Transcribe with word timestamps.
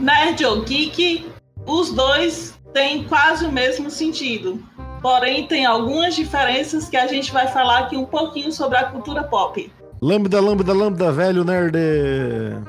nerd 0.00 0.44
ou 0.44 0.62
geek, 0.62 1.26
os 1.66 1.92
dois 1.92 2.58
têm 2.72 3.04
quase 3.04 3.44
o 3.44 3.52
mesmo 3.52 3.90
sentido. 3.90 4.62
Porém, 5.00 5.46
tem 5.46 5.64
algumas 5.64 6.14
diferenças 6.14 6.88
que 6.88 6.96
a 6.96 7.06
gente 7.06 7.32
vai 7.32 7.46
falar 7.48 7.80
aqui 7.80 7.96
um 7.96 8.04
pouquinho 8.04 8.52
sobre 8.52 8.76
a 8.78 8.84
cultura 8.84 9.24
pop. 9.24 9.72
Lambda, 10.02 10.40
lambda, 10.40 10.72
lambda, 10.72 11.12
velho 11.12 11.44
nerd. 11.44 11.76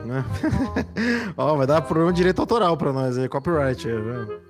Né? 0.05 0.25
Ó, 1.37 1.55
vai 1.55 1.67
dar 1.67 1.81
problema 1.81 2.11
de 2.11 2.17
direito 2.17 2.39
autoral 2.39 2.75
pra 2.75 2.91
nós 2.91 3.17
aí, 3.17 3.27
copyright. 3.27 3.85
Viu? 3.85 4.41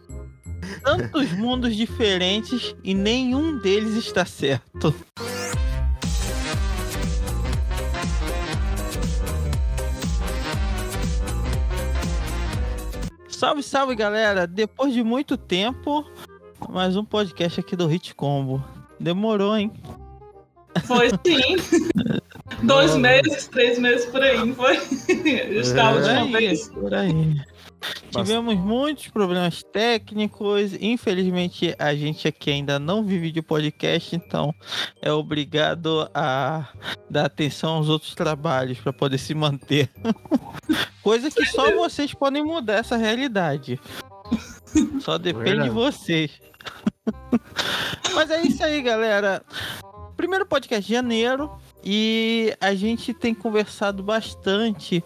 Tantos 0.83 1.31
mundos 1.33 1.75
diferentes 1.75 2.75
e 2.83 2.93
nenhum 2.93 3.57
deles 3.59 3.95
está 3.95 4.25
certo. 4.25 4.93
Salve, 13.41 13.63
salve 13.63 13.95
galera! 13.95 14.45
Depois 14.45 14.93
de 14.93 15.01
muito 15.03 15.35
tempo, 15.35 16.05
mais 16.69 16.95
um 16.95 17.03
podcast 17.03 17.59
aqui 17.59 17.75
do 17.75 17.87
Hit 17.87 18.13
Combo. 18.13 18.63
Demorou, 18.99 19.57
hein? 19.57 19.71
Foi 20.85 21.09
sim. 21.09 21.55
Dois 22.61 22.95
meses, 22.95 23.47
três 23.47 23.79
meses 23.79 24.05
por 24.11 24.21
aí, 24.21 24.37
não 24.45 24.53
foi? 24.53 24.75
Estava 25.55 25.99
Por 25.99 26.03
de 26.03 26.09
uma 26.11 26.37
vez. 26.37 26.69
por 26.69 26.93
aí. 26.93 27.41
Tivemos 28.11 28.55
muitos 28.55 29.07
problemas 29.07 29.63
técnicos. 29.63 30.73
Infelizmente, 30.79 31.75
a 31.79 31.95
gente 31.95 32.27
aqui 32.27 32.51
ainda 32.51 32.77
não 32.77 33.03
vive 33.03 33.31
de 33.31 33.41
podcast, 33.41 34.15
então 34.15 34.53
é 35.01 35.11
obrigado 35.11 36.09
a 36.13 36.67
dar 37.09 37.25
atenção 37.25 37.75
aos 37.75 37.89
outros 37.89 38.13
trabalhos 38.13 38.79
para 38.79 38.93
poder 38.93 39.17
se 39.17 39.33
manter. 39.33 39.89
Coisa 41.01 41.31
que 41.31 41.45
só 41.47 41.71
vocês 41.75 42.13
podem 42.13 42.43
mudar 42.43 42.75
essa 42.75 42.97
realidade. 42.97 43.79
Só 45.01 45.17
depende 45.17 45.63
de 45.63 45.69
vocês. 45.69 46.31
Mas 48.13 48.29
é 48.29 48.41
isso 48.41 48.63
aí, 48.63 48.81
galera. 48.81 49.43
Primeiro 50.15 50.45
podcast 50.45 50.85
de 50.85 50.93
janeiro 50.93 51.51
e 51.83 52.55
a 52.61 52.75
gente 52.75 53.13
tem 53.13 53.33
conversado 53.33 54.03
bastante 54.03 55.03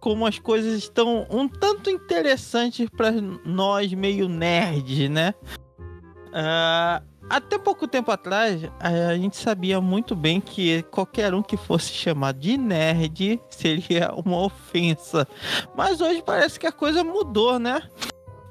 como 0.00 0.26
as 0.26 0.38
coisas 0.38 0.78
estão 0.78 1.26
um 1.30 1.46
tanto 1.46 1.90
interessantes 1.90 2.88
para 2.88 3.12
nós 3.44 3.92
meio 3.92 4.28
nerds, 4.28 5.10
né? 5.10 5.34
Ah, 6.32 7.02
até 7.28 7.58
pouco 7.58 7.86
tempo 7.86 8.10
atrás, 8.10 8.62
a 8.80 9.14
gente 9.14 9.36
sabia 9.36 9.80
muito 9.80 10.16
bem 10.16 10.40
que 10.40 10.82
qualquer 10.84 11.32
um 11.34 11.42
que 11.42 11.56
fosse 11.56 11.92
chamado 11.92 12.40
de 12.40 12.56
nerd 12.56 13.40
seria 13.50 14.10
uma 14.14 14.38
ofensa. 14.38 15.28
Mas 15.76 16.00
hoje 16.00 16.22
parece 16.24 16.58
que 16.58 16.66
a 16.66 16.72
coisa 16.72 17.04
mudou, 17.04 17.58
né? 17.58 17.82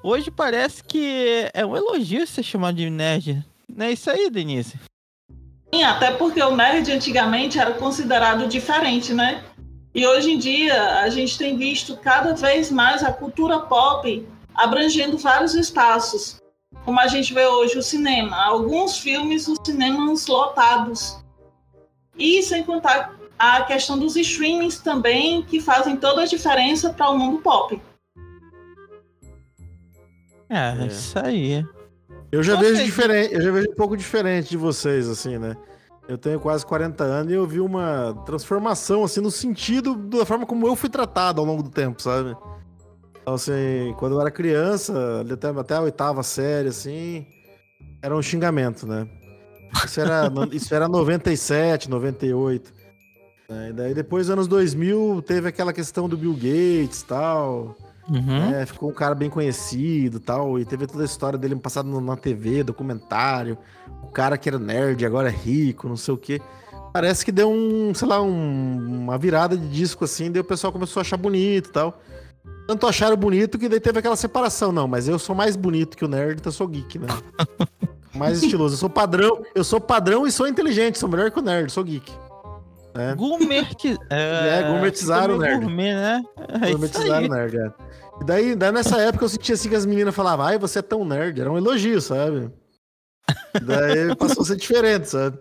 Hoje 0.02 0.32
parece 0.32 0.82
que 0.84 1.50
é 1.54 1.66
um 1.66 1.76
elogio 1.76 2.26
ser 2.26 2.44
chamado 2.44 2.76
de 2.76 2.90
nerd. 2.90 3.46
Não 3.68 3.86
é 3.86 3.92
isso 3.92 4.10
aí, 4.10 4.30
Denise? 4.30 4.80
Sim, 5.74 5.84
até 5.84 6.12
porque 6.12 6.42
o 6.42 6.56
nerd 6.56 6.90
antigamente 6.92 7.60
era 7.60 7.74
considerado 7.74 8.48
diferente, 8.48 9.14
né? 9.14 9.44
E 10.00 10.08
hoje 10.08 10.32
em 10.32 10.38
dia 10.38 11.02
a 11.02 11.10
gente 11.10 11.38
tem 11.38 11.58
visto 11.58 11.98
cada 11.98 12.34
vez 12.34 12.72
mais 12.72 13.04
a 13.04 13.12
cultura 13.12 13.60
pop 13.60 14.26
abrangendo 14.56 15.18
vários 15.18 15.54
espaços. 15.56 16.38
Como 16.86 16.98
a 17.02 17.08
gente 17.08 17.34
vê 17.34 17.46
hoje 17.46 17.78
o 17.78 17.84
cinema, 17.84 18.38
alguns 18.46 18.98
filmes, 18.98 19.46
os 19.50 19.58
cinemas 19.66 20.26
lotados. 20.28 21.18
E 22.18 22.42
sem 22.44 22.64
contar 22.64 23.14
a 23.38 23.64
questão 23.64 24.00
dos 24.00 24.16
streamings 24.16 24.80
também, 24.80 25.44
que 25.44 25.60
fazem 25.60 25.98
toda 25.98 26.22
a 26.22 26.26
diferença 26.26 26.94
para 26.94 27.10
o 27.10 27.18
mundo 27.20 27.40
pop. 27.40 27.82
É, 30.50 30.82
É. 30.82 30.88
isso 30.88 31.20
aí. 31.20 31.66
Eu 32.32 32.42
já 32.42 32.56
Vocês- 32.56 32.72
vejo 32.78 32.86
diferente, 32.86 33.34
eu 33.34 33.42
já 33.42 33.52
vejo 33.52 33.70
um 33.70 33.76
pouco 33.76 33.98
diferente 33.98 34.50
de 34.50 34.56
vocês, 34.56 35.10
assim, 35.10 35.38
né? 35.38 35.58
Eu 36.10 36.18
tenho 36.18 36.40
quase 36.40 36.66
40 36.66 37.04
anos 37.04 37.32
e 37.32 37.36
eu 37.36 37.46
vi 37.46 37.60
uma 37.60 38.16
transformação, 38.26 39.04
assim, 39.04 39.22
no 39.22 39.30
sentido 39.30 39.96
da 39.96 40.26
forma 40.26 40.44
como 40.44 40.66
eu 40.66 40.76
fui 40.76 40.90
tratado 40.90 41.40
ao 41.40 41.46
longo 41.46 41.62
do 41.62 41.70
tempo, 41.70 42.02
sabe? 42.02 42.36
Então, 43.22 43.36
assim, 43.36 43.94
quando 44.00 44.14
eu 44.16 44.22
era 44.22 44.32
criança, 44.32 45.24
até, 45.32 45.50
até 45.50 45.76
a 45.76 45.82
oitava 45.82 46.24
série, 46.24 46.70
assim, 46.70 47.28
era 48.02 48.16
um 48.16 48.24
xingamento, 48.24 48.88
né? 48.88 49.08
Isso 49.86 50.02
era, 50.02 50.32
isso 50.52 50.74
era 50.74 50.88
97, 50.88 51.88
98. 51.88 52.74
né? 53.48 53.70
E 53.70 53.74
daí, 53.74 53.94
depois, 53.94 54.32
anos 54.32 54.48
2000, 54.48 55.22
teve 55.22 55.48
aquela 55.48 55.72
questão 55.72 56.10
do 56.10 56.18
Bill 56.18 56.34
Gates 56.34 57.02
e 57.02 57.06
tal. 57.06 57.76
Uhum. 58.10 58.54
É, 58.56 58.66
ficou 58.66 58.90
um 58.90 58.94
cara 58.94 59.14
bem 59.14 59.30
conhecido 59.30 60.18
e 60.18 60.20
tal, 60.20 60.60
e 60.60 60.66
teve 60.66 60.88
toda 60.88 61.04
a 61.04 61.06
história 61.06 61.38
dele 61.38 61.56
passado 61.56 62.02
na 62.02 62.16
TV, 62.18 62.64
documentário, 62.64 63.58
o 64.04 64.08
cara 64.08 64.38
que 64.38 64.50
era 64.50 64.58
nerd 64.58 65.06
agora 65.06 65.30
é 65.30 65.32
rico, 65.32 65.88
não 65.88 65.98
sei 65.98 66.14
o 66.14 66.18
quê. 66.18 66.42
Parece 66.92 67.24
que 67.24 67.32
deu 67.32 67.52
um, 67.52 67.94
sei 67.94 68.08
lá, 68.08 68.20
um- 68.22 69.04
uma 69.04 69.18
virada 69.18 69.56
de 69.56 69.68
disco 69.70 70.06
assim, 70.06 70.32
daí 70.32 70.42
o 70.42 70.46
pessoal 70.46 70.74
começou 70.74 71.00
a 71.00 71.02
achar 71.02 71.18
bonito 71.18 71.70
e 71.70 71.72
tal. 71.72 72.02
Tanto 72.68 72.88
acharam 72.88 73.16
bonito 73.16 73.58
que 73.60 73.70
daí 73.70 73.80
teve 73.80 74.00
aquela 74.00 74.16
separação, 74.16 74.72
não, 74.72 74.88
mas 74.88 75.08
eu 75.08 75.20
sou 75.20 75.36
mais 75.36 75.56
bonito 75.56 75.96
que 75.96 76.06
o 76.06 76.08
nerd, 76.08 76.40
então 76.40 76.50
eu 76.50 76.56
sou 76.56 76.68
geek, 76.68 76.98
né? 77.00 77.08
mais 78.16 78.42
estiloso, 78.42 78.74
eu 78.74 78.80
sou 78.80 78.90
padrão, 78.90 79.44
eu 79.54 79.64
sou 79.64 79.80
padrão 79.80 80.26
e 80.26 80.32
sou 80.32 80.48
inteligente, 80.48 80.98
sou 80.98 81.08
melhor 81.10 81.30
que 81.32 81.40
o 81.40 81.44
nerd, 81.44 81.72
sou 81.72 81.84
geek. 81.84 82.12
Né? 82.96 83.16
Gourmeti... 83.16 83.98
É, 84.10 84.64
gourmetizaram 84.64 85.36
ficou 85.36 85.38
o 85.38 85.40
meio 85.40 85.52
nerd. 85.52 85.66
Gourmet, 85.66 85.94
né? 85.94 86.24
É 86.62 86.70
Gourmetizaram 86.72 87.26
o 87.26 87.30
nerd, 87.30 87.58
é. 87.58 87.74
E 88.22 88.26
daí, 88.26 88.56
daí, 88.56 88.72
nessa 88.72 89.00
época, 89.02 89.26
eu 89.26 89.30
sentia 89.30 89.56
assim 89.56 89.70
que 89.70 89.76
as 89.76 89.86
meninas 89.86 90.14
falavam, 90.14 90.46
ai, 90.46 90.58
você 90.58 90.80
é 90.80 90.82
tão 90.82 91.06
nerd. 91.06 91.40
Era 91.40 91.52
um 91.52 91.58
elogio, 91.58 92.02
sabe? 92.02 92.52
Daí 93.62 94.16
passou 94.18 94.44
a 94.44 94.46
ser 94.46 94.58
diferente, 94.58 95.10
sabe? 95.10 95.40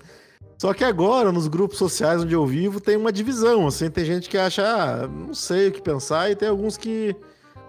Só 0.58 0.74
que 0.74 0.84
agora, 0.84 1.30
nos 1.30 1.46
grupos 1.46 1.78
sociais 1.78 2.22
onde 2.22 2.34
eu 2.34 2.44
vivo, 2.46 2.80
tem 2.80 2.96
uma 2.96 3.12
divisão, 3.12 3.66
assim. 3.66 3.90
Tem 3.90 4.04
gente 4.04 4.28
que 4.28 4.36
acha, 4.36 4.64
ah, 4.64 5.06
não 5.06 5.34
sei 5.34 5.68
o 5.68 5.72
que 5.72 5.82
pensar, 5.82 6.30
e 6.30 6.36
tem 6.36 6.48
alguns 6.48 6.76
que 6.76 7.14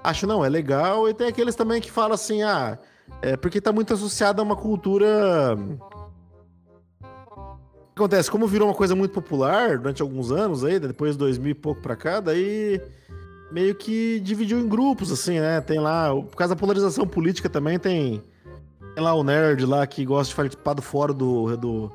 acham, 0.03 0.27
não, 0.27 0.43
é 0.43 0.49
legal, 0.49 1.07
e 1.07 1.13
tem 1.13 1.27
aqueles 1.27 1.55
também 1.55 1.81
que 1.81 1.91
falam 1.91 2.13
assim, 2.13 2.41
ah, 2.41 2.79
é 3.21 3.35
porque 3.35 3.61
tá 3.61 3.71
muito 3.71 3.93
associado 3.93 4.41
a 4.41 4.45
uma 4.45 4.55
cultura... 4.55 5.55
Acontece? 7.99 8.31
Como 8.31 8.47
virou 8.47 8.69
uma 8.69 8.73
coisa 8.73 8.95
muito 8.95 9.11
popular 9.11 9.77
durante 9.77 10.01
alguns 10.01 10.31
anos 10.31 10.63
aí, 10.63 10.79
depois 10.79 11.11
de 11.11 11.17
2000 11.17 11.51
e 11.51 11.53
pouco 11.53 11.81
pra 11.81 11.97
cá, 11.97 12.21
daí 12.21 12.81
meio 13.51 13.75
que 13.75 14.21
dividiu 14.21 14.57
em 14.57 14.69
grupos, 14.69 15.11
assim, 15.11 15.39
né? 15.39 15.59
Tem 15.59 15.79
lá, 15.79 16.09
por 16.09 16.35
causa 16.37 16.55
da 16.55 16.59
polarização 16.59 17.05
política 17.05 17.49
também, 17.49 17.77
tem, 17.77 18.23
tem 18.95 19.03
lá 19.03 19.13
o 19.13 19.21
nerd 19.21 19.65
lá 19.65 19.85
que 19.85 20.05
gosta 20.05 20.31
de 20.31 20.35
participar 20.35 20.73
do 20.75 20.81
fórum 20.81 21.13
do, 21.13 21.57
do 21.57 21.91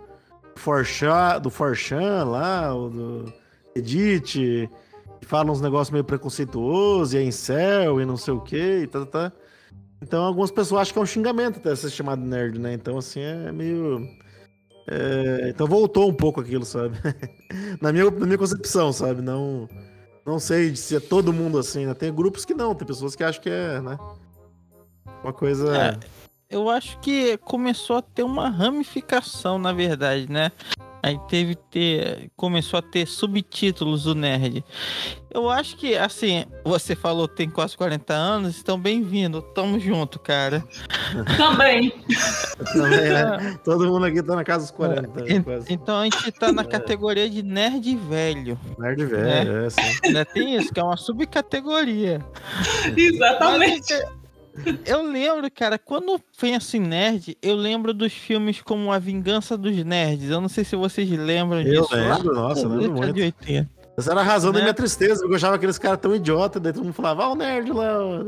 Forchan, 0.56 1.41
do 1.41 1.48
Forchan 1.48 2.25
lá, 2.25 2.69
do 2.69 3.32
Edit, 3.75 4.69
que 5.20 5.26
fala 5.26 5.50
uns 5.50 5.62
negócios 5.62 5.91
meio 5.91 6.04
preconceituosos, 6.04 7.14
e 7.14 7.16
é 7.19 7.22
incel, 7.22 7.98
e 7.98 8.04
não 8.04 8.19
sei 8.19 8.34
o 8.34 8.41
que, 8.41 8.82
e 8.82 8.87
tá, 8.87 9.00
tá, 9.06 9.31
tá. 9.31 9.32
Então 10.03 10.22
algumas 10.22 10.50
pessoas 10.50 10.82
acham 10.82 10.93
que 10.93 10.98
é 10.98 11.03
um 11.03 11.06
xingamento 11.06 11.60
até 11.60 11.75
ser 11.75 11.88
chamado 11.88 12.20
nerd, 12.22 12.59
né? 12.59 12.75
Então, 12.75 12.98
assim, 12.98 13.20
é 13.20 13.50
meio... 13.50 14.06
é, 14.86 15.48
então 15.48 15.66
voltou 15.66 16.08
um 16.08 16.14
pouco 16.14 16.40
aquilo, 16.40 16.64
sabe? 16.64 16.96
na, 17.80 17.92
minha, 17.92 18.10
na 18.10 18.26
minha 18.26 18.38
concepção, 18.38 18.92
sabe? 18.92 19.22
Não... 19.22 19.68
Não 20.26 20.38
sei 20.38 20.74
se 20.74 20.96
é 20.96 21.00
todo 21.00 21.34
mundo 21.34 21.58
assim, 21.58 21.84
né? 21.84 21.92
Tem 21.92 22.10
grupos 22.10 22.46
que 22.46 22.54
não, 22.54 22.74
tem 22.74 22.86
pessoas 22.86 23.14
que 23.14 23.22
acham 23.22 23.42
que 23.42 23.50
é, 23.50 23.78
né? 23.82 23.98
Uma 25.22 25.34
coisa. 25.34 25.76
É. 25.76 25.98
Eu 26.48 26.70
acho 26.70 26.98
que 27.00 27.36
começou 27.38 27.96
a 27.96 28.02
ter 28.02 28.22
uma 28.22 28.48
ramificação, 28.48 29.58
na 29.58 29.72
verdade, 29.72 30.30
né? 30.30 30.50
Aí 31.04 31.20
teve 31.28 31.54
ter. 31.54 32.31
Começou 32.34 32.78
a 32.78 32.82
ter 32.82 33.06
subtítulos 33.06 34.04
do 34.04 34.15
nerd. 34.15 34.65
Eu 35.31 35.50
acho 35.50 35.76
que, 35.76 35.94
assim, 35.98 36.47
você 36.65 36.97
falou 36.97 37.28
que 37.28 37.37
tem 37.37 37.50
quase 37.50 37.76
40 37.76 38.14
anos, 38.14 38.58
então 38.58 38.81
bem-vindo. 38.81 39.43
Tamo 39.43 39.78
junto, 39.78 40.19
cara. 40.19 40.64
Também. 41.37 41.90
Também, 42.73 43.11
né? 43.11 43.58
Todo 43.62 43.87
mundo 43.87 44.06
aqui 44.06 44.23
tá 44.23 44.34
na 44.34 44.44
casa 44.44 44.64
dos 44.64 44.70
40. 44.70 45.31
En- 45.31 45.43
quase. 45.43 45.70
Então 45.70 45.94
a 45.99 46.05
gente 46.05 46.32
tá 46.32 46.50
na 46.50 46.64
categoria 46.64 47.28
de 47.28 47.43
nerd 47.43 47.94
velho. 47.96 48.58
Nerd 48.78 49.05
velho, 49.05 49.56
é, 49.62 49.67
assim. 49.67 50.11
Né? 50.11 50.25
Tem 50.25 50.56
isso, 50.56 50.73
que 50.73 50.81
é 50.81 50.84
uma 50.84 50.96
subcategoria. 50.96 52.25
Exatamente. 52.96 53.93
Eu 54.86 55.02
lembro, 55.02 55.50
cara, 55.50 55.78
quando 55.78 56.12
eu 56.12 56.20
penso 56.40 56.76
em 56.76 56.80
nerd, 56.80 57.36
eu 57.42 57.56
lembro 57.56 57.92
dos 57.92 58.12
filmes 58.12 58.60
como 58.62 58.92
A 58.92 58.98
Vingança 58.98 59.56
dos 59.56 59.74
Nerds. 59.84 60.30
Eu 60.30 60.40
não 60.40 60.48
sei 60.48 60.64
se 60.64 60.76
vocês 60.76 61.10
lembram 61.10 61.60
Eu 61.62 61.82
disso. 61.82 61.94
lá 61.96 62.16
lembro, 62.16 62.34
nossa, 62.34 62.60
eu 62.62 62.68
lembro 62.68 62.92
muito. 62.98 63.12
de 63.14 63.22
80. 63.22 63.74
Essa 63.96 64.10
era 64.10 64.20
a 64.20 64.24
razão 64.24 64.50
da 64.50 64.58
Né? 64.58 64.64
minha 64.64 64.74
tristeza, 64.74 65.20
porque 65.20 65.32
eu 65.34 65.36
achava 65.36 65.54
aqueles 65.54 65.78
caras 65.78 66.00
tão 66.00 66.14
idiota, 66.16 66.58
daí 66.58 66.72
todo 66.72 66.82
mundo 66.84 66.94
falava, 66.94 67.24
ah, 67.24 67.28
o 67.30 67.36
nerd 67.36 67.70
lá. 67.72 67.98
ó." 68.04 68.24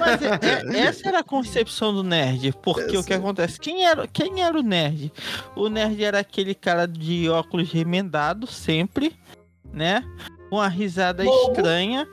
Mas 0.00 0.22
é- 0.22 0.76
é- 0.76 0.80
essa 0.80 1.08
era 1.08 1.20
a 1.20 1.24
concepção 1.24 1.94
do 1.94 2.02
nerd. 2.02 2.52
Porque 2.62 2.96
o 2.96 3.04
que 3.04 3.14
acontece? 3.14 3.60
Quem 3.60 3.84
era, 3.86 4.08
quem 4.08 4.42
era 4.42 4.58
o 4.58 4.62
nerd? 4.62 5.12
O 5.54 5.68
nerd 5.68 6.02
era 6.02 6.18
aquele 6.18 6.52
cara 6.54 6.86
de 6.86 7.28
óculos 7.28 7.70
remendado, 7.70 8.46
sempre, 8.48 9.14
né? 9.72 10.02
Com 10.50 10.60
a 10.60 10.66
risada 10.68 11.24
estranha. 11.24 12.06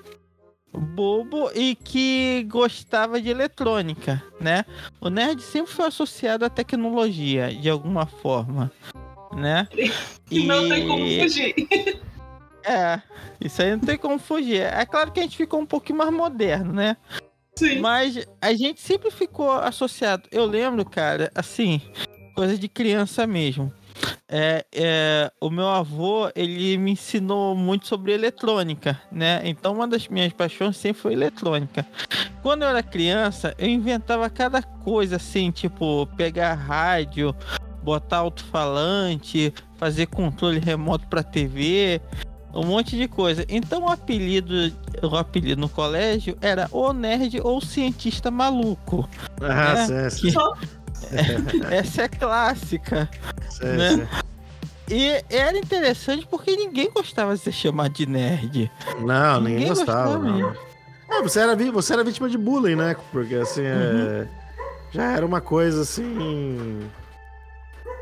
Bobo 0.77 1.49
e 1.55 1.75
que 1.75 2.43
gostava 2.49 3.21
de 3.21 3.29
eletrônica, 3.29 4.23
né? 4.39 4.65
O 5.01 5.09
nerd 5.09 5.41
sempre 5.41 5.71
foi 5.71 5.87
associado 5.87 6.45
à 6.45 6.49
tecnologia 6.49 7.53
de 7.53 7.69
alguma 7.69 8.05
forma, 8.05 8.71
né? 9.35 9.67
E 10.31 10.45
não 10.45 10.69
tem 10.69 10.87
como 10.87 11.03
fugir. 11.03 11.55
É, 12.61 13.01
isso 13.41 13.61
aí 13.61 13.71
não 13.71 13.79
tem 13.79 13.97
como 13.97 14.19
fugir. 14.19 14.61
É 14.61 14.85
claro 14.85 15.11
que 15.11 15.19
a 15.19 15.23
gente 15.23 15.37
ficou 15.37 15.59
um 15.59 15.65
pouquinho 15.65 15.97
mais 15.97 16.11
moderno, 16.11 16.73
né? 16.73 16.97
Sim. 17.55 17.79
Mas 17.79 18.27
a 18.39 18.53
gente 18.53 18.79
sempre 18.79 19.09
ficou 19.09 19.51
associado. 19.51 20.29
Eu 20.29 20.45
lembro, 20.45 20.85
cara, 20.85 21.31
assim, 21.33 21.81
coisa 22.35 22.57
de 22.57 22.67
criança 22.67 23.25
mesmo. 23.25 23.73
É, 24.27 24.65
é, 24.71 25.31
o 25.41 25.49
meu 25.49 25.67
avô, 25.67 26.29
ele 26.35 26.77
me 26.77 26.91
ensinou 26.91 27.55
muito 27.55 27.87
sobre 27.87 28.13
eletrônica, 28.13 28.99
né? 29.11 29.41
Então 29.43 29.73
uma 29.73 29.87
das 29.87 30.07
minhas 30.07 30.31
paixões 30.33 30.77
sempre 30.77 31.01
foi 31.01 31.13
eletrônica. 31.13 31.85
Quando 32.41 32.63
eu 32.63 32.69
era 32.69 32.83
criança, 32.83 33.55
eu 33.57 33.67
inventava 33.67 34.29
cada 34.29 34.61
coisa 34.61 35.15
assim, 35.15 35.51
tipo 35.51 36.07
pegar 36.15 36.53
rádio, 36.53 37.35
botar 37.81 38.17
alto-falante, 38.17 39.53
fazer 39.77 40.05
controle 40.07 40.59
remoto 40.59 41.07
para 41.07 41.23
TV, 41.23 42.01
um 42.53 42.65
monte 42.65 42.97
de 42.97 43.07
coisa. 43.07 43.45
Então 43.47 43.83
o 43.83 43.89
apelido, 43.89 44.71
o 45.01 45.15
apelido 45.15 45.61
no 45.61 45.69
colégio 45.69 46.37
era 46.41 46.67
o 46.71 46.93
nerd 46.93 47.39
ou 47.41 47.61
cientista 47.61 48.31
maluco. 48.31 49.07
Ah, 49.41 49.87
né? 49.87 50.09
sim, 50.09 50.31
sim. 50.31 50.37
Que... 50.37 50.67
Essa 51.71 52.03
é 52.03 52.07
clássica. 52.07 53.09
sim, 53.49 53.65
né? 53.65 54.07
E 54.91 55.23
era 55.29 55.55
interessante 55.57 56.25
porque 56.29 56.55
ninguém 56.55 56.89
gostava 56.91 57.35
de 57.35 57.41
ser 57.41 57.51
chamado 57.51 57.91
de 57.93 58.05
nerd. 58.07 58.71
Não, 59.01 59.39
ninguém, 59.41 59.55
Ninguém 59.59 59.67
gostava. 59.67 60.17
gostava 60.17 60.37
não. 60.39 60.55
É, 61.11 61.21
você, 61.21 61.39
era, 61.39 61.55
você 61.71 61.93
era 61.93 62.03
vítima 62.03 62.27
de 62.29 62.37
bullying, 62.37 62.75
né? 62.75 62.95
Porque 63.11 63.35
assim, 63.35 63.61
é, 63.63 63.73
Uhum. 63.73 64.27
já 64.91 65.11
era 65.11 65.25
uma 65.25 65.41
coisa 65.41 65.81
assim. 65.81 66.89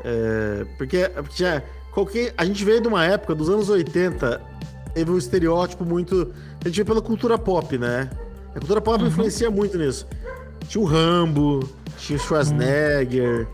é, 0.04 0.64
porque 0.76 1.10
tinha, 1.30 1.62
qualquer, 1.92 2.32
a 2.36 2.44
gente 2.44 2.64
veio 2.64 2.80
de 2.80 2.88
uma 2.88 3.04
época, 3.04 3.34
dos 3.34 3.48
anos 3.50 3.68
80, 3.68 4.40
teve 4.94 5.10
um 5.10 5.18
estereótipo 5.18 5.84
muito. 5.84 6.32
A 6.64 6.68
gente 6.68 6.76
veio 6.76 6.86
pela 6.86 7.02
cultura 7.02 7.36
pop, 7.38 7.76
né? 7.76 8.08
A 8.54 8.58
cultura 8.60 8.80
pop 8.80 9.00
Uhum. 9.02 9.08
influencia 9.08 9.50
muito 9.50 9.76
nisso. 9.76 10.06
Tinha 10.68 10.82
o 10.82 10.86
Rambo, 10.86 11.60
tinha 11.98 12.16
o 12.16 12.20
Schwarzenegger. 12.20 13.46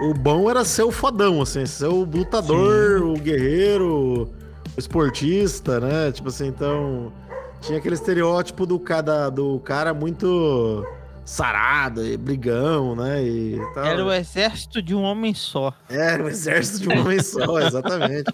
O 0.00 0.12
bom 0.12 0.50
era 0.50 0.64
ser 0.64 0.82
o 0.82 0.90
fodão, 0.90 1.40
assim, 1.40 1.64
ser 1.64 1.86
o 1.86 2.04
lutador, 2.04 3.02
o 3.02 3.14
guerreiro, 3.14 4.28
o 4.76 4.78
esportista, 4.78 5.80
né? 5.80 6.12
Tipo 6.12 6.28
assim, 6.28 6.48
então. 6.48 7.12
Tinha 7.60 7.78
aquele 7.78 7.94
estereótipo 7.94 8.66
do 8.66 8.76
cara, 8.76 9.30
do 9.30 9.60
cara 9.60 9.94
muito 9.94 10.84
sarado 11.24 12.04
e 12.04 12.16
brigão, 12.16 12.96
né? 12.96 13.22
E 13.22 13.60
tal. 13.74 13.84
Era 13.84 14.04
o 14.04 14.12
exército 14.12 14.82
de 14.82 14.94
um 14.94 15.02
homem 15.02 15.32
só. 15.32 15.72
Era 15.88 16.24
o 16.24 16.28
exército 16.28 16.80
de 16.80 16.88
um 16.88 17.00
homem 17.00 17.20
só, 17.22 17.60
exatamente. 17.60 18.32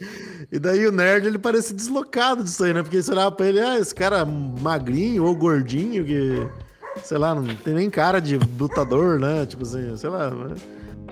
E 0.50 0.58
daí 0.58 0.86
o 0.86 0.92
nerd, 0.92 1.26
ele 1.26 1.38
parecia 1.38 1.76
deslocado 1.76 2.42
disso 2.42 2.64
aí, 2.64 2.72
né? 2.72 2.82
Porque 2.82 3.02
você 3.02 3.10
olhava 3.10 3.32
pra 3.32 3.46
ele, 3.46 3.60
ah, 3.60 3.78
esse 3.78 3.94
cara 3.94 4.24
magrinho 4.24 5.24
ou 5.24 5.34
gordinho, 5.34 6.04
que, 6.04 6.46
sei 7.04 7.18
lá, 7.18 7.34
não 7.34 7.44
tem 7.56 7.74
nem 7.74 7.90
cara 7.90 8.20
de 8.20 8.38
lutador, 8.58 9.18
né? 9.18 9.46
Tipo 9.46 9.62
assim, 9.62 9.96
sei 9.96 10.10
lá. 10.10 10.30
né? 10.30 10.54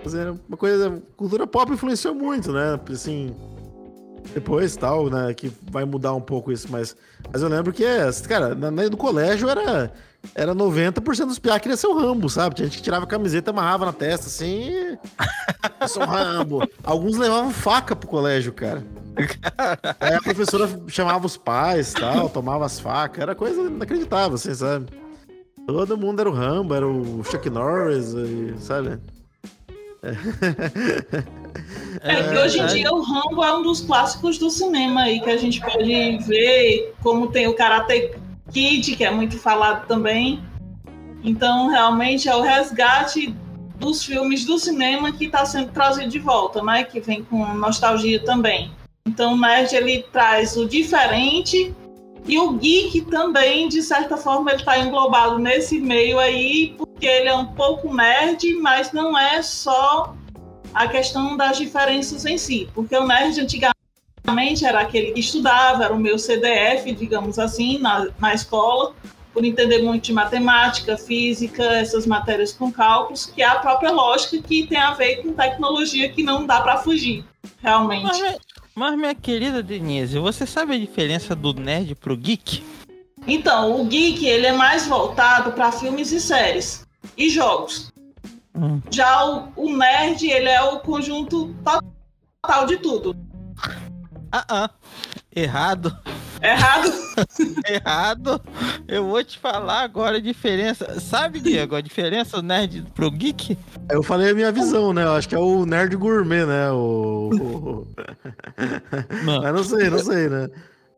Mas 0.04 0.14
era 0.14 0.34
uma 0.48 0.56
coisa. 0.56 1.02
Cultura 1.16 1.46
pop 1.46 1.72
influenciou 1.72 2.14
muito, 2.14 2.52
né? 2.52 2.78
Assim. 2.90 3.34
Depois 4.34 4.76
tal, 4.76 5.08
né? 5.08 5.32
Que 5.34 5.52
vai 5.70 5.84
mudar 5.84 6.14
um 6.14 6.20
pouco 6.20 6.52
isso, 6.52 6.68
mas. 6.70 6.96
Mas 7.32 7.42
eu 7.42 7.48
lembro 7.48 7.72
que, 7.72 7.84
cara, 8.28 8.54
na, 8.54 8.70
no 8.70 8.96
colégio 8.96 9.48
era. 9.48 9.92
Era 10.34 10.54
90% 10.54 11.26
dos 11.26 11.38
piá 11.38 11.58
queria 11.60 11.76
ser 11.76 11.86
o 11.86 11.96
Rambo, 11.96 12.28
sabe? 12.28 12.56
Tinha 12.56 12.66
gente 12.66 12.78
que 12.78 12.82
tirava 12.82 13.04
a 13.04 13.08
camiseta, 13.08 13.52
amarrava 13.52 13.86
na 13.86 13.92
testa, 13.92 14.26
assim. 14.26 14.96
Eu 15.80 15.88
sou 15.88 16.04
Rambo. 16.04 16.68
Alguns 16.82 17.16
levavam 17.16 17.52
faca 17.52 17.94
pro 17.94 18.08
colégio, 18.08 18.52
cara. 18.52 18.82
Aí 20.00 20.14
a 20.14 20.20
professora 20.20 20.68
chamava 20.88 21.24
os 21.24 21.36
pais 21.36 21.92
tal, 21.92 22.28
tomava 22.28 22.66
as 22.66 22.80
facas. 22.80 23.22
Era 23.22 23.34
coisa 23.36 23.62
inacreditável, 23.62 24.34
assim, 24.34 24.52
sabe? 24.54 24.86
Todo 25.66 25.98
mundo 25.98 26.20
era 26.20 26.30
o 26.30 26.32
Rambo, 26.32 26.74
era 26.74 26.86
o 26.86 27.24
Chuck 27.24 27.50
Norris, 27.50 28.14
e, 28.14 28.54
sabe? 28.58 28.98
É 32.00 32.22
que 32.22 32.38
hoje 32.38 32.58
em 32.58 32.60
verdade. 32.60 32.74
dia 32.74 32.92
o 32.92 33.02
Rambo 33.02 33.42
é 33.42 33.56
um 33.56 33.62
dos 33.62 33.80
clássicos 33.80 34.38
do 34.38 34.50
cinema 34.50 35.02
aí 35.02 35.20
que 35.20 35.30
a 35.30 35.36
gente 35.36 35.60
pode 35.60 36.18
ver, 36.18 36.94
como 37.02 37.28
tem 37.28 37.48
o 37.48 37.54
Karate 37.54 38.12
Kid, 38.52 38.94
que 38.94 39.04
é 39.04 39.10
muito 39.10 39.38
falado 39.38 39.86
também. 39.86 40.40
Então, 41.24 41.68
realmente 41.68 42.28
é 42.28 42.36
o 42.36 42.42
resgate 42.42 43.34
dos 43.76 44.04
filmes 44.04 44.44
do 44.44 44.58
cinema 44.58 45.10
que 45.10 45.24
está 45.24 45.44
sendo 45.44 45.72
trazido 45.72 46.08
de 46.08 46.20
volta, 46.20 46.62
né? 46.62 46.84
Que 46.84 47.00
vem 47.00 47.24
com 47.24 47.44
nostalgia 47.54 48.22
também. 48.24 48.70
Então, 49.04 49.34
o 49.34 49.36
nerd 49.36 49.74
ele 49.74 50.04
traz 50.12 50.56
o 50.56 50.66
diferente 50.66 51.74
e 52.28 52.38
o 52.38 52.52
geek 52.54 53.02
também, 53.02 53.68
de 53.68 53.82
certa 53.82 54.16
forma, 54.16 54.50
ele 54.50 54.60
está 54.60 54.78
englobado 54.78 55.38
nesse 55.38 55.78
meio 55.78 56.18
aí, 56.18 56.74
porque 56.76 57.06
ele 57.06 57.28
é 57.28 57.34
um 57.34 57.46
pouco 57.46 57.94
nerd, 57.94 58.54
mas 58.54 58.92
não 58.92 59.16
é 59.16 59.40
só 59.42 60.14
a 60.74 60.88
questão 60.88 61.36
das 61.36 61.56
diferenças 61.56 62.26
em 62.26 62.36
si, 62.36 62.68
porque 62.74 62.96
o 62.96 63.06
nerd 63.06 63.40
antigamente 63.40 64.64
era 64.64 64.80
aquele 64.80 65.12
que 65.12 65.20
estudava, 65.20 65.84
era 65.84 65.94
o 65.94 65.98
meu 65.98 66.18
CDF, 66.18 66.92
digamos 66.92 67.38
assim, 67.38 67.78
na, 67.78 68.08
na 68.18 68.34
escola, 68.34 68.92
por 69.32 69.44
entender 69.44 69.82
muito 69.82 70.04
de 70.04 70.12
matemática, 70.12 70.96
física, 70.96 71.62
essas 71.62 72.06
matérias 72.06 72.52
com 72.52 72.72
cálculos, 72.72 73.26
que 73.26 73.42
é 73.42 73.46
a 73.46 73.56
própria 73.56 73.92
lógica 73.92 74.38
que 74.38 74.66
tem 74.66 74.78
a 74.78 74.94
ver 74.94 75.22
com 75.22 75.32
tecnologia 75.32 76.08
que 76.08 76.22
não 76.22 76.44
dá 76.44 76.60
para 76.60 76.78
fugir, 76.78 77.24
realmente. 77.62 78.04
Mas, 78.04 78.36
mas, 78.76 78.94
minha 78.96 79.14
querida 79.14 79.62
Denise, 79.62 80.18
você 80.18 80.46
sabe 80.46 80.74
a 80.74 80.78
diferença 80.78 81.34
do 81.34 81.54
nerd 81.54 81.94
pro 81.94 82.16
geek? 82.16 82.62
Então, 83.26 83.80
o 83.80 83.86
geek 83.86 84.24
ele 84.26 84.46
é 84.46 84.52
mais 84.52 84.86
voltado 84.86 85.52
para 85.52 85.72
filmes 85.72 86.12
e 86.12 86.20
séries 86.20 86.86
e 87.16 87.30
jogos. 87.30 87.90
Hum. 88.54 88.80
Já 88.90 89.24
o, 89.24 89.48
o 89.56 89.76
nerd 89.76 90.26
ele 90.26 90.50
é 90.50 90.62
o 90.62 90.80
conjunto 90.80 91.54
total 92.42 92.66
de 92.66 92.76
tudo. 92.76 93.16
Ah, 94.30 94.44
ah. 94.48 94.70
Errado. 95.34 95.98
Errado? 96.42 96.92
Errado. 97.68 98.42
Eu 98.86 99.06
vou 99.06 99.22
te 99.24 99.38
falar 99.38 99.80
agora 99.80 100.16
a 100.16 100.20
diferença. 100.20 101.00
Sabe, 101.00 101.40
Diego, 101.40 101.74
a 101.74 101.80
diferença 101.80 102.36
do 102.36 102.42
nerd 102.42 102.84
pro 102.94 103.10
geek? 103.10 103.58
Eu 103.90 104.02
falei 104.02 104.30
a 104.30 104.34
minha 104.34 104.52
visão, 104.52 104.92
né? 104.92 105.04
Eu 105.04 105.12
acho 105.12 105.28
que 105.28 105.34
é 105.34 105.38
o 105.38 105.64
nerd 105.64 105.96
gourmet, 105.96 106.44
né? 106.44 106.70
O. 106.70 107.86
Mas 109.24 109.54
não 109.54 109.64
sei, 109.64 109.90
não 109.90 109.98
sei, 109.98 110.28
né? 110.28 110.48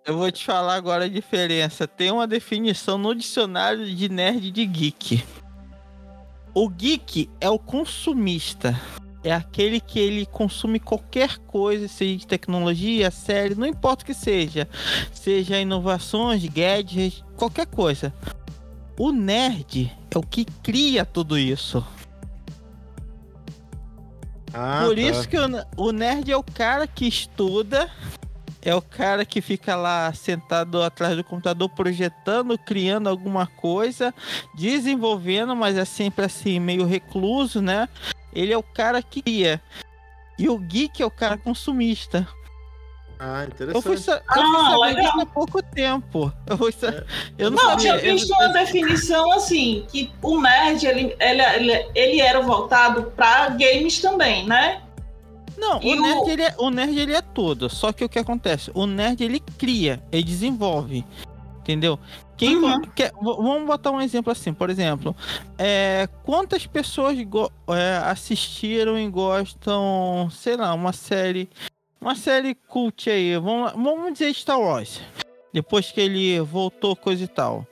eu 0.09 0.16
vou 0.16 0.33
te 0.33 0.42
falar 0.42 0.75
agora 0.75 1.04
a 1.04 1.09
diferença. 1.09 1.87
Tem 1.87 2.11
uma 2.11 2.26
definição 2.26 2.97
no 2.97 3.14
dicionário 3.14 3.85
de 3.85 4.09
nerd 4.09 4.50
de 4.50 4.64
geek. 4.64 5.23
O 6.54 6.66
geek 6.71 7.28
é 7.42 7.50
o 7.50 7.59
consumista. 7.59 8.75
É 9.28 9.35
aquele 9.35 9.78
que 9.78 9.99
ele 9.99 10.25
consome 10.25 10.80
qualquer 10.80 11.37
coisa, 11.40 11.87
seja 11.87 12.16
de 12.16 12.26
tecnologia, 12.26 13.11
série, 13.11 13.54
não 13.54 13.66
importa 13.66 14.02
o 14.02 14.06
que 14.06 14.14
seja. 14.14 14.66
Seja 15.12 15.61
inovações, 15.61 16.42
gadgets, 16.47 17.23
qualquer 17.37 17.66
coisa. 17.66 18.11
O 18.99 19.12
nerd 19.12 19.94
é 20.11 20.16
o 20.16 20.23
que 20.23 20.47
cria 20.47 21.04
tudo 21.04 21.38
isso. 21.38 21.87
Ah, 24.54 24.85
Por 24.87 24.94
tá. 24.94 25.02
isso 25.02 25.28
que 25.28 25.37
o, 25.37 25.47
o 25.76 25.92
nerd 25.92 26.32
é 26.32 26.37
o 26.38 26.42
cara 26.42 26.87
que 26.87 27.06
estuda, 27.06 27.90
é 28.62 28.75
o 28.75 28.80
cara 28.80 29.26
que 29.26 29.42
fica 29.42 29.76
lá 29.76 30.11
sentado 30.14 30.82
atrás 30.82 31.14
do 31.14 31.23
computador 31.23 31.68
projetando, 31.68 32.56
criando 32.56 33.11
alguma 33.11 33.47
coisa, 33.47 34.14
desenvolvendo, 34.54 35.54
mas 35.54 35.76
é 35.76 35.85
sempre 35.85 36.25
assim, 36.25 36.58
meio 36.58 36.87
recluso, 36.87 37.61
né? 37.61 37.90
Ele 38.32 38.52
é 38.52 38.56
o 38.58 38.62
cara 38.62 39.02
que 39.02 39.23
cria. 39.23 39.61
E 40.38 40.49
o 40.49 40.58
geek 40.58 41.02
é 41.02 41.06
o 41.06 41.11
cara 41.11 41.37
consumista. 41.37 42.26
Ah, 43.20 43.44
Eu 43.61 43.82
fui, 43.82 43.94
interessante. 43.97 44.00
sa 44.02 44.12
eu 44.37 44.42
fui 44.44 44.56
Ah, 44.56 44.70
saber 44.70 44.78
legal. 44.94 45.02
disso 45.04 45.20
há 45.20 45.26
pouco 45.26 45.61
tempo. 45.62 46.32
Eu, 46.47 46.56
fui 46.56 46.70
sa- 46.70 47.04
eu 47.37 47.50
não, 47.50 47.56
Não, 47.61 47.70
sabia. 47.70 47.76
tinha 47.78 47.94
Eu- 48.11 48.14
visto 48.14 48.30
uma 48.32 48.49
definição 48.50 49.32
assim, 49.32 49.85
que 49.90 50.12
o 50.23 50.40
nerd, 50.40 50.87
ele, 50.87 51.16
ele, 51.18 51.42
ele, 51.42 51.90
ele 51.97 52.20
era 52.20 52.40
voltado 52.40 53.11
para 53.16 53.49
games 53.50 54.00
também, 54.00 54.47
né? 54.47 54.82
Não, 55.56 55.82
E 55.82 55.94
o 55.94 56.00
nerd, 56.00 56.18
o- 56.20 56.28
Ele 56.30 56.42
é, 56.42 56.54
o 56.58 56.70
nerd 56.70 56.97
ele 56.97 57.12
é 57.12 57.20
tudo. 57.20 57.68
Só 57.68 57.92
que 57.92 58.04
o 58.04 58.08
que 58.08 58.20
acontece? 58.20 58.70
O 58.73 58.87
nerd 58.87 59.25
ele 59.25 59.40
cria, 59.40 60.00
ele 60.12 60.23
desenvolve. 60.23 61.04
Entendeu? 61.58 61.99
Quem 62.38 62.57
Uhum. 62.57 62.80
quer, 62.95 63.12
vamos 63.21 63.66
botar 63.66 63.90
um 63.90 64.00
exemplo 64.00 64.30
assim, 64.30 64.54
por 64.54 64.71
exemplo, 64.71 65.14
é, 65.59 66.09
quantas 66.25 66.66
pessoas 66.66 67.18
é, 67.18 67.97
assistiram 68.04 68.97
e 68.97 69.09
gostam, 69.09 70.28
sei 70.30 70.57
lá, 70.57 70.73
uma 70.73 70.92
série, 70.92 71.50
uma 72.00 72.14
série 72.14 72.54
cult 72.54 73.11
aí, 73.11 73.37
vamos, 73.37 73.73
vamos 73.73 74.12
dizer 74.12 74.33
Star 74.35 74.61
Wars, 74.61 75.00
depois 75.52 75.90
que 75.90 76.00
ele 76.00 76.40
voltou 76.40 76.95
coisa 76.95 77.25
e 77.25 77.28
tal. 77.28 77.66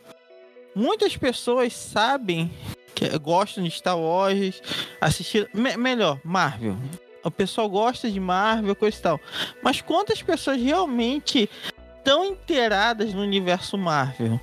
muitas 0.74 1.16
pessoas 1.16 1.72
sabem 1.72 2.50
que 2.92 3.08
gostam 3.18 3.62
de 3.62 3.70
Star 3.70 3.98
Wars, 3.98 4.60
assistir. 5.00 5.48
Me 5.54 5.76
melhor, 5.76 6.18
Marvel. 6.24 6.76
O 7.22 7.30
pessoal 7.30 7.68
gosta 7.68 8.10
de 8.10 8.18
Marvel, 8.18 8.74
coisa 8.74 8.98
e 8.98 9.00
tal. 9.00 9.20
Mas 9.62 9.80
quantas 9.80 10.22
pessoas 10.22 10.60
realmente 10.60 11.48
estão 11.98 12.24
inteiradas 12.24 13.12
no 13.12 13.20
universo 13.20 13.76
Marvel? 13.76 14.40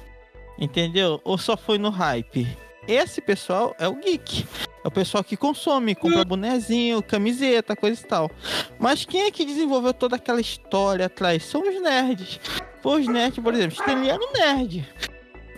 Entendeu? 0.58 1.20
Ou 1.24 1.38
só 1.38 1.58
foi 1.58 1.78
no 1.78 1.90
hype? 1.90 2.48
Esse 2.88 3.22
pessoal 3.22 3.76
é 3.80 3.88
o 3.88 3.96
geek. 3.96 4.46
É 4.84 4.88
o 4.88 4.92
pessoal 4.92 5.24
que 5.24 5.38
consome, 5.38 5.96
compra 5.96 6.26
bonezinho, 6.26 7.02
camiseta, 7.02 7.76
coisa 7.76 8.02
e 8.02 8.06
tal. 8.06 8.30
Mas 8.78 9.06
quem 9.06 9.22
é 9.24 9.32
que 9.32 9.46
desenvolveu 9.46 9.94
toda 9.94 10.18
aquela 10.18 10.42
história 10.42 11.06
atrás? 11.06 11.44
São 11.44 11.62
os 11.62 11.82
nerds. 11.82 12.40
Os 12.84 13.08
nerds, 13.08 13.42
por 13.42 13.54
exemplo, 13.54 13.78
Stanley 13.80 14.10
era 14.10 14.22
um 14.22 14.34
nerd. 14.34 14.86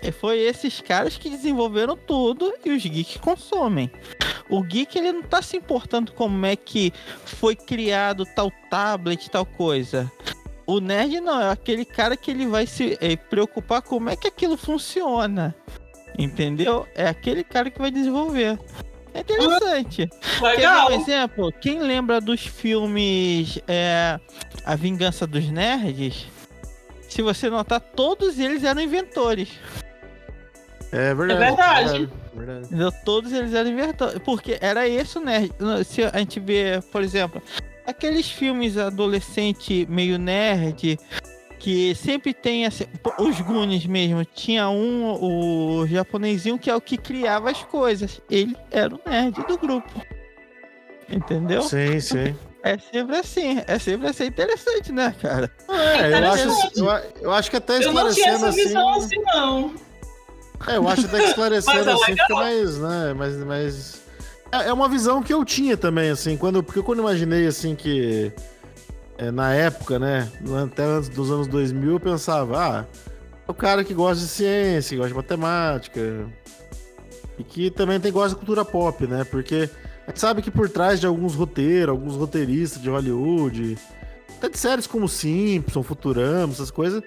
E 0.03 0.11
foi 0.11 0.39
esses 0.41 0.79
caras 0.81 1.17
que 1.17 1.27
desenvolveram 1.27 1.97
tudo 1.97 2.53
e 2.63 2.69
os 2.69 2.83
geeks 2.85 3.17
consomem. 3.17 3.89
O 4.47 4.61
geek 4.61 4.95
ele 4.99 5.11
não 5.11 5.23
tá 5.23 5.41
se 5.41 5.57
importando 5.57 6.11
como 6.11 6.45
é 6.45 6.55
que 6.55 6.93
foi 7.25 7.55
criado 7.55 8.23
tal 8.35 8.51
tablet, 8.69 9.31
tal 9.31 9.47
coisa. 9.47 10.11
O 10.67 10.79
nerd 10.79 11.21
não, 11.21 11.39
é 11.39 11.51
aquele 11.51 11.85
cara 11.85 12.17
que 12.17 12.31
ele 12.31 12.47
vai 12.47 12.65
se 12.65 12.97
é, 12.99 13.15
preocupar 13.15 13.81
como 13.81 14.09
é 14.09 14.15
que 14.15 14.27
aquilo 14.27 14.57
funciona. 14.57 15.55
Entendeu? 16.17 16.87
É 16.95 17.07
aquele 17.07 17.43
cara 17.43 17.69
que 17.69 17.79
vai 17.79 17.91
desenvolver. 17.91 18.57
É 19.13 19.19
interessante. 19.19 20.09
Legal. 20.41 20.87
Quer 20.87 20.97
um 20.97 21.01
exemplo? 21.01 21.51
Quem 21.53 21.79
lembra 21.79 22.19
dos 22.19 22.45
filmes 22.45 23.59
é, 23.67 24.19
A 24.65 24.75
Vingança 24.75 25.25
dos 25.25 25.49
Nerds? 25.49 26.27
Se 27.07 27.21
você 27.21 27.49
notar, 27.49 27.79
todos 27.79 28.39
eles 28.39 28.63
eram 28.63 28.81
inventores. 28.81 29.49
É 30.91 31.13
verdade. 31.13 31.43
É 31.43 31.45
verdade. 31.47 32.09
verdade. 32.33 32.67
Entendeu? 32.67 32.91
Todos 33.05 33.31
eles 33.31 33.53
eram 33.53 33.69
inventores. 33.69 34.19
Porque 34.19 34.57
era 34.59 34.87
esse 34.87 35.17
o 35.17 35.21
nerd. 35.21 35.51
Se 35.85 36.03
a 36.03 36.17
gente 36.17 36.39
vê, 36.39 36.81
por 36.91 37.01
exemplo, 37.01 37.41
aqueles 37.85 38.29
filmes 38.29 38.77
adolescente 38.77 39.85
meio 39.89 40.17
nerd. 40.17 40.99
Que 41.57 41.95
sempre 41.95 42.33
tem 42.33 42.65
assim, 42.65 42.85
os 43.17 43.41
Goonies 43.41 43.85
mesmo. 43.87 44.23
Tinha 44.25 44.69
um, 44.69 45.79
o 45.81 45.87
japonesinho, 45.87 46.59
que 46.59 46.69
é 46.69 46.75
o 46.75 46.81
que 46.81 46.97
criava 46.97 47.49
as 47.49 47.63
coisas. 47.63 48.21
Ele 48.29 48.55
era 48.69 48.93
o 48.93 48.99
nerd 49.05 49.41
do 49.47 49.57
grupo. 49.57 49.89
Entendeu? 51.09 51.63
Sim, 51.63 51.99
sim. 51.99 52.35
É 52.61 52.77
sempre 52.77 53.15
assim. 53.17 53.63
É 53.67 53.79
sempre 53.79 54.07
assim. 54.07 54.25
Interessante, 54.25 54.91
né, 54.91 55.15
cara? 55.21 55.51
É, 55.69 56.11
eu 56.11 56.31
acho, 56.31 56.43
Interessante. 56.43 56.79
eu, 56.79 57.21
eu 57.21 57.31
acho 57.31 57.49
que 57.49 57.57
até 57.57 57.77
Eu 57.77 57.93
não 57.93 58.11
tinha 58.11 58.33
esclarecendo 58.33 58.35
essa 58.35 58.49
assim. 58.49 58.63
visão 58.63 58.93
assim, 58.93 59.21
não. 59.25 59.75
É, 60.67 60.77
eu 60.77 60.87
acho 60.87 61.05
até 61.05 61.17
que 61.19 61.23
esclarecendo 61.29 61.89
é 61.89 61.93
assim 61.93 62.11
legal. 62.11 62.27
fica 62.27 62.35
mais, 62.35 62.77
né, 62.79 63.13
mais, 63.13 63.37
mais... 63.37 64.04
É 64.63 64.69
é 64.69 64.73
uma 64.73 64.87
visão 64.87 65.21
que 65.21 65.33
eu 65.33 65.43
tinha 65.43 65.75
também, 65.75 66.09
assim, 66.09 66.37
quando, 66.37 66.63
porque 66.63 66.81
quando 66.81 66.99
imaginei, 66.99 67.45
assim, 67.45 67.75
que 67.75 68.31
é, 69.17 69.29
na 69.31 69.53
época, 69.53 69.99
né, 69.99 70.31
até 70.63 70.83
antes 70.83 71.09
dos 71.09 71.29
anos 71.31 71.47
2000, 71.47 71.91
eu 71.93 71.99
pensava, 71.99 72.57
ah, 72.57 72.85
é 73.47 73.51
o 73.51 73.53
cara 73.53 73.83
que 73.83 73.93
gosta 73.93 74.23
de 74.23 74.29
ciência, 74.29 74.91
que 74.91 74.97
gosta 74.97 75.09
de 75.09 75.15
matemática, 75.15 76.01
e 77.37 77.43
que 77.43 77.69
também 77.69 77.99
tem 77.99 78.11
gosta 78.11 78.29
de 78.29 78.35
cultura 78.35 78.63
pop, 78.63 79.05
né, 79.05 79.23
porque 79.25 79.69
a 80.07 80.11
gente 80.11 80.19
sabe 80.19 80.41
que 80.41 80.51
por 80.51 80.69
trás 80.69 80.99
de 80.99 81.07
alguns 81.07 81.35
roteiros, 81.35 81.89
alguns 81.89 82.15
roteiristas 82.15 82.81
de 82.81 82.89
Hollywood, 82.89 83.77
até 84.37 84.49
de 84.49 84.57
séries 84.57 84.87
como 84.87 85.09
Simpson, 85.09 85.83
Futurama, 85.83 86.53
essas 86.53 86.71
coisas, 86.71 87.03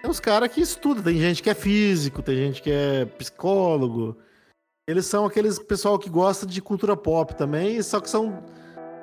tem 0.00 0.10
uns 0.10 0.20
caras 0.20 0.52
que 0.52 0.60
estudam, 0.60 1.02
tem 1.02 1.18
gente 1.18 1.42
que 1.42 1.50
é 1.50 1.54
físico, 1.54 2.22
tem 2.22 2.36
gente 2.36 2.60
que 2.62 2.70
é 2.70 3.06
psicólogo. 3.06 4.16
Eles 4.86 5.06
são 5.06 5.24
aqueles 5.24 5.58
pessoal 5.58 5.98
que 5.98 6.10
gosta 6.10 6.44
de 6.44 6.60
cultura 6.60 6.94
pop 6.94 7.34
também, 7.34 7.80
só 7.80 8.00
que 8.00 8.10
são 8.10 8.44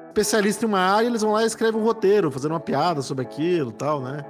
especialistas 0.06 0.62
em 0.62 0.68
uma 0.68 0.80
área, 0.80 1.08
eles 1.08 1.24
vão 1.24 1.32
lá 1.32 1.42
e 1.42 1.48
escrevem 1.48 1.82
um 1.82 1.84
roteiro, 1.84 2.30
fazendo 2.30 2.52
uma 2.52 2.60
piada 2.60 3.02
sobre 3.02 3.24
aquilo 3.24 3.72
tal, 3.72 4.00
né? 4.00 4.24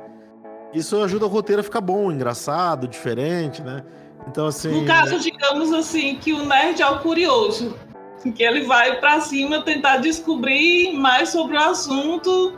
Isso 0.74 1.02
ajuda 1.04 1.26
o 1.26 1.28
roteiro 1.28 1.60
a 1.60 1.64
ficar 1.64 1.82
bom, 1.82 2.10
engraçado, 2.10 2.88
diferente, 2.88 3.62
né? 3.62 3.84
Então, 4.30 4.48
assim. 4.48 4.82
No 4.82 4.88
caso, 4.88 5.20
digamos 5.20 5.74
assim, 5.74 6.16
que 6.16 6.32
o 6.32 6.46
nerd 6.46 6.82
é 6.82 6.88
o 6.88 7.00
curioso. 7.00 7.76
Que 8.34 8.44
ele 8.44 8.62
vai 8.62 9.02
pra 9.02 9.20
cima 9.20 9.62
tentar 9.62 9.98
descobrir 9.98 10.94
mais 10.94 11.30
sobre 11.30 11.58
o 11.58 11.60
assunto 11.60 12.58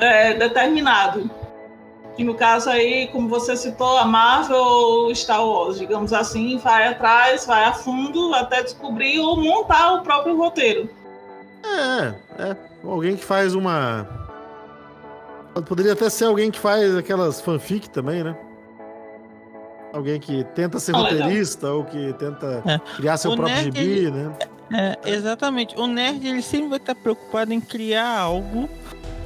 é, 0.00 0.34
determinado. 0.34 1.30
Que 2.16 2.24
no 2.24 2.34
caso 2.34 2.70
aí, 2.70 3.08
como 3.08 3.28
você 3.28 3.54
citou, 3.56 3.98
a 3.98 4.04
Marvel 4.06 4.56
ou 4.56 5.14
Star 5.14 5.44
Wars, 5.46 5.78
digamos 5.78 6.12
assim, 6.14 6.56
vai 6.56 6.88
atrás, 6.88 7.44
vai 7.44 7.64
a 7.64 7.72
fundo 7.74 8.34
até 8.34 8.62
descobrir 8.62 9.18
ou 9.20 9.36
montar 9.36 9.92
o 9.94 10.02
próprio 10.02 10.36
roteiro. 10.36 10.88
É, 11.62 12.14
é. 12.42 12.56
Alguém 12.82 13.16
que 13.16 13.24
faz 13.24 13.54
uma. 13.54 14.06
Poderia 15.66 15.92
até 15.92 16.08
ser 16.08 16.24
alguém 16.26 16.50
que 16.50 16.58
faz 16.58 16.96
aquelas 16.96 17.40
fanfic 17.40 17.88
também, 17.90 18.22
né? 18.22 18.36
Alguém 19.92 20.20
que 20.20 20.44
tenta 20.54 20.78
ser 20.78 20.94
Ah, 20.94 20.98
legal. 21.02 21.18
roteirista 21.22 21.70
ou 21.72 21.84
que 21.84 22.12
tenta 22.14 22.62
É. 22.66 22.78
criar 22.96 23.16
seu 23.16 23.32
O 23.32 23.36
próprio 23.36 23.56
nerd, 23.56 23.78
gibi, 23.78 23.98
ele- 23.98 24.10
né? 24.10 24.32
É, 24.72 25.10
exatamente. 25.10 25.74
O 25.78 25.86
nerd 25.86 26.26
ele 26.26 26.42
sempre 26.42 26.68
vai 26.68 26.78
estar 26.78 26.94
preocupado 26.94 27.52
em 27.52 27.60
criar 27.60 28.18
algo 28.20 28.68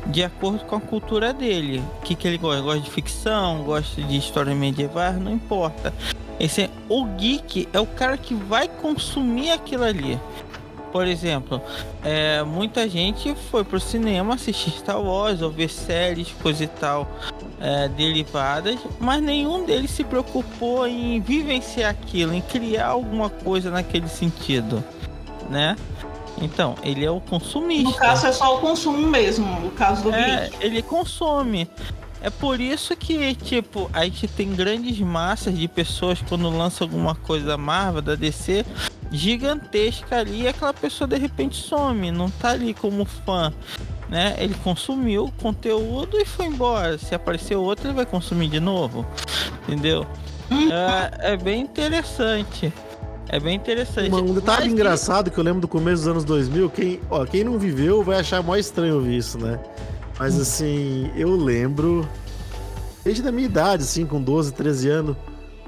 de 0.07 0.23
acordo 0.25 0.65
com 0.65 0.77
a 0.77 0.81
cultura 0.81 1.33
dele. 1.33 1.83
O 1.99 2.03
que, 2.03 2.15
que 2.15 2.27
ele 2.27 2.39
gosta? 2.39 2.63
Gosta 2.63 2.81
de 2.81 2.91
ficção, 2.91 3.63
gosta 3.63 4.03
de 4.03 4.17
história 4.17 4.55
medieval, 4.55 5.15
não 5.15 5.33
importa. 5.33 5.93
Esse 6.39 6.63
é- 6.63 6.71
o 6.89 7.05
geek 7.05 7.69
é 7.73 7.79
o 7.79 7.87
cara 7.87 8.17
que 8.17 8.35
vai 8.35 8.67
consumir 8.67 9.51
aquilo 9.51 9.85
ali. 9.85 10.19
Por 10.91 11.07
exemplo, 11.07 11.61
é, 12.03 12.43
muita 12.43 12.89
gente 12.89 13.35
foi 13.51 13.63
pro 13.63 13.79
cinema 13.79 14.35
assistir 14.35 14.71
Star 14.71 15.01
Wars 15.01 15.41
ou 15.41 15.51
ver 15.51 15.69
séries, 15.69 16.35
coisa 16.43 16.65
e 16.65 16.67
tal, 16.67 17.09
é, 17.61 17.87
derivadas, 17.89 18.77
mas 18.99 19.23
nenhum 19.23 19.65
deles 19.65 19.91
se 19.93 20.03
preocupou 20.03 20.89
em 20.89 21.21
vivenciar 21.21 21.91
aquilo, 21.91 22.35
em 22.35 22.41
criar 22.41 22.89
alguma 22.89 23.31
coisa 23.31 23.71
naquele 23.71 24.09
sentido, 24.09 24.83
né? 25.49 25.77
Então, 26.41 26.75
ele 26.83 27.05
é 27.05 27.11
o 27.11 27.21
consumista. 27.21 27.91
No 27.91 27.95
caso, 27.95 28.27
é 28.27 28.33
só 28.33 28.57
o 28.57 28.61
consumo 28.61 29.07
mesmo, 29.07 29.47
no 29.61 29.71
caso 29.71 30.05
do 30.05 30.15
É, 30.15 30.51
ele 30.61 30.83
consome. 30.83 31.69
É 32.23 32.29
por 32.29 32.61
isso 32.61 32.95
que, 32.97 33.35
tipo, 33.35 33.91
a 33.93 34.05
gente 34.05 34.29
tem 34.29 34.53
grandes 34.55 34.99
massas 35.01 35.57
de 35.57 35.67
pessoas 35.67 36.21
quando 36.29 36.51
lança 36.51 36.85
alguma 36.85 37.15
coisa 37.15 37.47
da 37.47 37.57
Marvel, 37.57 38.03
da 38.03 38.15
DC, 38.15 38.65
gigantesca 39.11 40.19
ali, 40.19 40.43
e 40.43 40.49
aquela 40.49 40.75
pessoa 40.75 41.09
de 41.09 41.17
repente 41.17 41.57
some, 41.57 42.11
não 42.11 42.31
tá 42.31 42.51
ali 42.51 42.75
como 42.75 43.07
fã. 43.07 43.53
Né? 44.09 44.35
Ele 44.39 44.55
consumiu 44.63 45.25
o 45.25 45.33
conteúdo 45.33 46.19
e 46.19 46.25
foi 46.25 46.47
embora. 46.47 46.99
Se 46.99 47.15
aparecer 47.15 47.57
outro, 47.57 47.89
ele 47.89 47.95
vai 47.95 48.07
consumir 48.07 48.49
de 48.49 48.61
novo. 48.61 49.07
Entendeu? 49.63 50.07
É, 50.51 51.33
é 51.33 51.37
bem 51.37 51.63
interessante. 51.63 52.73
É 53.33 53.39
bem 53.39 53.55
interessante. 53.57 54.13
Um 54.13 54.35
detalhe 54.35 54.65
Mas- 54.65 54.73
engraçado 54.73 55.31
que 55.31 55.39
eu 55.39 55.45
lembro 55.45 55.61
do 55.61 55.69
começo 55.69 56.03
dos 56.03 56.09
anos 56.09 56.25
2000, 56.25 56.69
quem, 56.69 57.01
ó, 57.09 57.25
quem 57.25 57.45
não 57.45 57.59
viveu 57.61 58.03
vai 58.03 58.19
achar 58.19 58.43
mó 58.43 58.57
estranho 58.57 58.97
ouvir 58.97 59.17
isso, 59.19 59.39
né? 59.39 59.61
Mas 60.19 60.35
Hum. 60.37 60.41
assim, 60.43 61.11
eu 61.15 61.37
lembro, 61.37 62.09
desde 63.05 63.23
da 63.23 63.31
minha 63.31 63.47
idade, 63.47 63.85
assim, 63.85 64.05
com 64.05 64.21
12, 64.21 64.53
13 64.53 64.89
anos, 64.89 65.17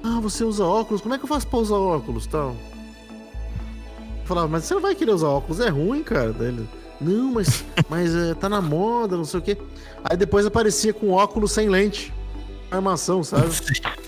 ah, 0.03 0.19
você 0.21 0.43
usa 0.43 0.65
óculos, 0.65 1.01
como 1.01 1.15
é 1.15 1.19
que 1.19 1.25
eu 1.25 1.29
faço 1.29 1.47
pra 1.47 1.61
usar 1.61 1.77
óculos 1.77 2.27
tal? 2.27 2.49
Eu 2.49 4.27
falava, 4.27 4.49
mas 4.49 4.65
você 4.65 4.75
não 4.75 4.81
vai 4.81 4.97
querer 4.97 5.13
usar 5.13 5.29
óculos, 5.29 5.61
é 5.61 5.69
ruim, 5.69 6.03
cara. 6.03 6.33
Daí 6.33 6.49
ele, 6.49 6.69
não, 7.01 7.31
mas, 7.33 7.65
mas 7.89 8.13
é, 8.13 8.35
tá 8.35 8.49
na 8.49 8.61
moda, 8.61 9.17
não 9.17 9.25
sei 9.25 9.39
o 9.39 9.43
quê. 9.43 9.57
Aí 10.03 10.17
depois 10.17 10.45
aparecia 10.45 10.93
com 10.93 11.11
óculos 11.13 11.53
sem 11.53 11.69
lente, 11.69 12.13
armação, 12.73 13.23
sabe? 13.23 13.47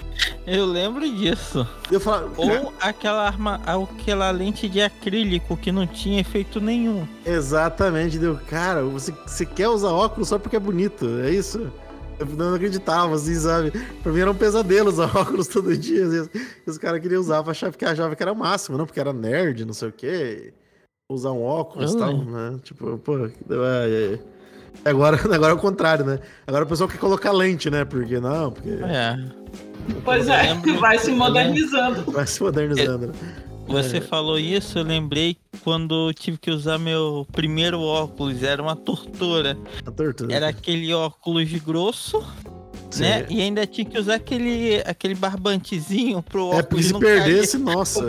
Eu 0.46 0.66
lembro 0.66 1.00
disso. 1.10 1.66
Eu 1.90 2.00
Ou 2.36 2.72
aquela 2.80 3.26
arma, 3.26 3.60
aquela 3.64 4.30
lente 4.30 4.68
de 4.68 4.80
acrílico 4.80 5.56
que 5.56 5.72
não 5.72 5.86
tinha 5.86 6.20
efeito 6.20 6.60
nenhum. 6.60 7.06
Exatamente, 7.24 8.18
deu. 8.18 8.38
Cara, 8.48 8.82
você, 8.82 9.12
você 9.26 9.46
quer 9.46 9.68
usar 9.68 9.90
óculos 9.90 10.28
só 10.28 10.38
porque 10.38 10.56
é 10.56 10.60
bonito, 10.60 11.06
é 11.22 11.30
isso? 11.30 11.70
Eu 12.18 12.26
não 12.26 12.54
acreditava, 12.54 13.14
assim, 13.14 13.34
sabe? 13.34 13.72
Pra 14.02 14.12
mim 14.12 14.20
era 14.20 14.30
um 14.30 14.36
pesadelo 14.36 14.88
usar 14.88 15.10
óculos 15.16 15.48
todo 15.48 15.76
dia. 15.76 16.08
Vezes, 16.08 16.30
os 16.66 16.78
caras 16.78 17.00
queriam 17.00 17.20
usar, 17.20 17.48
achava 17.48 17.76
que 17.76 17.84
achava 17.84 18.14
que 18.14 18.22
era 18.22 18.32
o 18.32 18.36
máximo, 18.36 18.78
não? 18.78 18.86
Porque 18.86 19.00
era 19.00 19.12
nerd, 19.12 19.64
não 19.64 19.74
sei 19.74 19.88
o 19.88 19.92
quê. 19.92 20.54
Usar 21.10 21.32
um 21.32 21.42
óculos 21.42 21.92
e 21.92 21.98
tal, 21.98 22.16
né? 22.24 22.58
Tipo, 22.62 22.96
pô. 22.98 23.26
é, 23.26 23.30
é. 23.30 24.18
Agora, 24.84 25.16
agora 25.34 25.52
é 25.52 25.54
o 25.54 25.58
contrário, 25.58 26.04
né? 26.04 26.18
Agora 26.46 26.64
o 26.64 26.68
pessoal 26.68 26.88
quer 26.88 26.98
colocar 26.98 27.32
lente, 27.32 27.68
né? 27.70 27.84
Porque 27.84 28.18
não, 28.20 28.50
porque 28.50 28.70
É. 28.70 29.18
Pois 30.04 30.28
é, 30.28 30.42
lembro- 30.42 30.78
vai 30.78 30.98
se 30.98 31.10
modernizando. 31.10 32.10
vai 32.10 32.26
se 32.26 32.42
modernizando, 32.42 33.08
né? 33.08 33.12
Você 33.66 34.00
falou 34.00 34.38
isso, 34.38 34.78
eu 34.78 34.82
lembrei 34.84 35.36
quando 35.62 36.08
eu 36.08 36.14
tive 36.14 36.36
que 36.36 36.50
usar 36.50 36.78
meu 36.78 37.26
primeiro 37.32 37.80
óculos. 37.80 38.42
Era 38.42 38.62
uma 38.62 38.76
tortura. 38.76 39.56
A 39.86 39.90
tortura. 39.90 40.34
Era 40.34 40.48
aquele 40.48 40.92
óculos 40.92 41.50
grosso, 41.54 42.22
né? 43.00 43.26
E 43.28 43.40
ainda 43.40 43.66
tinha 43.66 43.84
que 43.84 43.98
usar 43.98 44.14
aquele, 44.16 44.82
aquele 44.86 45.14
barbantezinho 45.14 46.22
pro 46.22 46.52
É, 46.52 46.58
óculos 46.58 46.64
porque 46.68 46.82
se 46.82 46.92
não 46.92 47.00
perdesse, 47.00 47.58
nossa. 47.58 48.04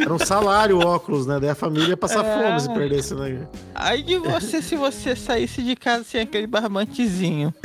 Era 0.00 0.12
um 0.14 0.18
salário 0.18 0.78
o 0.78 0.84
óculos, 0.86 1.26
né? 1.26 1.38
Daí 1.40 1.50
a 1.50 1.54
família 1.54 1.88
ia 1.90 1.96
passar 1.96 2.24
É. 2.24 2.42
fome 2.42 2.60
se 2.60 2.68
perdesse, 2.72 3.14
né? 3.14 3.20
cair. 3.24 3.48
Aí 3.74 4.02
de 4.02 4.18
você, 4.18 4.60
se 4.62 4.76
você 4.76 5.14
saísse 5.16 5.62
de 5.62 5.74
casa 5.76 6.04
sem 6.04 6.20
aquele 6.20 6.46
barbantezinho. 6.46 7.52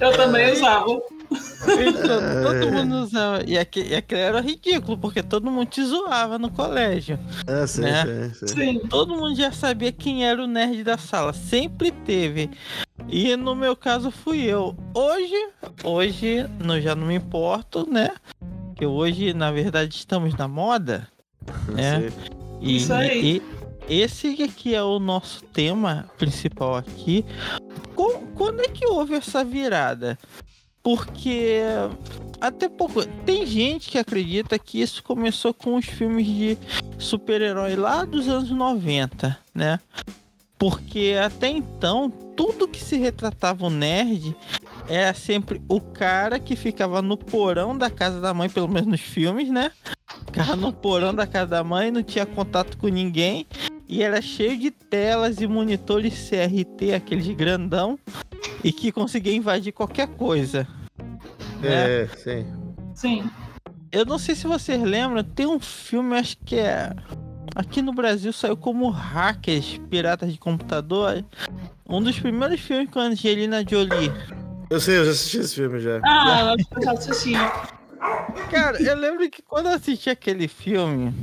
Eu 0.00 0.12
também 0.16 0.52
usava. 0.52 0.86
Então, 1.30 2.20
todo 2.42 2.72
mundo 2.72 2.94
usava. 3.02 3.42
E 3.46 3.58
aquele, 3.58 3.90
e 3.90 3.96
aquele 3.96 4.20
era 4.20 4.40
ridículo, 4.40 4.96
porque 4.96 5.22
todo 5.22 5.50
mundo 5.50 5.66
te 5.68 5.84
zoava 5.84 6.38
no 6.38 6.50
colégio. 6.50 7.18
É, 7.46 7.66
sim, 7.66 7.82
Né? 7.82 8.32
sim, 8.32 8.46
sim. 8.46 8.54
Sim. 8.54 8.80
Todo 8.88 9.14
mundo 9.14 9.34
já 9.36 9.52
sabia 9.52 9.92
quem 9.92 10.24
era 10.26 10.42
o 10.42 10.46
nerd 10.46 10.82
da 10.84 10.96
sala. 10.96 11.32
Sempre 11.32 11.90
teve. 11.90 12.50
E 13.06 13.36
no 13.36 13.54
meu 13.54 13.76
caso 13.76 14.10
fui 14.10 14.42
eu. 14.42 14.76
Hoje, 14.94 15.50
hoje, 15.84 16.46
não, 16.62 16.80
já 16.80 16.94
não 16.94 17.06
me 17.06 17.14
importo, 17.14 17.88
né? 17.88 18.10
Porque 18.68 18.86
hoje, 18.86 19.32
na 19.32 19.50
verdade, 19.50 19.94
estamos 19.94 20.34
na 20.34 20.48
moda. 20.48 21.08
né? 21.68 22.10
E, 22.60 22.76
Isso 22.76 22.92
aí. 22.92 23.42
e 23.88 24.00
esse 24.00 24.42
aqui 24.42 24.74
é 24.74 24.82
o 24.82 24.98
nosso 24.98 25.42
tema 25.44 26.10
principal 26.18 26.76
aqui. 26.76 27.24
Quando 28.34 28.60
é 28.60 28.68
que 28.68 28.86
houve 28.86 29.14
essa 29.14 29.44
virada? 29.44 30.18
Porque 30.82 31.62
até 32.40 32.68
pouco. 32.68 33.04
Tem 33.24 33.44
gente 33.46 33.90
que 33.90 33.98
acredita 33.98 34.58
que 34.58 34.80
isso 34.80 35.02
começou 35.02 35.52
com 35.52 35.74
os 35.74 35.86
filmes 35.86 36.26
de 36.26 36.58
super-herói 36.98 37.74
lá 37.76 38.04
dos 38.04 38.28
anos 38.28 38.50
90, 38.50 39.36
né? 39.54 39.80
Porque 40.58 41.14
até 41.24 41.48
então, 41.48 42.10
tudo 42.10 42.66
que 42.66 42.82
se 42.82 42.96
retratava 42.96 43.64
o 43.66 43.70
nerd 43.70 44.36
era 44.88 45.14
sempre 45.14 45.62
o 45.68 45.80
cara 45.80 46.40
que 46.40 46.56
ficava 46.56 47.00
no 47.00 47.16
porão 47.16 47.76
da 47.76 47.90
casa 47.90 48.20
da 48.20 48.34
mãe, 48.34 48.48
pelo 48.48 48.68
menos 48.68 48.88
nos 48.88 49.00
filmes, 49.00 49.48
né? 49.50 49.70
Ficava 50.26 50.56
no 50.56 50.72
porão 50.72 51.14
da 51.14 51.26
casa 51.26 51.46
da 51.46 51.64
mãe, 51.64 51.90
não 51.90 52.02
tinha 52.02 52.26
contato 52.26 52.76
com 52.76 52.88
ninguém. 52.88 53.46
E 53.86 54.02
era 54.02 54.20
cheio 54.20 54.58
de 54.58 54.70
telas 54.70 55.40
e 55.40 55.46
monitores 55.46 56.28
CRT, 56.28 56.94
aqueles 56.94 57.28
grandão, 57.28 57.98
e 58.62 58.72
que 58.72 58.92
conseguia 58.92 59.34
invadir 59.34 59.72
qualquer 59.72 60.08
coisa. 60.08 60.66
né? 61.60 62.02
É, 62.02 62.08
sim. 62.16 62.46
Sim. 62.94 63.30
Eu 63.90 64.04
não 64.04 64.18
sei 64.18 64.34
se 64.34 64.46
vocês 64.46 64.82
lembram, 64.82 65.22
tem 65.24 65.46
um 65.46 65.58
filme, 65.58 66.16
acho 66.18 66.36
que 66.44 66.56
é. 66.56 66.92
Aqui 67.54 67.82
no 67.82 67.92
Brasil 67.92 68.32
saiu 68.32 68.56
como 68.56 68.88
Hackers, 68.90 69.80
Piratas 69.90 70.32
de 70.32 70.38
Computador. 70.38 71.24
Um 71.88 72.02
dos 72.02 72.18
primeiros 72.18 72.60
filmes 72.60 72.90
com 72.90 73.00
a 73.00 73.04
Angelina 73.04 73.64
Jolie. 73.68 74.12
Eu 74.70 74.80
sei, 74.80 74.98
eu 74.98 75.04
já 75.04 75.10
assisti 75.12 75.38
esse 75.38 75.54
filme 75.54 75.80
já. 75.80 76.00
Ah, 76.04 76.40
eu 76.40 76.46
acho 76.54 76.68
que 76.68 76.78
eu 76.78 76.82
já 76.82 76.92
assisti. 76.92 77.32
Cara, 78.50 78.82
eu 78.82 78.96
lembro 78.96 79.28
que 79.30 79.42
quando 79.42 79.66
eu 79.66 79.72
assisti 79.72 80.10
aquele 80.10 80.46
filme. 80.46 81.14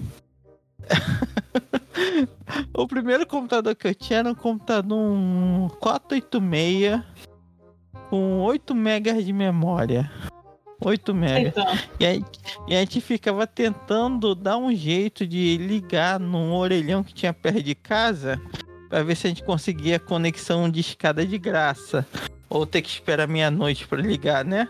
o 2.73 2.87
primeiro 2.87 3.25
computador 3.25 3.75
que 3.75 3.87
eu 3.87 3.95
tinha 3.95 4.19
era 4.19 4.29
um 4.29 4.35
computador 4.35 4.97
um 4.97 5.69
486 5.79 7.01
com 8.09 8.41
8 8.41 8.75
megas 8.75 9.25
de 9.25 9.33
memória. 9.33 10.11
8 10.81 11.13
megas. 11.13 11.53
Então, 11.57 11.65
E, 11.99 12.05
aí, 12.05 12.25
e 12.67 12.75
a 12.75 12.79
gente 12.79 12.99
ficava 13.01 13.45
tentando 13.47 14.35
dar 14.35 14.57
um 14.57 14.73
jeito 14.75 15.25
de 15.25 15.57
ligar 15.57 16.19
num 16.19 16.53
orelhão 16.53 17.03
que 17.03 17.13
tinha 17.13 17.33
perto 17.33 17.61
de 17.63 17.73
casa 17.75 18.39
pra 18.89 19.01
ver 19.03 19.15
se 19.15 19.27
a 19.27 19.29
gente 19.29 19.43
conseguia 19.43 19.99
conexão 19.99 20.69
de 20.69 20.79
escada 20.81 21.25
de 21.25 21.37
graça. 21.37 22.05
Ou 22.49 22.65
ter 22.65 22.81
que 22.81 22.89
esperar 22.89 23.27
meia-noite 23.27 23.87
pra 23.87 23.99
ligar, 24.01 24.45
né? 24.45 24.67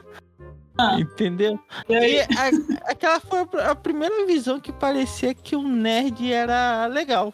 Ah. 0.78 1.00
Entendeu? 1.00 1.60
e 1.90 1.94
E 1.94 1.96
aí, 1.96 2.20
a- 2.22 2.92
aquela 2.92 3.20
foi 3.20 3.40
a 3.42 3.46
pr- 3.46 3.60
a 3.60 3.76
primeira 3.76 4.26
visão 4.26 4.60
que 4.60 4.72
parecia 4.72 5.34
que 5.34 5.56
o 5.56 5.62
nerd 5.64 6.32
era 6.32 6.86
legal. 6.88 7.34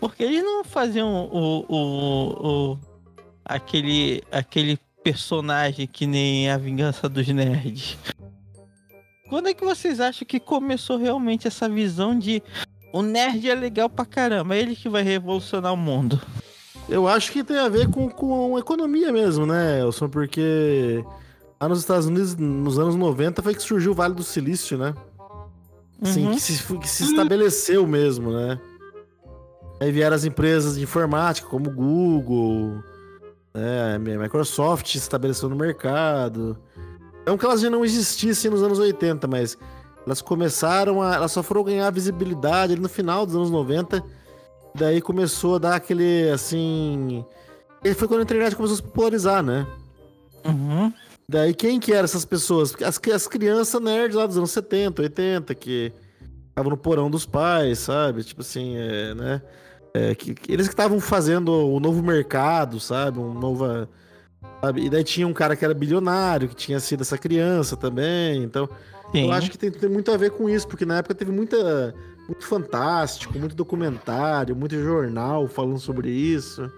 Porque 0.00 0.22
eles 0.22 0.42
não 0.44 0.62
faziam 0.64 1.26
o, 1.32 1.64
o, 1.68 2.72
o- 2.72 2.78
aquele, 3.44 4.22
aquele 4.30 4.78
personagem 5.02 5.86
que 5.86 6.06
nem 6.06 6.50
a 6.50 6.56
vingança 6.58 7.08
dos 7.08 7.26
nerds. 7.28 7.96
Quando 9.28 9.48
é 9.48 9.54
que 9.54 9.64
vocês 9.64 10.00
acham 10.00 10.26
que 10.26 10.40
começou 10.40 10.96
realmente 10.96 11.46
essa 11.46 11.68
visão 11.68 12.18
de 12.18 12.42
o 12.92 13.02
nerd 13.02 13.48
é 13.50 13.54
legal 13.54 13.88
pra 13.90 14.06
caramba, 14.06 14.56
é 14.56 14.60
ele 14.60 14.74
que 14.74 14.88
vai 14.88 15.02
revolucionar 15.02 15.72
o 15.72 15.76
mundo? 15.76 16.20
Eu 16.88 17.06
acho 17.06 17.30
que 17.32 17.44
tem 17.44 17.58
a 17.58 17.68
ver 17.68 17.90
com, 17.90 18.08
com 18.08 18.58
economia 18.58 19.12
mesmo, 19.12 19.44
né, 19.44 19.80
Elson? 19.80 20.08
Porque 20.08 21.04
lá 21.60 21.68
nos 21.68 21.80
Estados 21.80 22.06
Unidos, 22.06 22.34
nos 22.36 22.78
anos 22.78 22.96
90, 22.96 23.42
foi 23.42 23.54
que 23.54 23.62
surgiu 23.62 23.92
o 23.92 23.94
Vale 23.94 24.14
do 24.14 24.22
Silício, 24.22 24.78
né? 24.78 24.94
Assim, 26.00 26.24
Uhum. 26.26 26.34
que, 26.34 26.40
se, 26.40 26.78
que 26.78 26.88
se 26.88 27.04
estabeleceu 27.04 27.86
mesmo, 27.86 28.30
né? 28.32 28.58
Aí 29.80 29.92
vieram 29.92 30.16
as 30.16 30.24
empresas 30.24 30.76
de 30.76 30.82
informática, 30.84 31.46
como 31.46 31.70
Google, 31.70 32.82
a 33.58 33.98
Microsoft 33.98 34.86
se 34.86 34.98
estabeleceu 34.98 35.48
no 35.48 35.56
mercado. 35.56 36.58
Não 37.26 37.36
que 37.36 37.44
elas 37.44 37.60
já 37.60 37.68
não 37.68 37.84
existissem 37.84 38.50
nos 38.50 38.62
anos 38.62 38.78
80, 38.78 39.26
mas 39.26 39.58
elas 40.06 40.22
começaram 40.22 41.02
a. 41.02 41.14
Elas 41.14 41.32
só 41.32 41.42
foram 41.42 41.62
ganhar 41.64 41.90
visibilidade 41.90 42.72
ali 42.72 42.82
no 42.82 42.88
final 42.88 43.26
dos 43.26 43.36
anos 43.36 43.50
90. 43.50 44.02
Daí 44.74 45.00
começou 45.00 45.56
a 45.56 45.58
dar 45.58 45.74
aquele, 45.76 46.30
assim... 46.30 47.24
E 47.82 47.94
foi 47.94 48.06
quando 48.06 48.20
a 48.20 48.22
internet 48.22 48.54
começou 48.54 48.74
a 48.74 48.76
se 48.76 48.82
popularizar, 48.82 49.42
né? 49.42 49.66
Uhum. 50.44 50.92
Daí 51.28 51.52
quem 51.52 51.80
que 51.80 51.92
eram 51.92 52.04
essas 52.04 52.24
pessoas? 52.24 52.74
As, 52.82 53.00
as 53.12 53.26
crianças 53.26 53.80
nerds 53.80 54.16
lá 54.16 54.26
dos 54.26 54.38
anos 54.38 54.50
70, 54.50 55.02
80, 55.02 55.54
que 55.54 55.92
estavam 56.48 56.70
no 56.70 56.76
porão 56.76 57.10
dos 57.10 57.26
pais, 57.26 57.80
sabe? 57.80 58.24
Tipo 58.24 58.40
assim, 58.40 58.76
é, 58.76 59.14
né? 59.14 59.42
É, 59.94 60.14
que, 60.14 60.34
que 60.34 60.52
eles 60.52 60.66
que 60.68 60.74
estavam 60.74 61.00
fazendo 61.00 61.52
o 61.52 61.80
novo 61.80 62.02
mercado, 62.02 62.78
sabe? 62.78 63.18
Um 63.18 63.34
nova... 63.34 63.88
Sabe? 64.60 64.84
E 64.84 64.90
daí 64.90 65.04
tinha 65.04 65.26
um 65.26 65.32
cara 65.32 65.56
que 65.56 65.64
era 65.64 65.74
bilionário, 65.74 66.48
que 66.48 66.54
tinha 66.54 66.80
sido 66.80 67.02
essa 67.02 67.18
criança 67.18 67.76
também, 67.76 68.42
então... 68.42 68.68
Sim. 69.12 69.24
Eu 69.24 69.32
acho 69.32 69.50
que 69.50 69.56
tem, 69.56 69.70
tem 69.70 69.88
muito 69.88 70.12
a 70.12 70.16
ver 70.18 70.32
com 70.32 70.50
isso, 70.50 70.68
porque 70.68 70.84
na 70.84 70.98
época 70.98 71.14
teve 71.14 71.32
muita, 71.32 71.94
muito 72.26 72.44
fantástico, 72.44 73.38
muito 73.38 73.54
documentário, 73.54 74.54
muito 74.54 74.74
jornal 74.76 75.48
falando 75.48 75.78
sobre 75.78 76.10
isso. 76.10 76.70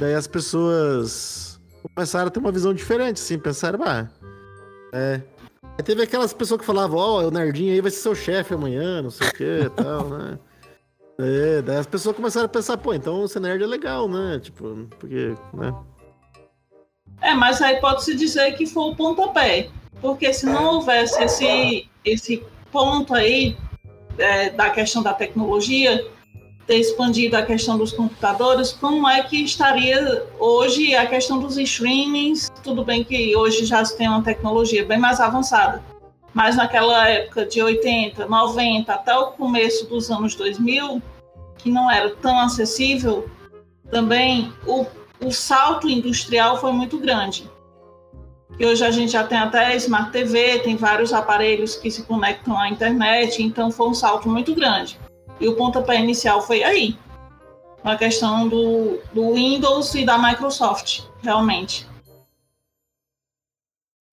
Daí 0.00 0.14
as 0.14 0.26
pessoas 0.26 1.60
começaram 1.94 2.28
a 2.28 2.30
ter 2.30 2.38
uma 2.38 2.50
visão 2.50 2.72
diferente, 2.72 3.20
assim, 3.20 3.38
pensaram, 3.38 3.80
ah, 3.84 4.08
é. 4.94 5.20
Aí 5.62 5.84
teve 5.84 6.02
aquelas 6.02 6.32
pessoas 6.32 6.60
que 6.60 6.66
falavam, 6.66 6.98
ó, 6.98 7.26
o 7.26 7.30
nerdinho 7.30 7.74
aí 7.74 7.82
vai 7.82 7.90
ser 7.90 7.98
seu 7.98 8.14
chefe 8.14 8.54
amanhã, 8.54 9.02
não 9.02 9.10
sei 9.10 9.28
o 9.28 9.32
que 9.34 9.60
e 9.66 9.70
tal, 9.70 10.08
né? 10.08 10.38
É, 11.18 11.62
daí 11.62 11.78
as 11.78 11.86
pessoas 11.86 12.14
começaram 12.14 12.46
a 12.46 12.48
pensar, 12.48 12.76
pô, 12.76 12.92
então 12.92 13.26
ser 13.26 13.40
nerd 13.40 13.62
é 13.62 13.66
legal, 13.66 14.08
né? 14.08 14.38
Tipo, 14.38 14.86
porque, 14.98 15.34
né? 15.54 15.74
é, 17.22 17.34
mas 17.34 17.62
aí 17.62 17.80
pode-se 17.80 18.14
dizer 18.14 18.52
que 18.56 18.66
foi 18.66 18.90
o 18.90 18.96
pontapé. 18.96 19.70
Porque 20.00 20.32
se 20.32 20.44
não 20.44 20.74
houvesse 20.74 21.22
esse, 21.22 21.88
esse 22.04 22.44
ponto 22.70 23.14
aí 23.14 23.56
é, 24.18 24.50
da 24.50 24.68
questão 24.68 25.02
da 25.02 25.14
tecnologia, 25.14 26.06
ter 26.66 26.76
expandido 26.76 27.36
a 27.36 27.42
questão 27.42 27.78
dos 27.78 27.92
computadores, 27.92 28.72
como 28.72 29.08
é 29.08 29.22
que 29.22 29.42
estaria 29.42 30.26
hoje 30.38 30.94
a 30.94 31.06
questão 31.06 31.38
dos 31.38 31.56
streamings? 31.56 32.50
Tudo 32.62 32.84
bem 32.84 33.04
que 33.04 33.34
hoje 33.36 33.64
já 33.64 33.84
se 33.84 33.96
tem 33.96 34.08
uma 34.08 34.22
tecnologia 34.22 34.84
bem 34.84 34.98
mais 34.98 35.20
avançada, 35.20 35.82
mas 36.36 36.54
naquela 36.54 37.08
época 37.08 37.46
de 37.46 37.62
80, 37.62 38.26
90 38.26 38.92
até 38.92 39.16
o 39.16 39.28
começo 39.28 39.86
dos 39.86 40.10
anos 40.10 40.34
2000, 40.34 41.00
que 41.56 41.70
não 41.70 41.90
era 41.90 42.10
tão 42.10 42.38
acessível, 42.38 43.26
também 43.90 44.52
o, 44.66 44.84
o 45.24 45.32
salto 45.32 45.88
industrial 45.88 46.60
foi 46.60 46.72
muito 46.72 46.98
grande. 46.98 47.50
E 48.58 48.66
hoje 48.66 48.84
a 48.84 48.90
gente 48.90 49.12
já 49.12 49.24
tem 49.24 49.38
até 49.38 49.74
Smart 49.76 50.10
TV, 50.10 50.58
tem 50.58 50.76
vários 50.76 51.14
aparelhos 51.14 51.74
que 51.74 51.90
se 51.90 52.02
conectam 52.02 52.60
à 52.60 52.68
internet, 52.68 53.42
então 53.42 53.70
foi 53.70 53.88
um 53.88 53.94
salto 53.94 54.28
muito 54.28 54.54
grande. 54.54 55.00
E 55.40 55.48
o 55.48 55.56
pontapé 55.56 55.98
inicial 55.98 56.42
foi 56.42 56.62
aí, 56.62 56.98
a 57.82 57.96
questão 57.96 58.46
do, 58.46 58.98
do 59.14 59.32
Windows 59.32 59.94
e 59.94 60.04
da 60.04 60.18
Microsoft, 60.18 61.00
realmente. 61.22 61.86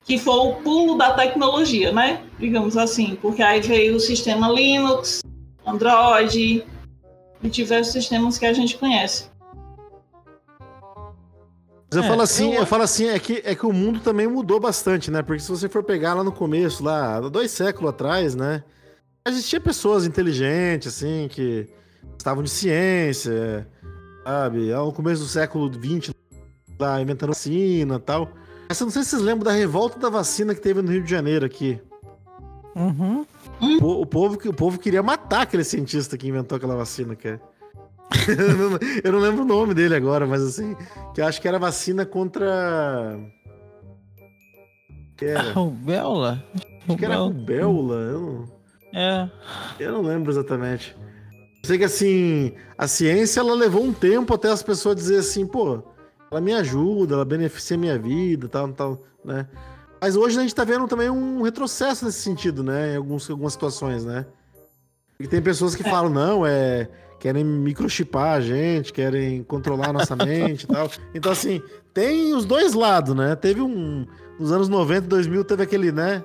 Que 0.05 0.17
foi 0.17 0.35
o 0.35 0.55
pulo 0.55 0.97
da 0.97 1.13
tecnologia, 1.13 1.91
né? 1.91 2.23
Digamos 2.37 2.75
assim, 2.75 3.17
porque 3.21 3.41
aí 3.41 3.61
veio 3.61 3.95
o 3.95 3.99
sistema 3.99 4.49
Linux, 4.49 5.21
Android 5.65 6.65
e 7.41 7.49
diversos 7.49 7.93
sistemas 7.93 8.37
que 8.37 8.45
a 8.45 8.53
gente 8.53 8.77
conhece. 8.77 9.31
Mas 11.89 11.97
eu 11.97 12.03
É, 12.03 12.07
falo 12.07 12.21
assim, 12.21 12.53
eu- 12.53 12.61
eu... 12.61 12.65
falo 12.65 12.83
assim, 12.83 13.07
é 13.07 13.19
que, 13.19 13.41
é 13.45 13.55
que 13.55 13.65
o 13.65 13.71
mundo 13.71 13.99
também 13.99 14.27
mudou 14.27 14.59
bastante, 14.59 15.11
né? 15.11 15.21
Porque 15.21 15.41
se 15.41 15.49
você 15.49 15.69
for 15.69 15.83
pegar 15.83 16.15
lá 16.15 16.23
no 16.23 16.31
começo, 16.31 16.83
lá, 16.83 17.19
dois 17.21 17.51
séculos 17.51 17.91
atrás, 17.91 18.35
né? 18.35 18.63
Existia 19.25 19.59
pessoas 19.61 20.05
inteligentes, 20.05 20.87
assim, 20.95 21.27
que 21.29 21.67
estavam 22.17 22.43
de 22.43 22.49
ciência, 22.49 23.67
sabe? 24.25 24.73
Ao 24.73 24.91
começo 24.91 25.21
do 25.21 25.27
século 25.29 25.71
XX, 25.71 26.13
lá 26.79 26.99
inventando 27.01 27.29
vacina 27.29 27.95
e 27.95 27.99
tal. 27.99 28.29
Eu 28.69 28.85
não 28.85 28.91
sei 28.91 29.03
se 29.03 29.09
vocês 29.11 29.21
lembram 29.21 29.45
da 29.45 29.57
revolta 29.57 29.99
da 29.99 30.09
vacina 30.09 30.55
que 30.55 30.61
teve 30.61 30.81
no 30.81 30.91
Rio 30.91 31.03
de 31.03 31.09
Janeiro 31.09 31.45
aqui. 31.45 31.79
Uhum. 32.75 33.25
O, 33.81 34.01
o 34.01 34.05
povo, 34.05 34.37
que- 34.37 34.49
o 34.49 34.53
povo 34.53 34.79
queria 34.79 35.03
matar 35.03 35.41
aquele 35.43 35.63
cientista 35.63 36.17
que 36.17 36.27
inventou 36.27 36.55
aquela 36.55 36.75
vacina, 36.75 37.15
cara. 37.15 37.39
eu, 38.27 38.69
não, 38.69 38.79
eu 39.03 39.11
não 39.11 39.19
lembro 39.19 39.41
o 39.43 39.47
nome 39.47 39.73
dele 39.73 39.95
agora, 39.95 40.25
mas 40.25 40.41
assim, 40.41 40.75
que 41.13 41.21
eu 41.21 41.25
acho 41.25 41.39
que 41.41 41.47
era 41.47 41.59
vacina 41.59 42.05
contra. 42.05 43.17
Que 45.17 45.25
era? 45.25 45.51
Rubela? 45.53 46.43
Acho 46.87 46.97
que 46.97 47.05
era 47.05 47.15
rubéola. 47.17 47.95
Eu 47.95 48.19
não, 48.21 48.99
É. 48.99 49.29
eu 49.79 49.91
não 49.93 50.01
lembro 50.01 50.31
exatamente. 50.31 50.95
Eu 51.63 51.67
sei 51.67 51.77
que 51.77 51.83
assim, 51.85 52.53
a 52.77 52.87
ciência 52.87 53.39
ela 53.39 53.53
levou 53.53 53.83
um 53.83 53.93
tempo 53.93 54.33
até 54.33 54.49
as 54.49 54.61
pessoas 54.63 54.95
dizer 54.95 55.19
assim, 55.19 55.45
pô, 55.47 55.81
ela 56.33 56.41
me 56.41 56.51
ajuda, 56.53 57.13
ela 57.13 57.25
beneficia 57.25 57.77
a 57.77 57.79
minha 57.79 57.97
vida, 57.97 58.47
tal, 58.47 58.67
tal, 58.73 59.03
né? 59.23 59.47
Mas 60.01 60.15
hoje 60.15 60.37
a 60.37 60.41
gente 60.41 60.53
tá 60.53 60.63
vendo 60.63 60.87
também 60.87 61.09
um 61.09 61.43
retrocesso 61.43 62.03
nesse 62.03 62.21
sentido, 62.21 62.63
né? 62.63 62.93
Em 62.93 62.97
alguns, 62.97 63.29
algumas 63.29 63.53
situações, 63.53 64.03
né? 64.03 64.25
E 65.19 65.27
tem 65.27 65.41
pessoas 65.41 65.75
que 65.75 65.83
falam, 65.83 66.09
não, 66.09 66.45
é. 66.45 66.89
Querem 67.19 67.43
microchipar 67.45 68.33
a 68.33 68.41
gente, 68.41 68.91
querem 68.91 69.43
controlar 69.43 69.89
a 69.89 69.93
nossa 69.93 70.13
mente 70.13 70.63
e 70.63 70.67
tal. 70.67 70.89
Então, 71.15 71.31
assim, 71.31 71.61
tem 71.93 72.33
os 72.33 72.43
dois 72.43 72.73
lados, 72.73 73.15
né? 73.15 73.33
Teve 73.35 73.61
um. 73.61 74.05
Nos 74.37 74.51
anos 74.51 74.67
90 74.67 75.05
e 75.05 75.09
2000 75.09 75.43
teve 75.45 75.63
aquele, 75.63 75.91
né? 75.91 76.21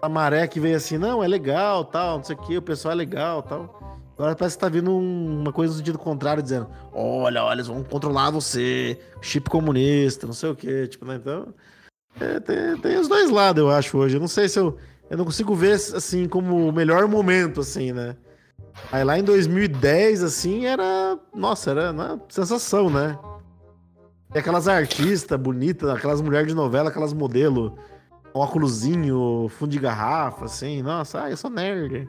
A 0.00 0.08
maré 0.08 0.46
que 0.46 0.60
veio 0.60 0.76
assim, 0.76 0.96
não, 0.96 1.22
é 1.22 1.26
legal, 1.26 1.84
tal, 1.84 2.18
não 2.18 2.24
sei 2.24 2.36
o 2.36 2.38
que, 2.38 2.56
o 2.56 2.62
pessoal 2.62 2.92
é 2.92 2.94
legal, 2.94 3.42
tal. 3.42 3.98
Agora 4.18 4.34
parece 4.34 4.56
que 4.56 4.60
tá 4.60 4.68
vindo 4.68 4.90
um- 4.90 5.42
uma 5.42 5.52
coisa 5.52 5.72
no 5.72 5.78
sentido 5.78 5.96
contrário, 5.96 6.42
dizendo, 6.42 6.66
olha, 6.92 7.44
olha, 7.44 7.54
eles 7.54 7.68
vão 7.68 7.84
controlar 7.84 8.30
você, 8.30 8.98
chip 9.22 9.48
comunista, 9.48 10.26
não 10.26 10.34
sei 10.34 10.50
o 10.50 10.56
que, 10.56 10.88
tipo, 10.88 11.04
né? 11.04 11.14
Então, 11.16 11.54
é, 12.18 12.40
tem, 12.40 12.76
tem 12.78 12.98
os 12.98 13.06
dois 13.06 13.30
lados, 13.30 13.60
eu 13.62 13.70
acho, 13.70 13.96
hoje. 13.96 14.16
Eu 14.16 14.20
não 14.20 14.26
sei 14.28 14.48
se 14.48 14.58
eu. 14.58 14.76
Eu 15.08 15.16
não 15.16 15.24
consigo 15.24 15.54
ver, 15.54 15.74
assim, 15.74 16.28
como 16.28 16.68
o 16.68 16.72
melhor 16.72 17.06
momento, 17.06 17.60
assim, 17.60 17.92
né? 17.92 18.16
Aí 18.90 19.04
lá 19.04 19.16
em 19.18 19.22
2010, 19.22 20.22
assim, 20.24 20.66
era. 20.66 21.16
Nossa, 21.32 21.70
era 21.70 21.92
uma 21.92 22.20
sensação, 22.28 22.90
né? 22.90 23.16
E 24.34 24.38
aquelas 24.38 24.66
artistas 24.66 25.38
bonitas, 25.40 25.88
aquelas 25.88 26.20
mulheres 26.20 26.48
de 26.48 26.54
novela, 26.54 26.90
aquelas 26.90 27.12
modelos, 27.14 27.72
óculosinho, 28.34 29.48
fundo 29.48 29.70
de 29.70 29.78
garrafa, 29.78 30.44
assim. 30.46 30.82
Nossa, 30.82 31.22
ah, 31.24 31.30
eu 31.30 31.36
sou 31.36 31.50
nerd. 31.50 32.08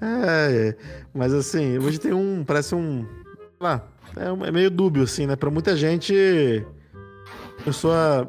É, 0.00 0.68
é. 0.68 0.76
Mas 1.14 1.32
assim, 1.32 1.78
hoje 1.78 1.98
tem 1.98 2.12
um. 2.12 2.44
Parece 2.44 2.74
um. 2.74 3.04
sei 3.04 3.46
lá, 3.60 3.86
é, 4.16 4.30
um- 4.32 4.44
é 4.44 4.50
meio 4.50 4.70
dúbio, 4.70 5.02
assim, 5.02 5.26
né? 5.26 5.36
Pra 5.36 5.50
muita 5.50 5.76
gente. 5.76 6.64
Começou 7.62 7.92
a 7.92 8.26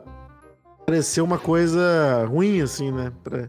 parecer 0.85 1.21
uma 1.21 1.37
coisa 1.37 2.25
ruim, 2.27 2.61
assim, 2.61 2.91
né? 2.91 3.11
Pra- 3.23 3.47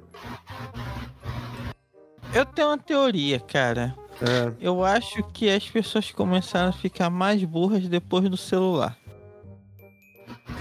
Eu 2.35 2.47
tenho 2.47 2.69
uma 2.69 2.79
teoria, 2.79 3.41
cara. 3.41 3.95
é. 4.21 4.53
Eu 4.61 4.85
acho 4.85 5.23
que 5.33 5.51
as 5.51 5.69
pessoas 5.69 6.11
começaram 6.13 6.69
a 6.69 6.73
ficar 6.73 7.11
mais 7.11 7.43
burras 7.45 7.89
depois 7.89 8.29
do 8.29 8.37
celular. 8.37 8.97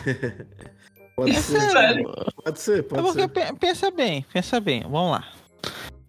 Pode 1.15 1.31
É 1.31 1.41
ser, 1.41 1.59
sério. 1.69 2.11
pode 2.43 2.59
ser, 2.59 2.79
É 2.79 2.81
pode 2.81 3.01
porque 3.03 3.21
ser. 3.21 3.27
pe- 3.27 3.53
pensa 3.59 3.91
bem, 3.91 4.25
pensa 4.33 4.59
bem, 4.59 4.81
vamos 4.81 5.11
lá. 5.11 5.27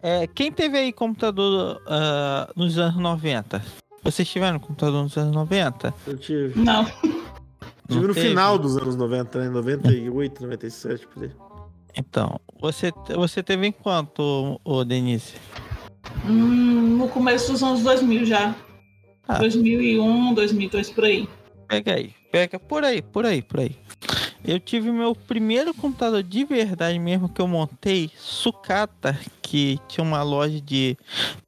É, 0.03 0.27
quem 0.27 0.51
teve 0.51 0.77
aí 0.77 0.93
computador 0.93 1.81
ah, 1.87 2.51
nos 2.57 2.77
anos 2.77 3.01
90? 3.01 3.63
Vocês 4.03 4.29
tiveram 4.29 4.59
computador 4.59 5.03
nos 5.05 5.17
anos 5.17 5.33
90? 5.33 5.95
Eu 6.07 6.17
tive. 6.19 6.59
Não. 6.59 6.85
Tive 6.85 8.01
Não 8.01 8.09
no 8.09 8.15
teve? 8.15 8.29
final 8.29 8.59
dos 8.59 8.77
anos 8.77 8.97
90, 8.97 9.39
né? 9.39 9.49
98, 9.49 10.43
97, 10.43 11.07
por 11.07 11.23
aí. 11.25 11.31
Então, 11.97 12.41
você, 12.61 12.91
você 13.15 13.43
teve 13.43 13.67
em 13.67 13.73
quanto, 13.73 14.61
ô 14.65 14.85
Denise? 14.85 15.35
Hum, 16.27 16.97
no 16.97 17.09
começo 17.09 17.53
dos 17.53 17.63
anos 17.63 17.83
2000 17.83 18.25
já. 18.27 18.57
Ah. 19.29 19.39
2001, 19.39 20.35
2002, 20.35 20.91
por 20.91 21.05
aí. 21.05 21.29
Pega 21.69 21.95
aí, 21.95 22.13
pega 22.33 22.59
por 22.59 22.85
aí, 22.85 23.03
por 23.03 23.25
aí, 23.25 23.41
por 23.41 23.61
aí. 23.61 23.77
Eu 24.45 24.59
tive 24.59 24.91
meu 24.91 25.15
primeiro 25.15 25.73
computador 25.73 26.23
de 26.23 26.45
verdade 26.45 26.99
mesmo 26.99 27.29
que 27.29 27.41
eu 27.41 27.47
montei, 27.47 28.11
sucata, 28.17 29.17
que 29.41 29.79
tinha 29.87 30.03
uma 30.03 30.23
loja 30.23 30.61
de 30.61 30.97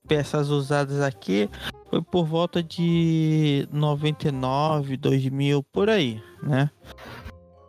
peças 0.07 0.49
usadas 0.49 1.01
aqui, 1.01 1.51
foi 1.91 2.01
por 2.01 2.25
volta 2.25 2.63
de 2.63 3.69
99, 3.73 4.97
2000, 4.97 5.63
por 5.65 5.91
aí, 5.91 6.23
né? 6.43 6.71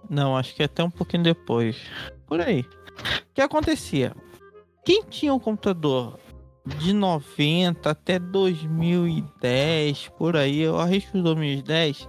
Não, 0.07 0.37
acho 0.37 0.53
que 0.53 0.61
até 0.61 0.83
um 0.83 0.91
pouquinho 0.91 1.23
depois. 1.23 1.77
Por 2.27 2.39
aí. 2.39 2.61
O 2.61 3.33
que 3.33 3.41
acontecia? 3.41 4.15
Quem 4.85 5.03
tinha 5.09 5.33
um 5.33 5.39
computador 5.39 6.19
de 6.65 6.93
90 6.93 7.89
até 7.89 8.17
2010, 8.19 10.09
por 10.17 10.35
aí, 10.35 10.61
eu 10.61 10.79
arrisco 10.79 11.21
2010, 11.21 12.07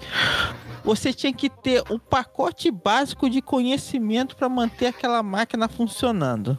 você 0.87 1.12
tinha 1.12 1.33
que 1.33 1.51
ter 1.51 1.83
o 1.90 1.99
pacote 1.99 2.70
básico 2.70 3.29
de 3.29 3.42
conhecimento 3.42 4.37
para 4.37 4.49
manter 4.49 4.87
aquela 4.87 5.20
máquina 5.20 5.66
funcionando. 5.66 6.57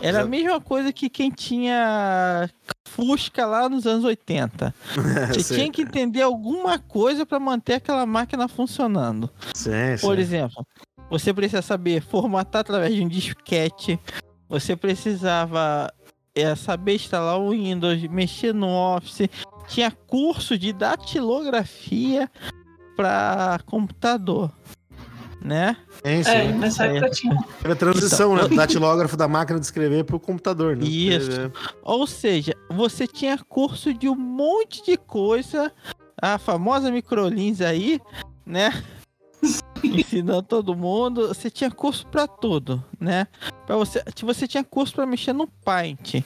Era 0.00 0.22
a 0.22 0.26
mesma 0.26 0.60
coisa 0.60 0.92
que 0.92 1.08
quem 1.08 1.30
tinha 1.30 2.50
Fusca 2.88 3.46
lá 3.46 3.68
nos 3.68 3.86
anos 3.86 4.04
80. 4.04 4.74
Você 5.32 5.40
Sim. 5.40 5.54
tinha 5.54 5.70
que 5.70 5.82
entender 5.82 6.22
alguma 6.22 6.80
coisa 6.80 7.24
para 7.24 7.38
manter 7.38 7.74
aquela 7.74 8.04
máquina 8.04 8.48
funcionando. 8.48 9.30
Sim, 9.54 9.70
Por 10.00 10.16
sim. 10.16 10.20
exemplo, 10.20 10.66
você 11.08 11.32
precisa 11.32 11.62
saber 11.62 12.02
formatar 12.02 12.62
através 12.62 12.92
de 12.92 13.02
um 13.02 13.08
disquete. 13.08 14.00
Você 14.48 14.74
precisava 14.74 15.92
é, 16.34 16.56
saber 16.56 16.96
instalar 16.96 17.38
o 17.38 17.50
Windows, 17.50 18.02
mexer 18.08 18.52
no 18.52 18.68
Office. 18.68 19.28
Tinha 19.68 19.92
curso 19.92 20.58
de 20.58 20.72
datilografia 20.72 22.28
para 22.96 23.58
computador, 23.66 24.50
né? 25.40 25.76
Sim, 26.04 26.22
sim. 26.22 26.30
É, 26.30 26.52
nessa 26.52 26.86
É. 26.86 26.96
época 26.96 27.10
tinha. 27.10 27.36
Teve 27.60 27.72
a 27.72 27.76
transição, 27.76 28.32
Então, 28.34 28.44
né? 28.44 28.48
Do 28.48 28.56
datilógrafo 28.56 29.16
da 29.16 29.28
máquina 29.28 29.58
de 29.58 29.66
escrever 29.66 30.04
pro 30.04 30.18
computador, 30.20 30.76
né? 30.76 30.84
Isso. 30.84 31.30
É. 31.40 31.50
Ou 31.82 32.06
seja, 32.06 32.54
você 32.70 33.06
tinha 33.06 33.38
curso 33.38 33.92
de 33.92 34.08
um 34.08 34.16
monte 34.16 34.84
de 34.84 34.96
coisa, 34.96 35.72
a 36.20 36.38
famosa 36.38 36.90
microlins 36.90 37.60
aí, 37.60 38.00
né? 38.46 38.82
Ensinando 39.82 40.42
todo 40.42 40.74
mundo. 40.74 41.28
Você 41.28 41.50
tinha 41.50 41.70
curso 41.70 42.06
pra 42.06 42.26
tudo, 42.26 42.82
né? 42.98 43.26
Para 43.66 43.76
você, 43.76 44.02
você 44.22 44.48
tinha 44.48 44.64
curso 44.64 44.94
pra 44.94 45.04
mexer 45.04 45.34
no 45.34 45.46
Paint. 45.46 46.24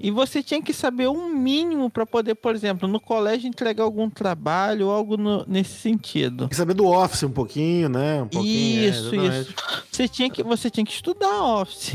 E 0.00 0.10
você 0.10 0.42
tinha 0.42 0.62
que 0.62 0.72
saber 0.72 1.08
um 1.08 1.28
mínimo 1.34 1.90
pra 1.90 2.06
poder, 2.06 2.34
por 2.36 2.54
exemplo, 2.54 2.88
no 2.88 3.00
colégio 3.00 3.48
entregar 3.48 3.82
algum 3.84 4.08
trabalho 4.08 4.86
ou 4.86 4.92
algo 4.92 5.16
no- 5.16 5.44
nesse 5.46 5.74
sentido. 5.80 6.38
Tem 6.44 6.48
que 6.48 6.56
saber 6.56 6.74
do 6.74 6.86
Office 6.86 7.24
um 7.24 7.30
pouquinho, 7.32 7.88
né? 7.88 8.22
Um 8.22 8.28
pouquinho. 8.28 8.80
é, 8.84 8.88
Isso, 8.88 9.14
exatamente. 9.14 9.40
isso. 9.50 9.54
Você 9.90 10.08
tinha 10.08 10.30
que, 10.30 10.42
você 10.42 10.70
tinha 10.70 10.84
que 10.86 10.92
estudar 10.92 11.42
Office. 11.42 11.94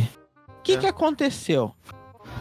O 0.59 0.61
que, 0.63 0.73
É. 0.73 0.77
que 0.77 0.85
aconteceu? 0.87 1.73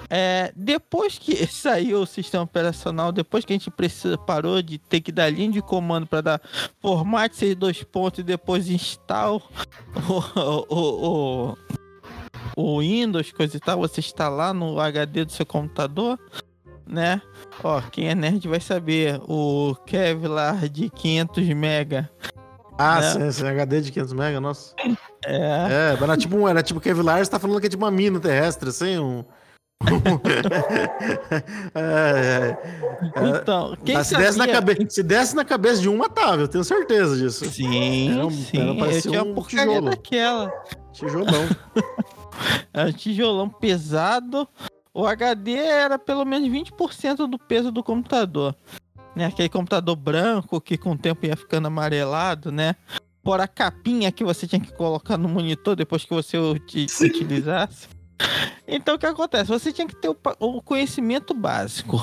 É, 0.09 0.53
depois 0.57 1.19
que 1.19 1.35
saiu 1.47 2.03
o 2.03 2.07
sistema 2.07 2.45
operacional, 2.45 3.13
depois 3.13 3.45
que 3.45 3.53
a 3.53 3.57
gente 3.57 3.71
precisa, 3.71 4.17
parou 4.19 4.61
de 4.63 4.79
ter 4.79 5.01
que 5.01 5.11
dar 5.13 5.31
linha 5.33 5.51
de 5.51 5.63
comando 5.63 6.07
para 6.07 6.21
dar 6.21 6.41
formate 6.81 7.37
seis 7.37 7.55
dois 7.57 7.83
pontos 7.83 8.21
e 8.21 8.23
depois 8.23 8.69
install 8.69 9.43
o, 10.69 10.75
o, 10.75 11.51
o, 11.51 11.57
o 12.57 12.81
Windows, 12.81 13.33
coisa 13.33 13.57
e 13.57 13.61
tal, 13.61 13.79
você 13.81 14.01
instalar 14.01 14.53
no 14.55 14.79
HD 14.81 15.25
do 15.25 15.33
seu 15.33 15.47
computador, 15.47 16.19
né? 16.87 17.21
Ó, 17.63 17.81
quem 17.81 18.09
é 18.09 18.15
nerd 18.15 18.47
vai 18.49 18.61
saber, 18.61 19.21
o 19.29 19.75
Kevlar 19.87 20.69
de 20.69 20.91
500 20.91 21.49
mega. 21.49 22.11
Ah, 22.79 22.99
É. 23.01 23.11
sim, 23.13 23.31
sim, 23.33 23.47
HD 23.47 23.81
de 23.83 23.93
500 23.93 24.13
MB, 24.15 24.41
nossa. 24.41 24.75
É, 25.25 25.95
É, 25.97 25.99
era 26.03 26.17
tipo, 26.17 26.37
um- 26.37 26.49
era 26.49 26.63
tipo 26.63 26.81
Kevlar, 26.81 27.25
você 27.25 27.31
tá 27.31 27.39
falando 27.39 27.61
que 27.61 27.67
é 27.67 27.71
tipo 27.71 27.85
uma 27.85 27.91
mina 27.91 28.19
terrestre, 28.19 28.69
assim, 28.71 28.99
um... 28.99 29.25
é, 31.75 31.81
é, 31.81 32.57
é. 33.25 33.39
então, 33.41 33.77
quem 33.85 34.03
se, 34.05 34.17
desse 34.17 34.39
na 34.39 34.45
sabia- 34.47 34.53
cabe... 34.55 34.87
se 34.91 35.03
desse 35.03 35.35
na 35.37 35.45
cabeça 35.45 35.81
de 35.83 35.89
um, 35.89 35.97
matava, 35.97 36.43
eu 36.43 36.49
tenho 36.49 36.63
certeza 36.65 37.17
disso. 37.17 37.45
Sim, 37.51 38.13
Era 38.13 38.27
um- 38.27 38.31
sim. 38.31 38.59
era- 38.59 38.93
eu 38.93 39.03
tinha 39.03 39.23
um 39.23 39.27
uma 39.27 39.35
porcaria 39.35 39.67
tijolo. 39.67 39.91
daquela. 39.91 40.53
Tijolão. 40.93 41.49
Era 42.73 42.89
um 42.89 42.93
tijolão 42.93 43.49
pesado. 43.49 44.49
O 44.95 45.07
HD 45.07 45.55
era 45.55 45.99
pelo 45.99 46.25
menos 46.25 46.49
20% 46.49 47.27
do 47.27 47.39
peso 47.39 47.71
do 47.73 47.83
computador. 47.83 48.55
Né? 49.15 49.27
Aquele 49.27 49.49
computador 49.49 49.97
branco 49.97 50.61
que 50.61 50.77
com 50.77 50.93
o 50.93 50.99
tempo 50.99 51.27
ia 51.27 51.37
ficando 51.37 51.67
amarelado, 51.67 52.51
né? 52.51 52.75
Fora 53.25 53.45
a 53.45 53.49
capinha 53.49 54.11
que 54.11 54.25
você 54.25 54.47
tinha 54.47 54.61
que 54.61 54.73
colocar 54.73 55.17
no 55.17 55.29
monitor 55.29 55.77
depois 55.77 56.05
que 56.05 56.13
você 56.13 56.37
utilizasse. 56.37 57.89
Então 58.67 58.95
o 58.95 58.99
que 58.99 59.07
acontece? 59.07 59.51
Você 59.51 59.73
tinha 59.73 59.87
que 59.87 59.97
ter 59.97 60.09
o, 60.09 60.17
o, 60.39 60.63
conhecimento 60.63 61.35
básico 61.35 61.99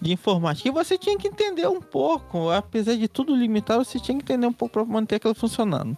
de 0.00 0.12
informática 0.12 0.68
e 0.68 0.72
você 0.72 0.98
tinha 0.98 1.16
que 1.16 1.28
entender 1.28 1.68
um 1.68 1.80
pouco, 1.80 2.50
apesar 2.50 2.96
de 2.96 3.08
tudo 3.08 3.34
limitado, 3.34 3.84
você 3.84 3.98
tinha 3.98 4.16
que 4.18 4.24
entender 4.24 4.46
um 4.46 4.52
pouco 4.52 4.74
para 4.74 4.84
manter 4.84 5.16
aquilo 5.16 5.34
funcionando. 5.34 5.96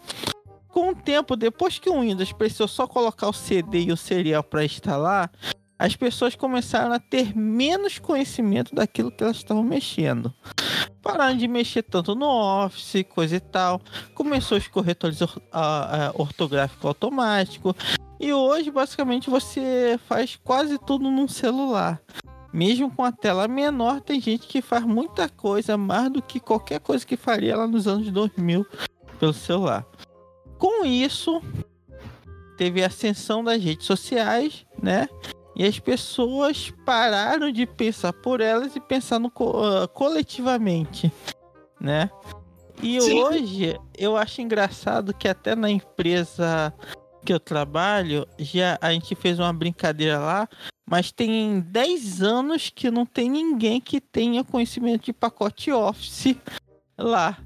Com 0.72 0.88
o 0.88 0.94
tempo, 0.94 1.36
depois 1.36 1.78
que 1.78 1.90
o 1.90 2.00
Windows 2.00 2.32
precisou 2.32 2.66
só 2.66 2.86
colocar 2.86 3.28
o 3.28 3.32
CD 3.32 3.82
e 3.82 3.92
o 3.92 3.96
serial 3.96 4.42
para 4.42 4.64
instalar, 4.64 5.30
as 5.78 5.94
pessoas 5.94 6.34
começaram 6.34 6.94
a 6.94 6.98
ter 6.98 7.36
menos 7.36 7.98
conhecimento 7.98 8.74
daquilo 8.74 9.12
que 9.12 9.22
elas 9.22 9.36
estavam 9.36 9.62
mexendo. 9.62 10.32
Pararam 11.02 11.36
de 11.36 11.46
mexer 11.46 11.82
tanto 11.82 12.14
no 12.14 12.26
Office, 12.64 13.04
coisa 13.10 13.36
e 13.36 13.40
tal. 13.40 13.82
Começou 14.14 14.56
os 14.56 14.66
corretores 14.66 15.18
ortográficos 16.14 16.86
automáticos. 16.86 17.74
E 18.18 18.32
hoje, 18.32 18.70
basicamente, 18.70 19.28
você 19.28 20.00
faz 20.08 20.36
quase 20.42 20.78
tudo 20.78 21.10
num 21.10 21.28
celular. 21.28 22.00
Mesmo 22.50 22.90
com 22.90 23.04
a 23.04 23.12
tela 23.12 23.46
menor, 23.46 24.00
tem 24.00 24.18
gente 24.20 24.46
que 24.46 24.62
faz 24.62 24.84
muita 24.84 25.28
coisa 25.28 25.76
mais 25.76 26.10
do 26.10 26.22
que 26.22 26.40
qualquer 26.40 26.80
coisa 26.80 27.04
que 27.04 27.16
faria 27.16 27.58
lá 27.58 27.66
nos 27.66 27.86
anos 27.86 28.10
2000 28.10 28.64
pelo 29.18 29.34
celular. 29.34 29.84
Com 30.62 30.84
isso, 30.84 31.42
teve 32.56 32.84
a 32.84 32.86
ascensão 32.86 33.42
das 33.42 33.60
redes 33.60 33.84
sociais, 33.84 34.64
né? 34.80 35.08
E 35.56 35.64
as 35.64 35.80
pessoas 35.80 36.72
pararam 36.86 37.50
de 37.50 37.66
pensar 37.66 38.12
por 38.12 38.40
elas 38.40 38.76
e 38.76 38.80
pensar 38.80 39.18
no 39.18 39.26
uh, 39.26 39.88
coletivamente, 39.92 41.12
né? 41.80 42.08
E 42.80 43.00
Sim. 43.00 43.22
hoje 43.24 43.80
eu 43.98 44.16
acho 44.16 44.40
engraçado 44.40 45.12
que 45.12 45.26
até 45.26 45.56
na 45.56 45.68
empresa 45.68 46.72
que 47.24 47.32
eu 47.32 47.40
trabalho, 47.40 48.24
já 48.38 48.78
a 48.80 48.92
gente 48.92 49.16
fez 49.16 49.40
uma 49.40 49.52
brincadeira 49.52 50.20
lá, 50.20 50.48
mas 50.88 51.10
tem 51.10 51.58
10 51.58 52.22
anos 52.22 52.70
que 52.70 52.88
não 52.88 53.04
tem 53.04 53.28
ninguém 53.28 53.80
que 53.80 54.00
tenha 54.00 54.44
conhecimento 54.44 55.06
de 55.06 55.12
pacote 55.12 55.72
Office 55.72 56.36
lá. 56.96 57.36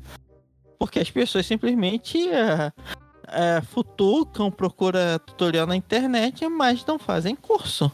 Porque 0.78 0.98
as 0.98 1.10
pessoas 1.10 1.46
simplesmente 1.46 2.18
uh, 2.28 3.05
é, 3.28 3.60
futucam, 3.60 4.50
procura 4.50 5.18
tutorial 5.18 5.66
na 5.66 5.76
internet, 5.76 6.46
mas 6.48 6.84
não 6.84 6.98
fazem 6.98 7.34
curso. 7.34 7.90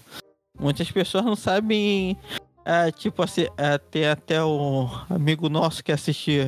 Muitas 0.59 0.91
pessoas 0.91 1.25
não 1.25 1.37
sabem. 1.37 2.17
É, 2.65 2.93
tipo 2.93 3.23
assim, 3.23 3.47
é, 3.57 3.77
tem 3.77 4.07
até 4.07 4.43
o 4.43 4.89
amigo 5.11 5.49
nosso 5.49 5.83
que 5.83 5.91
assiste 5.91 6.39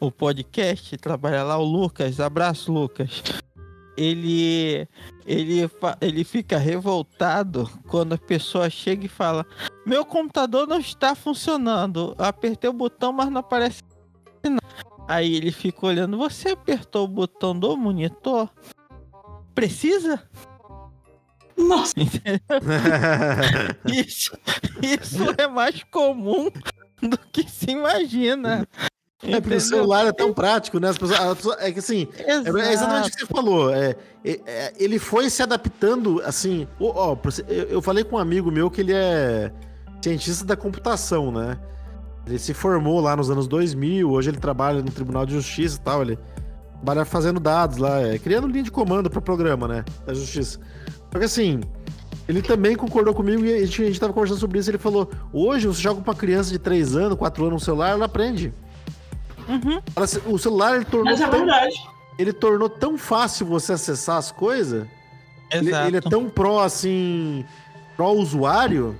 o 0.00 0.10
podcast, 0.10 0.96
trabalha 0.96 1.44
lá, 1.44 1.56
o 1.56 1.64
Lucas. 1.64 2.18
Abraço, 2.18 2.72
Lucas. 2.72 3.22
Ele, 3.96 4.88
ele, 5.26 5.70
ele 6.00 6.24
fica 6.24 6.56
revoltado 6.56 7.70
quando 7.88 8.14
a 8.14 8.18
pessoa 8.18 8.70
chega 8.70 9.04
e 9.04 9.08
fala: 9.08 9.46
Meu 9.86 10.04
computador 10.04 10.66
não 10.66 10.80
está 10.80 11.14
funcionando. 11.14 12.14
Apertei 12.18 12.68
o 12.70 12.72
botão, 12.72 13.12
mas 13.12 13.30
não 13.30 13.40
aparece. 13.40 13.82
Aí 15.12 15.36
ele 15.36 15.52
fica 15.52 15.86
olhando. 15.86 16.16
Você 16.16 16.50
apertou 16.50 17.04
o 17.04 17.08
botão 17.08 17.58
do 17.58 17.76
monitor? 17.76 18.48
Precisa? 19.54 20.22
Nossa! 21.54 21.92
isso, 23.84 24.32
isso 24.80 25.22
é 25.36 25.46
mais 25.46 25.84
comum 25.84 26.50
do 27.02 27.18
que 27.30 27.46
se 27.46 27.72
imagina. 27.72 28.66
É, 29.22 29.38
porque 29.38 29.56
o 29.56 29.60
celular 29.60 30.06
é 30.06 30.12
tão 30.12 30.32
prático, 30.32 30.80
né? 30.80 30.88
As 30.88 30.96
pessoas, 30.96 31.58
é 31.60 31.70
que 31.70 31.78
assim, 31.78 32.08
Exato. 32.26 32.58
é 32.58 32.72
exatamente 32.72 33.08
o 33.08 33.12
que 33.12 33.20
você 33.20 33.26
falou. 33.26 33.70
É, 33.70 33.94
é, 34.24 34.40
é, 34.46 34.72
ele 34.78 34.98
foi 34.98 35.28
se 35.28 35.42
adaptando, 35.42 36.22
assim. 36.24 36.66
Ó, 36.80 37.14
eu 37.68 37.82
falei 37.82 38.02
com 38.02 38.16
um 38.16 38.18
amigo 38.18 38.50
meu 38.50 38.70
que 38.70 38.80
ele 38.80 38.94
é 38.94 39.52
cientista 40.02 40.46
da 40.46 40.56
computação, 40.56 41.30
né? 41.30 41.58
Ele 42.26 42.38
se 42.38 42.54
formou 42.54 43.00
lá 43.00 43.16
nos 43.16 43.30
anos 43.30 43.48
2000, 43.48 44.10
hoje 44.10 44.30
ele 44.30 44.38
trabalha 44.38 44.80
no 44.80 44.90
Tribunal 44.90 45.26
de 45.26 45.34
Justiça 45.34 45.76
e 45.76 45.80
tal, 45.80 46.02
ele 46.02 46.18
trabalha 46.74 47.04
fazendo 47.04 47.40
dados 47.40 47.78
lá, 47.78 48.00
é, 48.00 48.18
criando 48.18 48.46
linha 48.46 48.62
de 48.62 48.70
comando 48.70 49.10
para 49.10 49.20
programa, 49.20 49.66
né, 49.66 49.84
da 50.06 50.14
Justiça. 50.14 50.60
Só 51.12 51.18
que 51.18 51.24
assim, 51.24 51.60
ele 52.28 52.40
também 52.40 52.76
concordou 52.76 53.12
comigo 53.12 53.44
e 53.44 53.52
a 53.52 53.66
gente, 53.66 53.82
a 53.82 53.86
gente 53.86 54.00
tava 54.00 54.12
conversando 54.12 54.38
sobre 54.38 54.58
isso, 54.58 54.70
ele 54.70 54.78
falou, 54.78 55.10
hoje 55.32 55.66
você 55.66 55.80
joga 55.80 56.00
pra 56.00 56.14
criança 56.14 56.50
de 56.50 56.58
3 56.58 56.96
anos, 56.96 57.18
4 57.18 57.44
anos 57.44 57.54
no 57.54 57.64
celular, 57.64 57.90
ela 57.90 58.04
aprende. 58.04 58.52
Uhum. 59.48 59.82
o 60.26 60.38
celular, 60.38 60.76
ele 60.76 60.84
tornou... 60.84 61.06
Mas 61.06 61.20
é 61.20 61.26
tão, 61.26 61.38
verdade. 61.40 61.74
Ele 62.18 62.32
tornou 62.32 62.68
tão 62.68 62.96
fácil 62.96 63.46
você 63.46 63.72
acessar 63.72 64.16
as 64.16 64.30
coisas, 64.30 64.86
ele, 65.50 65.74
ele, 65.74 65.96
é 65.96 66.00
tão 66.00 66.30
pró, 66.30 66.62
assim, 66.62 67.44
pró-usuário, 67.96 68.96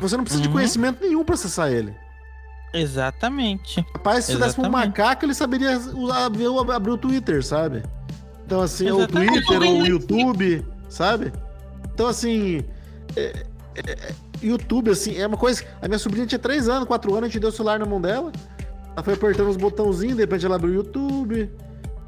você 0.00 0.16
não 0.16 0.24
precisa 0.24 0.42
uhum. 0.42 0.48
de 0.48 0.52
conhecimento 0.52 1.02
nenhum 1.02 1.24
para 1.24 1.34
acessar 1.34 1.72
ele. 1.72 1.94
Exatamente. 2.74 3.80
Rapaz, 3.94 4.24
se 4.24 4.32
tivesse 4.32 4.60
um 4.60 4.68
macaco, 4.68 5.24
ele 5.24 5.32
saberia 5.32 5.78
abrir, 6.24 6.46
abrir 6.72 6.90
o 6.90 6.98
Twitter, 6.98 7.44
sabe? 7.44 7.82
Então, 8.44 8.60
assim, 8.60 8.90
ou 8.90 9.02
o 9.02 9.06
Twitter, 9.06 9.62
ou 9.62 9.80
o 9.80 9.86
YouTube, 9.86 10.66
sabe? 10.88 11.32
Então, 11.94 12.08
assim. 12.08 12.64
É, 13.16 13.44
é, 13.76 13.90
é, 13.90 14.14
YouTube, 14.42 14.90
assim, 14.90 15.16
é 15.16 15.26
uma 15.26 15.36
coisa. 15.36 15.64
A 15.80 15.86
minha 15.86 15.98
sobrinha 15.98 16.26
tinha 16.26 16.38
3 16.38 16.68
anos, 16.68 16.88
4 16.88 17.10
anos, 17.12 17.24
a 17.24 17.26
gente 17.28 17.40
deu 17.40 17.48
o 17.48 17.52
celular 17.52 17.78
na 17.78 17.86
mão 17.86 18.00
dela. 18.00 18.32
Ela 18.92 19.02
foi 19.02 19.14
apertando 19.14 19.48
os 19.48 19.56
botãozinhos, 19.56 20.16
de 20.16 20.22
repente 20.22 20.44
ela 20.44 20.56
abriu 20.56 20.72
o 20.72 20.74
YouTube. 20.74 21.50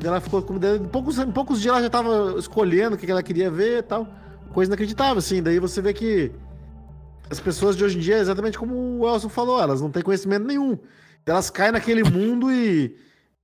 Ela 0.02 0.20
ficou 0.20 0.42
com. 0.42 0.56
Em 0.56 0.84
poucos, 0.88 1.18
em 1.18 1.30
poucos 1.30 1.60
dias 1.60 1.74
ela 1.74 1.82
já 1.82 1.90
tava 1.90 2.34
escolhendo 2.38 2.96
o 2.96 2.98
que 2.98 3.10
ela 3.10 3.22
queria 3.22 3.50
ver 3.50 3.78
e 3.78 3.82
tal. 3.82 4.06
Coisa 4.52 4.68
inacreditável, 4.68 5.18
assim. 5.18 5.42
Daí 5.42 5.58
você 5.58 5.80
vê 5.80 5.92
que 5.92 6.32
as 7.30 7.40
pessoas 7.40 7.76
de 7.76 7.84
hoje 7.84 7.96
em 7.98 8.00
dia, 8.00 8.18
exatamente 8.18 8.58
como 8.58 8.74
o 9.00 9.08
Elson 9.08 9.28
falou, 9.28 9.60
elas 9.60 9.80
não 9.80 9.90
têm 9.90 10.02
conhecimento 10.02 10.46
nenhum. 10.46 10.78
Elas 11.24 11.50
caem 11.50 11.72
naquele 11.72 12.04
mundo 12.04 12.52
e, 12.52 12.96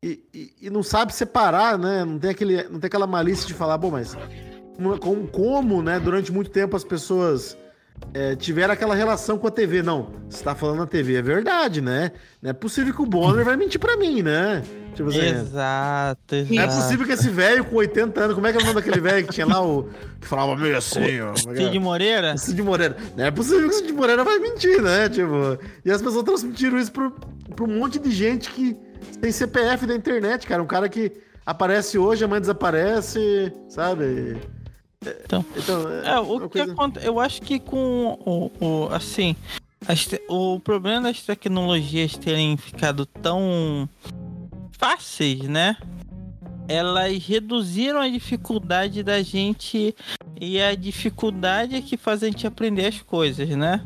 e, 0.02 0.52
e, 0.62 0.70
não 0.70 0.82
sabe 0.82 1.12
separar, 1.12 1.76
né? 1.76 2.04
Não 2.04 2.18
tem, 2.18 2.30
aquele, 2.30 2.62
não 2.64 2.78
tem 2.78 2.86
aquela 2.86 3.06
malícia 3.06 3.46
de 3.46 3.54
falar, 3.54 3.76
bom, 3.76 3.90
mas 3.90 4.16
como, 5.00 5.26
como 5.28 5.82
né, 5.82 5.98
durante 5.98 6.30
muito 6.30 6.50
tempo 6.50 6.76
as 6.76 6.84
pessoas 6.84 7.56
é, 8.14 8.36
tiveram 8.36 8.74
aquela 8.74 8.94
relação 8.94 9.38
com 9.38 9.46
a 9.46 9.50
TV. 9.50 9.82
Não, 9.82 10.10
você 10.28 10.42
tá 10.42 10.54
falando 10.54 10.78
na 10.78 10.86
TV, 10.86 11.14
é 11.14 11.22
verdade, 11.22 11.80
né? 11.80 12.12
Não 12.40 12.50
é 12.50 12.52
possível 12.52 12.94
que 12.94 13.02
o 13.02 13.06
Bonner 13.06 13.44
vai 13.44 13.56
mentir 13.56 13.80
pra 13.80 13.96
mim, 13.96 14.22
né? 14.22 14.62
Tipo 14.94 15.08
assim, 15.08 15.20
exato, 15.20 16.34
exato. 16.34 16.54
Não 16.54 16.62
é 16.62 16.66
possível 16.66 17.06
que 17.06 17.12
esse 17.12 17.30
velho 17.30 17.64
com 17.64 17.76
80 17.76 18.20
anos, 18.20 18.34
como 18.34 18.46
é 18.46 18.52
que 18.52 18.58
é 18.58 18.60
o 18.60 18.64
nome 18.64 18.74
daquele 18.74 19.00
velho 19.00 19.26
que 19.26 19.32
tinha 19.32 19.46
lá 19.46 19.64
o. 19.64 19.88
que 20.20 20.26
falava 20.26 20.54
meio 20.54 20.76
assim, 20.76 21.20
ó. 21.20 21.32
É 21.32 21.56
Cid 21.56 21.78
Moreira? 21.78 22.36
Cid 22.36 22.62
Moreira. 22.62 22.96
Não 23.16 23.24
é 23.24 23.30
possível 23.30 23.68
que 23.68 23.74
o 23.74 23.78
Cid 23.78 23.92
Moreira 23.92 24.22
vai 24.22 24.38
mentir, 24.38 24.82
né? 24.82 25.08
Tipo. 25.08 25.58
E 25.84 25.90
as 25.90 26.02
pessoas 26.02 26.24
transmitiram 26.24 26.78
isso 26.78 26.92
pro, 26.92 27.10
pro 27.56 27.64
um 27.64 27.78
monte 27.78 27.98
de 27.98 28.10
gente 28.10 28.50
que 28.50 28.76
tem 29.20 29.32
CPF 29.32 29.86
da 29.86 29.94
internet, 29.94 30.46
cara. 30.46 30.62
Um 30.62 30.66
cara 30.66 30.88
que 30.88 31.12
aparece 31.46 31.98
hoje, 31.98 32.24
amanhã 32.24 32.40
desaparece, 32.40 33.52
sabe? 33.68 34.36
Então, 35.24 35.44
então 35.56 35.90
é, 35.90 36.10
é 36.10 36.20
o 36.20 36.40
que 36.40 36.58
coisa... 36.58 36.72
acontece, 36.72 37.06
eu 37.06 37.20
acho 37.20 37.42
que 37.42 37.58
com 37.58 38.18
o, 38.24 38.50
o 38.64 38.88
assim, 38.92 39.36
te... 40.08 40.22
o 40.28 40.60
problema 40.60 41.02
das 41.02 41.22
tecnologias 41.22 42.16
terem 42.16 42.56
ficado 42.56 43.04
tão 43.04 43.88
fáceis, 44.78 45.40
né? 45.42 45.76
Elas 46.68 47.24
reduziram 47.24 48.00
a 48.00 48.08
dificuldade 48.08 49.02
da 49.02 49.20
gente 49.22 49.94
e 50.40 50.60
a 50.60 50.74
dificuldade 50.74 51.74
é 51.74 51.82
que 51.82 51.96
faz 51.96 52.22
a 52.22 52.26
gente 52.26 52.46
aprender 52.46 52.86
as 52.86 53.02
coisas, 53.02 53.48
né? 53.50 53.84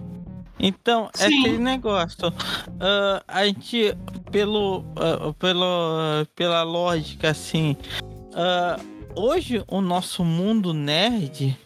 Então, 0.59 1.11
é 1.19 1.29
Sim. 1.29 1.35
é 1.35 1.41
aquele 1.41 1.59
negócio. 1.59 2.29
Uh, 2.29 3.23
a 3.29 3.45
gente, 3.45 3.97
pelo, 4.31 4.81
uh, 4.81 5.35
pelo, 5.39 6.27
pela 6.35 6.63
lógica, 6.63 7.31
assim, 7.31 7.77
uh, 8.33 8.96
hoje 9.17 9.65
o 9.67 9.81
nosso 9.81 10.23
mundo 10.23 10.75
nerd, 10.75 11.57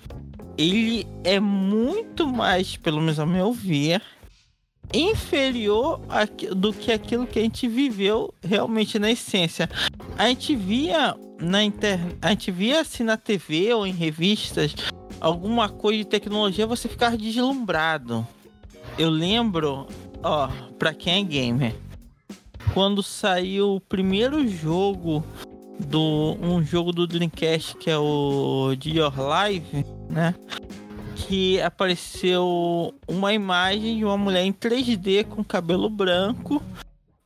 ele 0.57 1.07
é 1.25 1.41
muito 1.41 2.27
mais, 2.27 2.77
pelo 2.77 3.01
menos 3.01 3.19
ao 3.19 3.27
meu 3.27 3.53
ver, 3.53 4.01
inferior 4.95 6.01
a, 6.09 6.25
do 6.55 6.73
que 6.73 6.93
aquilo 6.93 7.27
que 7.27 7.39
a 7.39 7.43
gente 7.43 7.69
viveu 7.69 8.33
realmente 8.43 8.99
na 8.99 9.11
essência. 9.11 9.69
A 10.17 10.29
gente 10.29 10.55
via 10.55 11.17
na 11.41 11.63
internet, 11.63 12.17
a 12.23 12.31
gente 12.31 12.51
via 12.51 12.81
assim 12.81 13.03
na 13.03 13.17
TV 13.17 13.73
ou 13.75 13.87
em 13.87 13.93
revistas 13.93 14.75
alguma 15.21 15.69
coisa 15.69 15.99
de 15.99 16.05
tecnologia, 16.05 16.67
você 16.67 16.89
ficava 16.89 17.17
deslumbrado. 17.17 18.27
Eu 18.99 19.11
lembro, 19.11 19.87
ó, 20.23 20.49
para 20.79 20.95
quem 20.95 21.23
é 21.23 21.25
gamer, 21.25 21.75
quando 22.73 23.03
saiu 23.03 23.77
o 23.77 23.81
primeiro 23.81 24.47
jogo 24.49 25.25
do 25.87 26.37
um 26.41 26.65
jogo 26.65 26.93
do 26.93 27.07
Dreamcast 27.07 27.77
que 27.77 27.91
é 27.91 27.99
o 27.99 28.75
Your 28.85 29.15
Life, 29.17 29.85
né? 30.09 30.35
que 31.27 31.61
apareceu 31.61 32.95
uma 33.07 33.33
imagem 33.33 33.99
de 33.99 34.05
uma 34.05 34.17
mulher 34.17 34.43
em 34.43 34.53
3D 34.53 35.25
com 35.25 35.45
cabelo 35.45 35.89
branco 35.91 36.63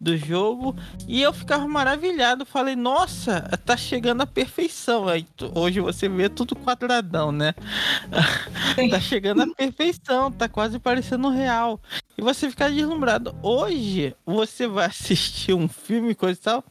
do 0.01 0.17
jogo 0.17 0.77
e 1.09 1.23
eu 1.23 1.33
ficava 1.33 1.67
maravilhado. 1.67 2.45
Falei, 2.45 2.77
nossa, 2.77 3.43
tá 3.64 3.77
chegando 3.77 4.21
a 4.21 4.27
perfeição. 4.27 5.09
Aí, 5.09 5.27
hoje 5.55 5.81
você 5.81 6.09
vê 6.09 6.29
tudo 6.29 6.57
quadradão, 6.57 7.33
né? 7.33 7.55
tá 8.90 9.01
chegando 9.01 9.43
a 9.43 9.55
perfeição, 9.55 10.31
tá 10.31 10.49
quase 10.49 10.79
parecendo 10.79 11.31
real. 11.31 11.81
E 12.19 12.23
você 12.23 12.51
fica 12.51 12.71
deslumbrado. 12.71 13.35
Hoje 13.43 14.14
você 14.27 14.67
vai 14.67 14.87
assistir 14.87 15.55
um 15.55 15.69
filme, 15.69 16.14
coisa 16.14 16.38
e 16.38 16.43
tal. 16.43 16.64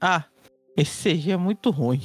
Ah, 0.00 0.24
esse 0.76 1.14
CG 1.14 1.32
é 1.32 1.36
muito 1.36 1.70
ruim. 1.70 2.02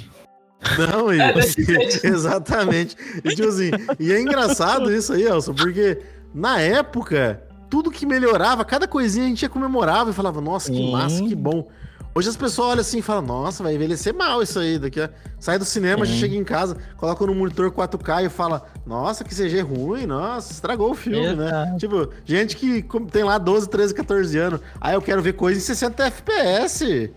Não, 0.77 1.13
e, 1.13 1.21
assim, 1.39 1.63
exatamente. 2.03 2.95
E, 3.23 3.35
tipo 3.35 3.47
assim, 3.47 3.71
e 3.99 4.11
é 4.11 4.21
engraçado 4.21 4.91
isso 4.93 5.13
aí, 5.13 5.23
Elson, 5.23 5.53
porque 5.53 6.01
na 6.33 6.59
época 6.59 7.43
tudo 7.69 7.91
que 7.91 8.05
melhorava, 8.05 8.65
cada 8.65 8.87
coisinha 8.87 9.25
a 9.25 9.29
gente 9.29 9.43
ia 9.43 9.49
comemorava 9.49 10.09
e 10.09 10.13
falava, 10.13 10.41
nossa, 10.41 10.71
que 10.71 10.77
Sim. 10.77 10.91
massa, 10.91 11.23
que 11.23 11.35
bom. 11.35 11.67
Hoje 12.15 12.27
as 12.27 12.35
pessoas 12.35 12.69
olham 12.69 12.81
assim 12.81 12.97
e 12.97 13.01
falam, 13.03 13.21
nossa, 13.21 13.61
vai 13.61 13.75
envelhecer 13.75 14.13
mal 14.13 14.41
isso 14.41 14.57
aí. 14.57 14.79
Daqui 14.79 14.99
a... 14.99 15.09
Sai 15.39 15.59
do 15.59 15.63
cinema, 15.63 16.05
Sim. 16.05 16.13
já 16.13 16.19
chega 16.19 16.35
em 16.35 16.43
casa, 16.43 16.75
coloca 16.97 17.25
no 17.25 17.35
monitor 17.35 17.71
4K 17.71 18.25
e 18.25 18.29
fala, 18.29 18.65
nossa, 18.85 19.23
que 19.23 19.33
CG 19.33 19.61
ruim, 19.61 20.07
nossa, 20.07 20.51
estragou 20.51 20.91
o 20.91 20.95
filme, 20.95 21.35
né? 21.35 21.45
Exato. 21.47 21.71
né? 21.71 21.77
Tipo, 21.77 22.09
gente 22.25 22.57
que 22.57 22.83
tem 23.11 23.23
lá 23.23 23.37
12, 23.37 23.69
13, 23.69 23.93
14 23.93 24.37
anos, 24.37 24.59
aí 24.81 24.91
ah, 24.91 24.95
eu 24.95 25.01
quero 25.01 25.21
ver 25.21 25.33
coisa 25.33 25.59
em 25.59 25.61
60 25.61 26.07
FPS. 26.07 27.11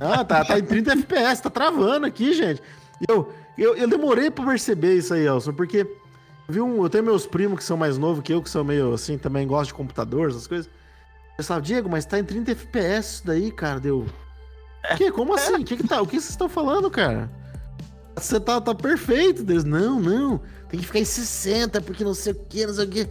Ah, 0.00 0.24
tá, 0.24 0.44
tá 0.44 0.58
em 0.58 0.64
30 0.64 0.92
FPS, 0.92 1.42
tá 1.42 1.50
travando 1.50 2.06
aqui, 2.06 2.32
gente. 2.32 2.62
Eu, 3.08 3.32
eu, 3.56 3.76
eu 3.76 3.88
demorei 3.88 4.30
pra 4.30 4.44
perceber 4.44 4.94
isso 4.94 5.14
aí, 5.14 5.26
Elson, 5.26 5.52
porque 5.52 5.86
vi 6.48 6.60
um, 6.60 6.82
eu 6.82 6.88
tenho 6.88 7.04
meus 7.04 7.26
primos 7.26 7.58
que 7.58 7.64
são 7.64 7.76
mais 7.76 7.98
novos 7.98 8.22
que 8.22 8.32
eu, 8.32 8.42
que 8.42 8.50
são 8.50 8.64
meio 8.64 8.94
assim, 8.94 9.18
também 9.18 9.46
gostam 9.46 9.66
de 9.66 9.74
computador, 9.74 10.30
essas 10.30 10.46
coisas. 10.46 10.70
Eu 11.38 11.44
falava, 11.44 11.64
Diego, 11.64 11.88
mas 11.88 12.04
tá 12.04 12.18
em 12.18 12.24
30 12.24 12.50
FPS 12.52 13.14
isso 13.14 13.26
daí, 13.26 13.52
cara. 13.52 13.78
Deu. 13.78 14.06
Que? 14.96 15.12
Como 15.12 15.34
assim? 15.34 15.62
que 15.62 15.76
que 15.76 15.86
tá? 15.86 16.00
O 16.00 16.06
que 16.06 16.16
vocês 16.16 16.30
estão 16.30 16.48
falando, 16.48 16.90
cara? 16.90 17.30
Você 18.16 18.40
tá, 18.40 18.60
tá 18.60 18.74
perfeito. 18.74 19.44
Deus, 19.44 19.62
não, 19.62 20.00
não. 20.00 20.40
Tem 20.68 20.80
que 20.80 20.86
ficar 20.86 20.98
em 20.98 21.04
60, 21.04 21.80
porque 21.82 22.02
não 22.02 22.14
sei 22.14 22.32
o 22.32 22.36
que, 22.36 22.66
não 22.66 22.74
sei 22.74 22.84
o 22.84 22.88
que. 22.88 23.08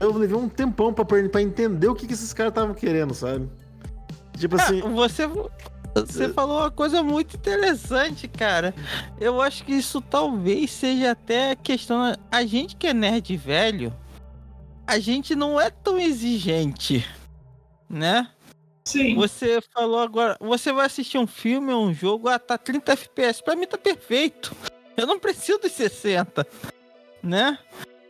Eu 0.00 0.16
levei 0.16 0.36
um 0.36 0.48
tempão 0.48 0.94
pra, 0.94 1.04
pra 1.04 1.42
entender 1.42 1.88
o 1.88 1.94
que, 1.94 2.06
que 2.06 2.14
esses 2.14 2.32
caras 2.32 2.52
estavam 2.52 2.74
querendo, 2.74 3.12
sabe? 3.12 3.48
Tipo 4.38 4.56
é, 4.56 4.62
assim. 4.62 4.80
você, 4.80 5.28
você 5.94 6.28
falou 6.28 6.58
uma 6.58 6.70
coisa 6.70 7.02
muito 7.02 7.36
interessante, 7.36 8.28
cara. 8.28 8.74
Eu 9.20 9.40
acho 9.40 9.64
que 9.64 9.72
isso 9.72 10.00
talvez 10.00 10.70
seja 10.70 11.12
até 11.12 11.56
questão. 11.56 12.14
A 12.30 12.44
gente 12.44 12.76
que 12.76 12.86
é 12.86 12.94
nerd 12.94 13.36
velho, 13.36 13.92
a 14.86 14.98
gente 14.98 15.34
não 15.34 15.60
é 15.60 15.70
tão 15.70 15.98
exigente, 15.98 17.06
né? 17.88 18.28
Sim. 18.84 19.16
Você 19.16 19.60
falou 19.74 20.00
agora, 20.00 20.36
você 20.40 20.72
vai 20.72 20.86
assistir 20.86 21.18
um 21.18 21.26
filme 21.26 21.72
ou 21.72 21.84
um 21.84 21.92
jogo, 21.92 22.28
ah, 22.28 22.38
tá 22.38 22.56
30 22.56 22.92
FPS. 22.92 23.42
Pra 23.42 23.54
mim 23.54 23.66
tá 23.66 23.76
perfeito. 23.76 24.56
Eu 24.96 25.06
não 25.06 25.18
preciso 25.18 25.60
de 25.60 25.68
60, 25.68 26.46
né? 27.22 27.58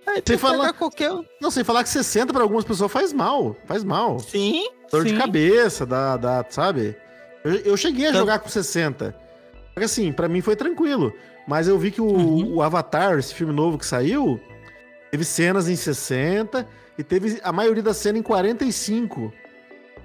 Aí 0.06 0.22
sem 0.24 0.38
falar 0.38 0.72
qualquer 0.72 1.10
Não, 1.40 1.50
sem 1.50 1.64
falar 1.64 1.82
que 1.82 1.90
60 1.90 2.32
para 2.32 2.42
algumas 2.42 2.64
pessoas 2.64 2.90
faz 2.90 3.12
mal, 3.12 3.56
faz 3.66 3.84
mal. 3.84 4.18
Sim. 4.20 4.70
Dor 4.90 5.02
sim. 5.02 5.12
de 5.12 5.20
cabeça, 5.20 5.84
dá, 5.84 6.16
dá, 6.16 6.46
sabe? 6.48 6.96
Eu, 7.48 7.56
eu 7.72 7.76
cheguei 7.76 8.06
a 8.06 8.08
então... 8.10 8.20
jogar 8.20 8.38
com 8.40 8.48
60. 8.48 9.14
Porque 9.72 9.84
assim, 9.84 10.12
para 10.12 10.28
mim 10.28 10.40
foi 10.40 10.54
tranquilo. 10.54 11.14
Mas 11.46 11.66
eu 11.66 11.78
vi 11.78 11.90
que 11.90 12.00
o, 12.00 12.04
uhum. 12.04 12.56
o, 12.56 12.62
Avatar, 12.62 13.18
esse 13.18 13.34
filme 13.34 13.54
novo 13.54 13.78
que 13.78 13.86
saiu, 13.86 14.38
teve 15.10 15.24
cenas 15.24 15.66
em 15.68 15.76
60 15.76 16.66
e 16.98 17.02
teve 17.02 17.40
a 17.42 17.50
maioria 17.50 17.82
da 17.82 17.94
cena 17.94 18.18
em 18.18 18.22
45. 18.22 19.32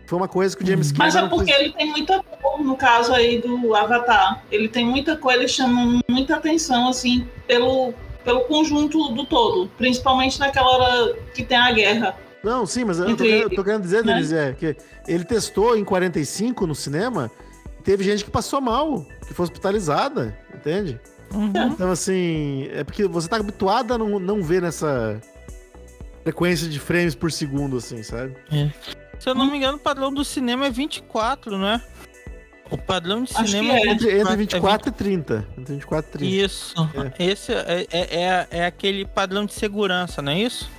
Foi 0.06 0.18
uma 0.18 0.28
coisa 0.28 0.56
que 0.56 0.64
o 0.64 0.66
James 0.66 0.92
Cameron... 0.92 1.06
Mas 1.06 1.16
é 1.16 1.28
porque 1.28 1.52
ele 1.52 1.74
tem 1.74 1.88
muita 1.88 2.24
cor, 2.24 2.64
no 2.64 2.78
caso 2.78 3.14
aí 3.14 3.42
do 3.42 3.76
Avatar. 3.76 4.44
Ele 4.50 4.70
tem 4.70 4.86
muita 4.86 5.18
cor, 5.18 5.34
ele 5.34 5.48
chama 5.48 6.02
muita 6.10 6.36
atenção, 6.36 6.88
assim, 6.88 7.28
pelo, 7.46 7.94
pelo 8.24 8.42
conjunto 8.42 9.10
do 9.10 9.26
todo. 9.26 9.70
Principalmente 9.78 10.40
naquela 10.40 10.70
hora 10.70 11.16
que 11.34 11.44
tem 11.44 11.58
a 11.58 11.72
guerra. 11.72 12.18
Não, 12.44 12.66
sim, 12.66 12.84
mas 12.84 13.00
eu 13.00 13.16
tô, 13.16 13.24
eu 13.24 13.50
tô, 13.50 13.64
querendo 13.64 13.84
dizer, 13.84 14.04
né? 14.04 14.14
Denise, 14.14 14.36
é 14.36 14.54
que 14.54 14.76
ele 15.08 15.24
testou 15.24 15.78
em 15.78 15.86
45 15.86 16.68
no 16.68 16.76
cinema, 16.76 17.32
teve 17.84 18.04
gente 18.04 18.26
que 18.26 18.30
passou 18.30 18.60
mal, 18.60 19.06
que 19.26 19.34
foi 19.34 19.44
hospitalizada, 19.44 20.38
entende? 20.54 21.00
Uhum. 21.34 21.52
Então, 21.68 21.90
assim, 21.90 22.68
é 22.74 22.84
porque 22.84 23.08
você 23.08 23.28
tá 23.28 23.38
habituado 23.38 23.94
a 23.94 23.98
não, 23.98 24.20
não 24.20 24.44
ver 24.44 24.62
nessa 24.62 25.22
frequência 26.24 26.68
de 26.68 26.80
frames 26.80 27.16
por 27.16 27.32
segundo, 27.32 27.78
assim, 27.78 28.04
sabe? 28.04 28.36
É. 28.52 28.70
Se 29.20 29.30
eu 29.30 29.36
não 29.36 29.50
me 29.50 29.58
engano, 29.58 29.78
o 29.78 29.80
padrão 29.80 30.14
do 30.14 30.26
cinema 30.26 30.66
é 30.66 30.70
24, 30.70 31.58
né? 31.58 31.82
O 32.70 32.78
padrão 32.78 33.24
de 33.24 33.32
Acho 33.36 33.48
cinema 33.48 33.74
é, 33.74 33.78
é 33.78 33.88
entre, 33.88 34.20
entre 34.20 34.36
24 34.36 34.90
é 34.90 34.92
20... 34.92 34.96
e 34.96 34.98
30. 34.98 35.48
Entre 35.58 35.74
24 35.76 36.10
e 36.10 36.18
30. 36.18 36.46
Isso. 36.46 36.90
É. 37.18 37.24
Esse 37.24 37.54
é, 37.54 37.88
é, 37.92 38.22
é, 38.22 38.48
é 38.52 38.66
aquele 38.66 39.06
padrão 39.06 39.46
de 39.46 39.54
segurança, 39.54 40.22
não 40.22 40.32
é 40.32 40.40
isso? 40.40 40.70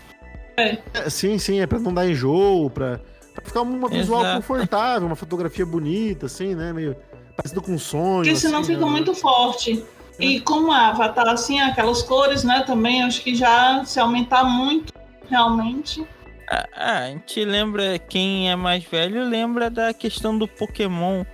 É. 0.57 0.79
é. 0.95 1.11
sim, 1.11 1.39
sim, 1.39 1.61
é 1.61 1.67
pra 1.67 1.79
não 1.79 1.93
dar 1.93 2.09
enjoo, 2.09 2.71
pra, 2.71 3.01
pra 3.35 3.45
ficar 3.45 3.63
uma 3.63 3.89
visual 3.89 4.21
Exato. 4.21 4.37
confortável, 4.37 5.07
uma 5.07 5.17
fotografia 5.17 5.67
bonita, 5.67 6.27
assim, 6.27 6.55
né? 6.55 6.73
Meio 6.73 6.97
parecido 7.37 7.61
com 7.61 7.73
um 7.73 7.79
sonho. 7.79 8.23
Porque 8.23 8.37
senão 8.37 8.61
assim, 8.61 8.75
fica 8.75 8.85
né? 8.85 8.91
muito 8.91 9.15
forte. 9.15 9.85
E 10.19 10.37
é. 10.37 10.41
como 10.41 10.71
a 10.71 10.89
Avatar, 10.89 11.29
assim, 11.29 11.61
aquelas 11.61 12.03
cores, 12.03 12.45
né, 12.45 12.63
também, 12.67 13.03
acho 13.03 13.23
que 13.23 13.35
já 13.35 13.85
se 13.85 13.99
aumentar 13.99 14.45
muito, 14.45 14.93
realmente. 15.29 16.07
Ah, 16.51 16.69
ah, 16.77 16.99
a 16.99 17.07
gente 17.09 17.45
lembra, 17.45 17.99
quem 17.99 18.51
é 18.51 18.55
mais 18.55 18.85
velho 18.85 19.25
lembra 19.25 19.71
da 19.71 19.93
questão 19.93 20.37
do 20.37 20.47
Pokémon, 20.47 21.25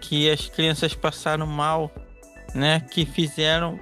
que 0.00 0.30
as 0.30 0.48
crianças 0.48 0.94
passaram 0.94 1.46
mal, 1.46 1.90
né? 2.54 2.80
Que 2.90 3.06
fizeram 3.06 3.78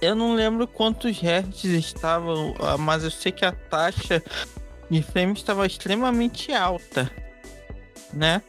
eu 0.00 0.14
não 0.14 0.34
lembro 0.34 0.66
quantos 0.66 1.18
hertz 1.18 1.64
estavam, 1.64 2.54
ah, 2.60 2.78
mas 2.78 3.04
eu 3.04 3.10
sei 3.10 3.32
que 3.32 3.44
a 3.44 3.52
taxa 3.52 4.22
de 4.90 5.02
frames 5.02 5.38
estava 5.38 5.66
extremamente 5.66 6.52
alta, 6.52 7.10
né? 8.12 8.42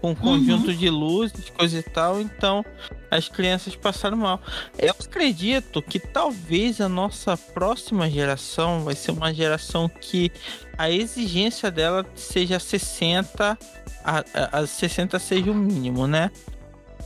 Com 0.00 0.12
um 0.12 0.14
conjunto 0.14 0.70
uhum. 0.70 0.76
de 0.76 0.90
luzes, 0.90 1.50
coisa 1.50 1.78
e 1.78 1.82
tal, 1.82 2.20
então 2.20 2.64
as 3.10 3.28
crianças 3.28 3.76
passaram 3.76 4.16
mal. 4.16 4.40
Eu 4.78 4.94
acredito 4.98 5.80
que 5.82 6.00
talvez 6.00 6.80
a 6.80 6.88
nossa 6.88 7.36
próxima 7.36 8.10
geração 8.10 8.84
vai 8.84 8.94
ser 8.94 9.12
uma 9.12 9.32
geração 9.32 9.88
que 9.88 10.32
a 10.76 10.90
exigência 10.90 11.70
dela 11.70 12.04
seja 12.16 12.58
60, 12.58 13.58
a, 14.04 14.24
a, 14.34 14.58
a 14.60 14.66
60 14.66 15.18
seja 15.18 15.50
o 15.50 15.54
mínimo, 15.54 16.06
né? 16.06 16.30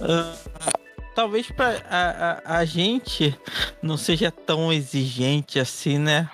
Uh, 0.01 0.86
talvez 1.17 1.51
para 1.51 1.83
a, 1.91 2.55
a, 2.55 2.59
a, 2.59 2.65
gente 2.67 3.35
não 3.83 3.97
seja 3.97 4.31
tão 4.31 4.71
exigente 4.71 5.59
assim, 5.59 5.99
né? 5.99 6.29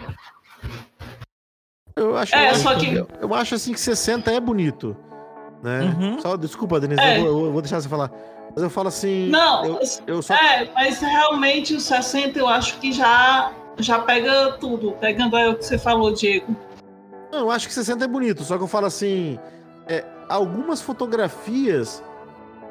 Eu 1.95 2.16
acho, 2.16 2.35
é, 2.35 2.51
eu, 2.51 2.55
só 2.57 2.75
que... 2.75 2.92
eu, 2.92 3.09
eu 3.21 3.33
acho 3.33 3.55
assim 3.55 3.73
que 3.73 3.79
60 3.79 4.33
é 4.33 4.40
bonito. 4.40 4.97
Né? 5.62 5.83
Uhum. 5.83 6.21
Só, 6.21 6.37
desculpa, 6.37 6.81
Denise, 6.81 7.01
é. 7.01 7.18
eu, 7.18 7.23
vou, 7.23 7.47
eu, 7.47 7.53
vou, 7.53 7.62
deixar 7.62 7.81
você 7.81 7.88
falar. 7.88 8.11
Mas 8.53 8.64
eu 8.64 8.68
falo 8.68 8.88
assim. 8.88 9.29
Não, 9.29 9.64
eu, 9.64 9.81
eu 10.09 10.21
só... 10.21 10.35
é, 10.35 10.68
mas 10.75 10.99
realmente 10.99 11.75
o 11.75 11.81
60 11.81 12.37
eu 12.37 12.49
acho 12.49 12.79
que 12.81 12.90
já, 12.90 13.53
já 13.79 14.01
pega 14.01 14.53
tudo, 14.59 14.92
pegando 14.92 15.37
aí 15.37 15.49
o 15.49 15.55
que 15.57 15.64
você 15.64 15.79
falou, 15.79 16.12
Diego. 16.12 16.57
Não, 17.31 17.40
eu 17.40 17.51
acho 17.53 17.68
que 17.68 17.73
60 17.73 18.05
é 18.05 18.09
bonito, 18.09 18.42
só 18.42 18.57
que 18.59 18.64
eu 18.64 18.68
falo 18.68 18.87
assim. 18.87 19.38
É, 19.87 20.05
algumas 20.29 20.81
fotografias 20.81 22.03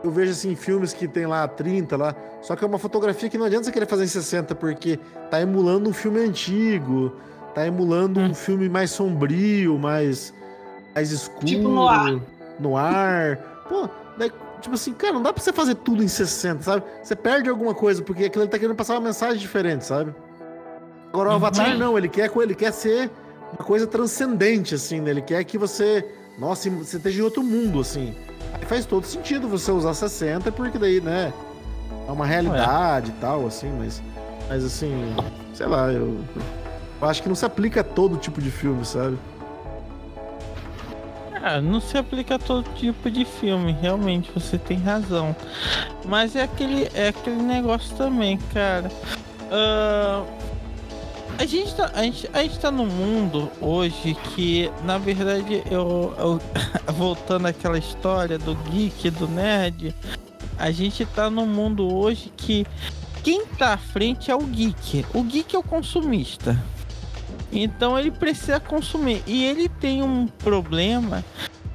eu 0.04 0.12
vejo 0.12 0.32
assim 0.32 0.56
filmes 0.56 0.94
que 0.94 1.08
tem 1.08 1.26
lá 1.26 1.48
30 1.48 1.96
lá, 1.98 2.16
só 2.42 2.56
que 2.56 2.64
é 2.64 2.68
uma 2.68 2.80
fotografia 2.80 3.30
que 3.30 3.38
não 3.38 3.46
adianta 3.46 3.66
você 3.66 3.72
querer 3.72 3.86
fazer 3.86 4.04
em 4.04 4.08
60 4.08 4.56
porque 4.56 5.00
tá 5.30 5.42
emulando 5.42 5.90
um 5.90 5.94
filme 5.94 6.20
antigo, 6.20 7.14
tá 7.54 7.66
emulando 7.66 8.20
um 8.20 8.30
hum. 8.30 8.34
filme 8.34 8.68
mais 8.68 8.92
sombrio, 8.92 9.78
mais 9.78 10.34
mais 10.94 11.12
escuro, 11.12 11.46
tipo 11.46 11.68
no 11.68 11.88
ar. 11.88 12.20
No 12.60 12.78
ar. 12.78 13.38
Pô, 13.68 13.90
daí, 14.18 14.32
tipo 14.60 14.76
assim, 14.76 14.94
cara, 14.94 15.14
não 15.14 15.22
dá 15.22 15.32
pra 15.32 15.42
você 15.42 15.54
fazer 15.54 15.76
tudo 15.76 16.04
em 16.04 16.08
60, 16.08 16.62
sabe? 16.62 16.84
Você 17.02 17.16
perde 17.16 17.50
alguma 17.50 17.74
coisa 17.74 18.02
porque 18.02 18.26
aquilo 18.26 18.44
ele 18.44 18.52
tá 18.52 18.60
querendo 18.60 18.76
passar 18.76 18.96
uma 18.96 19.02
mensagem 19.02 19.38
diferente, 19.38 19.86
sabe? 19.86 20.14
Agora 21.10 21.30
o 21.30 21.34
Avatar 21.34 21.72
uhum. 21.72 21.78
não, 21.78 21.98
ele 21.98 22.08
quer 22.08 22.32
ele 22.38 22.56
quer 22.56 22.72
ser 22.72 23.12
uma 23.54 23.66
coisa 23.66 23.86
transcendente 23.86 24.76
assim, 24.76 25.00
né? 25.02 25.12
Ele 25.12 25.22
quer 25.22 25.44
que 25.44 25.58
você, 25.58 26.06
nossa, 26.42 26.70
você 26.70 26.98
esteja 26.98 27.22
em 27.22 27.24
outro 27.24 27.44
mundo 27.44 27.80
assim 27.80 28.14
faz 28.72 28.86
todo 28.86 29.06
sentido 29.06 29.50
você 29.50 29.70
usar 29.70 29.94
60, 29.94 30.50
porque 30.54 30.78
daí, 30.78 31.02
né? 31.02 31.34
É 32.08 32.12
uma 32.12 32.26
realidade 32.26 33.10
e 33.10 33.14
tal, 33.20 33.46
assim, 33.46 33.70
mas. 33.78 34.02
Mas 34.48 34.64
assim, 34.64 35.14
sei 35.54 35.66
lá, 35.66 35.92
eu, 35.92 36.18
eu 37.02 37.08
acho 37.08 37.22
que 37.22 37.28
não 37.28 37.36
se 37.36 37.46
aplica 37.46 37.82
a 37.82 37.84
todo 37.84 38.16
tipo 38.16 38.42
de 38.42 38.50
filme, 38.50 38.86
sabe? 38.86 39.18
Ah, 41.44 41.60
não 41.60 41.82
se 41.82 41.98
aplica 41.98 42.36
a 42.36 42.40
todo 42.40 42.64
tipo 42.76 43.12
de 43.12 43.26
filme, 43.26 43.74
realmente, 43.74 44.32
você 44.34 44.58
tem 44.58 44.78
razão. 44.78 45.36
Mas 46.06 46.34
é 46.34 46.44
aquele, 46.44 46.90
é 46.94 47.10
aquele 47.10 47.42
negócio 47.42 47.94
também, 47.98 48.38
cara. 48.54 48.90
Uh, 49.52 50.26
A 51.38 51.46
gente, 51.46 51.74
tá, 51.74 51.92
a, 51.94 52.04
gente, 52.04 52.30
a 52.34 52.44
gente 52.44 52.60
tá 52.60 52.72
num 52.72 52.86
mundo 52.86 53.52
hoje 53.60 54.16
que, 54.36 54.72
na 54.84 54.98
verdade, 54.98 55.64
eu, 55.70 56.14
eu 56.18 56.42
voltando 56.94 57.48
àquela 57.48 57.78
história 57.78 58.38
do 58.38 58.56
geek, 58.56 59.10
do 59.10 59.28
nerd, 59.28 59.96
a 60.58 60.70
gente 60.72 61.06
tá 61.06 61.30
num 61.30 61.48
mundo 61.48 61.92
hoje 61.92 62.32
que 62.38 62.66
quem 63.24 63.46
tá 63.46 63.74
à 63.74 63.78
frente 63.78 64.30
é 64.30 64.36
o 64.36 64.44
geek. 64.44 65.06
O 65.14 65.24
geek 65.24 65.56
é 65.56 65.60
o 65.60 65.64
consumista. 65.64 66.62
Então 67.52 67.98
ele 68.00 68.12
precisa 68.12 68.60
consumir. 68.60 69.24
E 69.28 69.44
ele 69.46 69.68
tem 69.68 70.02
um 70.02 70.28
problema 70.28 71.24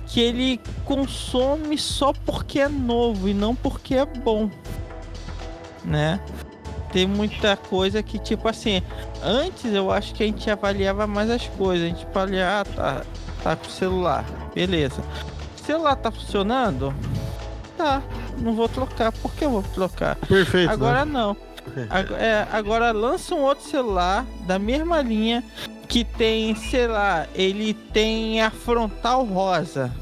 que 0.07 0.21
ele 0.21 0.61
consome 0.85 1.77
só 1.77 2.13
porque 2.13 2.61
é 2.61 2.69
novo 2.69 3.29
e 3.29 3.35
não 3.35 3.55
porque 3.55 3.95
é 3.95 4.05
bom. 4.05 4.51
Né? 5.85 6.21
Tem 6.93 7.07
muita 7.07 7.57
coisa 7.57 8.03
que, 8.03 8.19
tipo 8.19 8.49
assim, 8.49 8.83
antes 9.27 9.75
eu 9.75 9.91
acho 9.91 10.15
que 10.15 10.23
a 10.23 10.27
gente 10.27 10.49
avaliava 10.49 11.07
mais 11.07 11.29
as 11.29 11.47
coisas. 11.49 11.87
A 11.87 11.89
gente 11.89 12.07
avaliava, 12.07 12.71
ah, 12.71 12.75
tá, 12.75 13.03
tá 13.43 13.57
com 13.57 13.67
o 13.67 13.71
celular, 13.71 14.25
beleza. 14.55 15.03
O 15.61 15.65
celular 15.65 15.97
tá 15.97 16.11
funcionando? 16.11 16.95
Tá, 17.77 18.03
não 18.39 18.55
vou 18.55 18.69
trocar. 18.69 19.13
Por 19.13 19.33
que 19.35 19.45
eu 19.45 19.51
vou 19.51 19.63
trocar? 19.63 20.17
Perfeito. 20.17 20.71
Agora 20.71 21.05
né? 21.05 21.13
não. 21.13 21.37
Agora, 21.91 22.23
é, 22.23 22.49
agora 22.53 22.93
lança 22.93 23.35
um 23.35 23.43
outro 23.43 23.69
celular 23.69 24.25
da 24.47 24.59
mesma 24.59 25.03
linha 25.03 25.43
que 25.89 26.05
tem, 26.05 26.55
sei 26.55 26.87
lá, 26.87 27.27
ele 27.35 27.75
tem 27.75 28.41
a 28.41 28.51
frontal 28.51 29.25
rosa. 29.25 29.93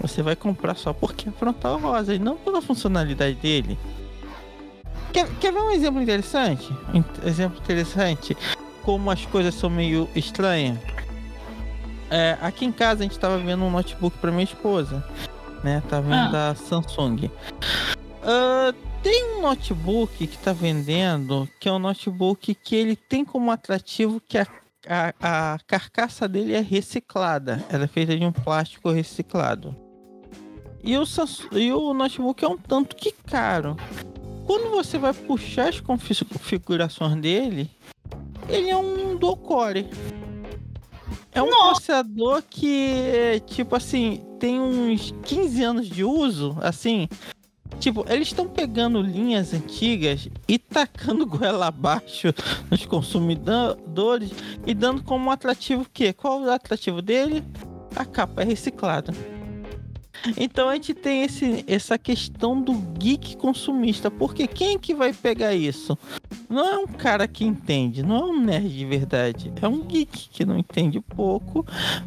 Você 0.00 0.22
vai 0.22 0.36
comprar 0.36 0.76
só 0.76 0.92
porque 0.92 1.28
é 1.28 1.32
frontal 1.32 1.78
rosa 1.78 2.14
e 2.14 2.18
não 2.18 2.36
pela 2.36 2.62
funcionalidade 2.62 3.34
dele. 3.36 3.78
Quer, 5.12 5.28
quer 5.40 5.52
ver 5.52 5.60
um 5.60 5.70
exemplo 5.70 6.00
interessante? 6.00 6.72
Um 6.94 7.26
exemplo 7.28 7.58
interessante 7.58 8.36
como 8.82 9.10
as 9.10 9.24
coisas 9.26 9.54
são 9.54 9.68
meio 9.68 10.08
estranhas. 10.14 10.78
É, 12.10 12.36
aqui 12.40 12.64
em 12.64 12.72
casa 12.72 13.00
a 13.00 13.02
gente 13.04 13.18
tava 13.18 13.38
vendo 13.38 13.64
um 13.64 13.70
notebook 13.70 14.16
para 14.18 14.30
minha 14.32 14.44
esposa, 14.44 15.04
né? 15.62 15.82
Tá 15.88 16.00
vendo 16.00 16.14
Ah. 16.14 16.28
da 16.28 16.54
Samsung. 16.54 17.30
Ah, 18.22 18.72
tem 19.02 19.36
um 19.36 19.42
notebook 19.42 20.26
que 20.26 20.38
tá 20.38 20.52
vendendo 20.52 21.48
que 21.58 21.68
é 21.68 21.72
um 21.72 21.78
notebook 21.78 22.54
que 22.54 22.74
ele 22.74 22.96
tem 22.96 23.24
como 23.24 23.50
atrativo 23.50 24.20
que 24.28 24.38
a, 24.38 24.46
a, 24.88 25.54
a 25.54 25.58
carcaça 25.66 26.26
dele 26.28 26.54
é 26.54 26.60
reciclada. 26.60 27.64
Ela 27.68 27.84
é 27.84 27.88
feita 27.88 28.16
de 28.16 28.24
um 28.24 28.32
plástico 28.32 28.90
reciclado. 28.90 29.74
E 30.82 30.96
o, 30.96 31.04
Samsung- 31.06 31.48
e 31.52 31.72
o 31.72 31.92
notebook 31.94 32.44
é 32.44 32.48
um 32.48 32.56
tanto 32.56 32.96
que 32.96 33.12
caro. 33.12 33.76
Quando 34.50 34.68
você 34.68 34.98
vai 34.98 35.14
puxar 35.14 35.68
as 35.68 35.78
configurações 35.78 37.14
dele, 37.20 37.70
ele 38.48 38.68
é 38.68 38.76
um 38.76 39.14
dual 39.14 39.36
core. 39.36 39.88
É 41.30 41.40
um 41.40 41.48
Nossa. 41.48 41.70
processador 41.70 42.42
que, 42.50 43.40
tipo 43.46 43.76
assim, 43.76 44.20
tem 44.40 44.58
uns 44.58 45.14
15 45.22 45.62
anos 45.62 45.88
de 45.88 46.02
uso, 46.02 46.58
assim. 46.60 47.08
Tipo, 47.78 48.04
eles 48.08 48.26
estão 48.26 48.48
pegando 48.48 49.00
linhas 49.00 49.54
antigas 49.54 50.28
e 50.48 50.58
tacando 50.58 51.24
goela 51.30 51.68
abaixo 51.68 52.34
nos 52.68 52.84
consumidores 52.84 54.32
e 54.66 54.74
dando 54.74 55.04
como 55.04 55.30
atrativo 55.30 55.82
o 55.82 55.88
quê? 55.94 56.12
Qual 56.12 56.42
é 56.44 56.48
o 56.48 56.52
atrativo 56.52 57.00
dele? 57.00 57.44
A 57.94 58.04
capa 58.04 58.42
é 58.42 58.46
reciclada. 58.46 59.14
Então 60.36 60.68
a 60.68 60.74
gente 60.74 60.94
tem 60.94 61.22
esse, 61.22 61.64
essa 61.66 61.98
questão 61.98 62.60
do 62.60 62.72
geek 62.72 63.36
consumista, 63.36 64.10
porque 64.10 64.46
quem 64.46 64.74
é 64.74 64.78
que 64.78 64.94
vai 64.94 65.12
pegar 65.12 65.54
isso? 65.54 65.98
Não 66.48 66.66
é 66.66 66.78
um 66.78 66.86
cara 66.86 67.26
que 67.26 67.44
entende, 67.44 68.02
não 68.02 68.16
é 68.16 68.24
um 68.24 68.40
nerd 68.40 68.76
de 68.76 68.84
verdade, 68.84 69.52
é 69.60 69.68
um 69.68 69.80
geek 69.80 70.28
que 70.30 70.44
não 70.44 70.58
entende 70.58 71.00
pouco, 71.00 71.64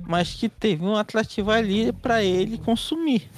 mas 0.08 0.34
que 0.34 0.50
teve 0.50 0.84
um 0.84 0.96
atrativo 0.96 1.52
ali 1.52 1.92
para 1.92 2.24
ele 2.24 2.58
consumir. 2.58 3.30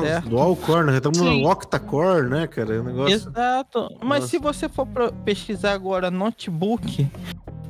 Certo. 0.00 0.28
Dual 0.28 0.56
core, 0.56 0.86
né? 0.86 0.96
Estamos 0.96 1.18
no 1.20 1.48
octa-core, 1.48 2.28
né, 2.28 2.46
cara? 2.46 2.74
É 2.76 2.80
um 2.80 2.84
negócio... 2.84 3.14
Exato. 3.14 3.88
Mas 4.02 4.20
Nossa. 4.20 4.26
se 4.30 4.38
você 4.38 4.68
for 4.68 4.86
pesquisar 5.24 5.72
agora 5.72 6.10
notebook, 6.10 7.06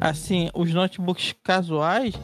assim, 0.00 0.48
os 0.54 0.72
notebooks 0.72 1.34
casuais, 1.42 2.14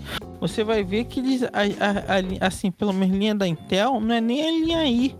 você 0.41 0.62
vai 0.64 0.82
ver 0.84 1.05
que 1.05 1.20
eles, 1.20 1.43
a- 1.43 1.49
a- 1.49 2.45
a 2.45 2.47
assim, 2.47 2.70
pelo 2.70 2.93
menos 2.93 3.16
linha 3.16 3.34
da 3.34 3.47
Intel, 3.47 4.01
não 4.01 4.14
é 4.14 4.20
nem 4.20 4.43
a 4.47 4.51
linha 4.51 4.86
I. 4.86 5.16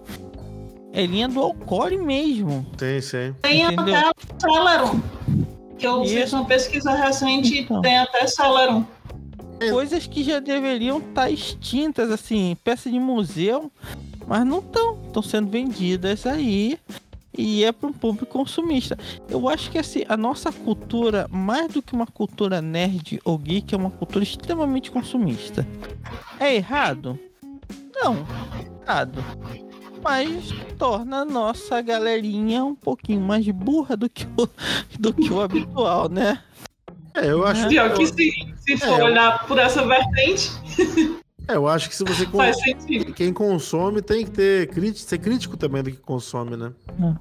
É 0.93 1.05
linha 1.07 1.29
do 1.29 1.53
Core 1.55 1.99
mesmo. 1.99 2.67
Tem, 2.77 3.01
sim. 3.01 3.35
Tem 3.43 3.65
até 3.65 4.09
o 4.09 4.13
Celeron. 4.41 5.01
Que 5.79 5.87
eu 5.87 6.03
Isso. 6.03 6.15
fiz 6.15 6.33
uma 6.33 6.45
pesquisa 6.45 6.91
recente 6.93 7.59
Então. 7.61 7.81
tem 7.83 7.99
até 7.99 8.27
Celeron. 8.27 8.85
Coisas 9.71 10.07
que 10.07 10.23
já 10.23 10.39
deveriam 10.39 10.99
estar 10.99 11.31
extintas, 11.31 12.11
assim, 12.11 12.57
peça 12.63 12.91
de 12.91 12.99
museu, 12.99 13.71
mas 14.27 14.47
não 14.47 14.59
estão. 14.59 14.99
Estão 15.07 15.23
sendo 15.23 15.49
vendidas 15.51 16.27
aí 16.27 16.79
e 17.39 17.63
é 17.65 17.71
para 17.71 17.89
um 17.89 17.93
público 17.93 18.27
consumista. 18.27 18.99
Eu 19.29 19.49
acho 19.49 19.71
que 19.71 19.79
assim, 19.79 20.05
a 20.09 20.17
nossa 20.17 20.51
cultura, 20.51 21.29
mais 21.31 21.73
do 21.73 21.81
que 21.81 21.93
uma 21.93 22.07
cultura 22.07 22.61
nerd 22.61 23.21
ou 23.25 23.39
geek, 23.39 23.73
é 23.75 23.79
uma 23.79 23.91
cultura 23.91 24.25
extremamente 24.25 24.91
consumista. 24.91 25.67
É 26.41 26.57
errado? 26.57 27.19
Não, 27.95 28.27
errado. 28.85 29.25
Mas 30.03 30.53
torna 30.77 31.19
a 31.19 31.25
nossa 31.25 31.81
galerinha 31.81 32.65
um 32.65 32.75
pouquinho 32.75 33.21
mais 33.21 33.47
burra 33.49 33.97
do 33.97 34.09
que 34.09 34.27
o, 34.37 34.49
do 34.99 35.13
que 35.13 35.33
o 35.33 35.41
habitual, 35.41 36.09
né? 36.09 36.43
É, 37.15 37.31
eu 37.31 37.45
acho... 37.45 37.69
Pior 37.69 37.95
que 37.95 38.07
se, 38.07 38.55
se 38.77 38.79
for 38.79 38.99
É, 38.99 39.01
eu- 39.01 39.05
olhar 39.07 39.47
por 39.47 39.59
essa 39.59 39.85
vertente, 39.87 40.51
É, 41.47 41.57
eu 41.57 41.67
acho 41.67 41.89
que 41.89 41.97
se 41.97 42.05
você... 42.05 42.27
con- 42.27 42.39
faz 42.39 42.61
sentido. 42.61 43.13
Quem 43.15 43.33
consome 43.33 44.03
tem 44.03 44.25
que 44.25 44.31
ter... 44.31 44.69
crítico, 44.69 45.09
ser 45.09 45.19
crítico 45.19 45.57
também 45.57 45.83
do 45.83 45.91
que 45.91 45.97
consome, 45.97 46.57
né? 46.57 46.73
Hum. 47.01 47.15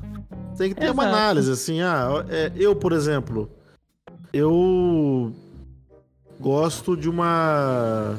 Tem 0.57 0.73
que 0.73 0.79
ter 0.79 0.89
uma 0.91 1.03
Exato. 1.03 1.15
análise, 1.17 1.51
assim, 1.51 1.81
ah, 1.81 2.25
é, 2.29 2.51
eu, 2.55 2.75
por 2.75 2.91
exemplo, 2.91 3.49
eu 4.33 5.31
gosto 6.39 6.97
de 6.97 7.09
uma 7.09 8.15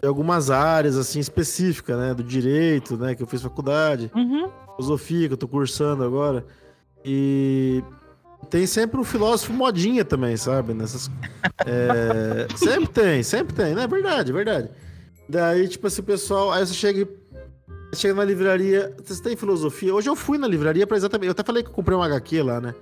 de 0.00 0.06
algumas 0.06 0.48
áreas 0.50 0.96
assim 0.96 1.18
específicas, 1.18 1.98
né, 1.98 2.14
do 2.14 2.22
direito, 2.22 2.96
né, 2.96 3.14
que 3.16 3.22
eu 3.22 3.26
fiz 3.26 3.42
faculdade, 3.42 4.10
Uhum. 4.14 4.48
filosofia 4.76 5.26
que 5.26 5.34
eu 5.34 5.38
tô 5.38 5.48
cursando 5.48 6.04
agora. 6.04 6.46
E 7.04 7.82
tem 8.50 8.66
sempre 8.66 8.98
um 8.98 9.04
filósofo 9.04 9.52
modinha 9.52 10.04
também, 10.04 10.36
sabe? 10.36 10.74
Nessas 10.74 11.10
é, 11.66 12.46
sempre 12.56 12.88
tem, 12.88 13.22
sempre 13.22 13.54
tem, 13.54 13.74
né? 13.74 13.86
Verdade, 13.86 14.32
verdade. 14.32 14.70
Daí, 15.28 15.68
tipo 15.68 15.86
assim, 15.86 16.00
o 16.00 16.04
pessoal, 16.04 16.50
aí 16.52 16.66
você 16.66 16.74
chega 16.74 17.00
e 17.02 17.28
Chega 17.94 18.12
na 18.12 18.22
livraria, 18.24 18.94
vocês 19.02 19.18
têm 19.18 19.34
filosofia? 19.34 19.94
Hoje 19.94 20.10
eu 20.10 20.14
fui 20.14 20.36
na 20.36 20.46
livraria 20.46 20.86
pra 20.86 20.94
exatamente. 20.94 21.28
Eu 21.28 21.32
até 21.32 21.42
falei 21.42 21.62
que 21.62 21.70
eu 21.70 21.72
comprei 21.74 21.96
um 21.96 22.02
HQ 22.02 22.42
lá, 22.42 22.60
né? 22.60 22.74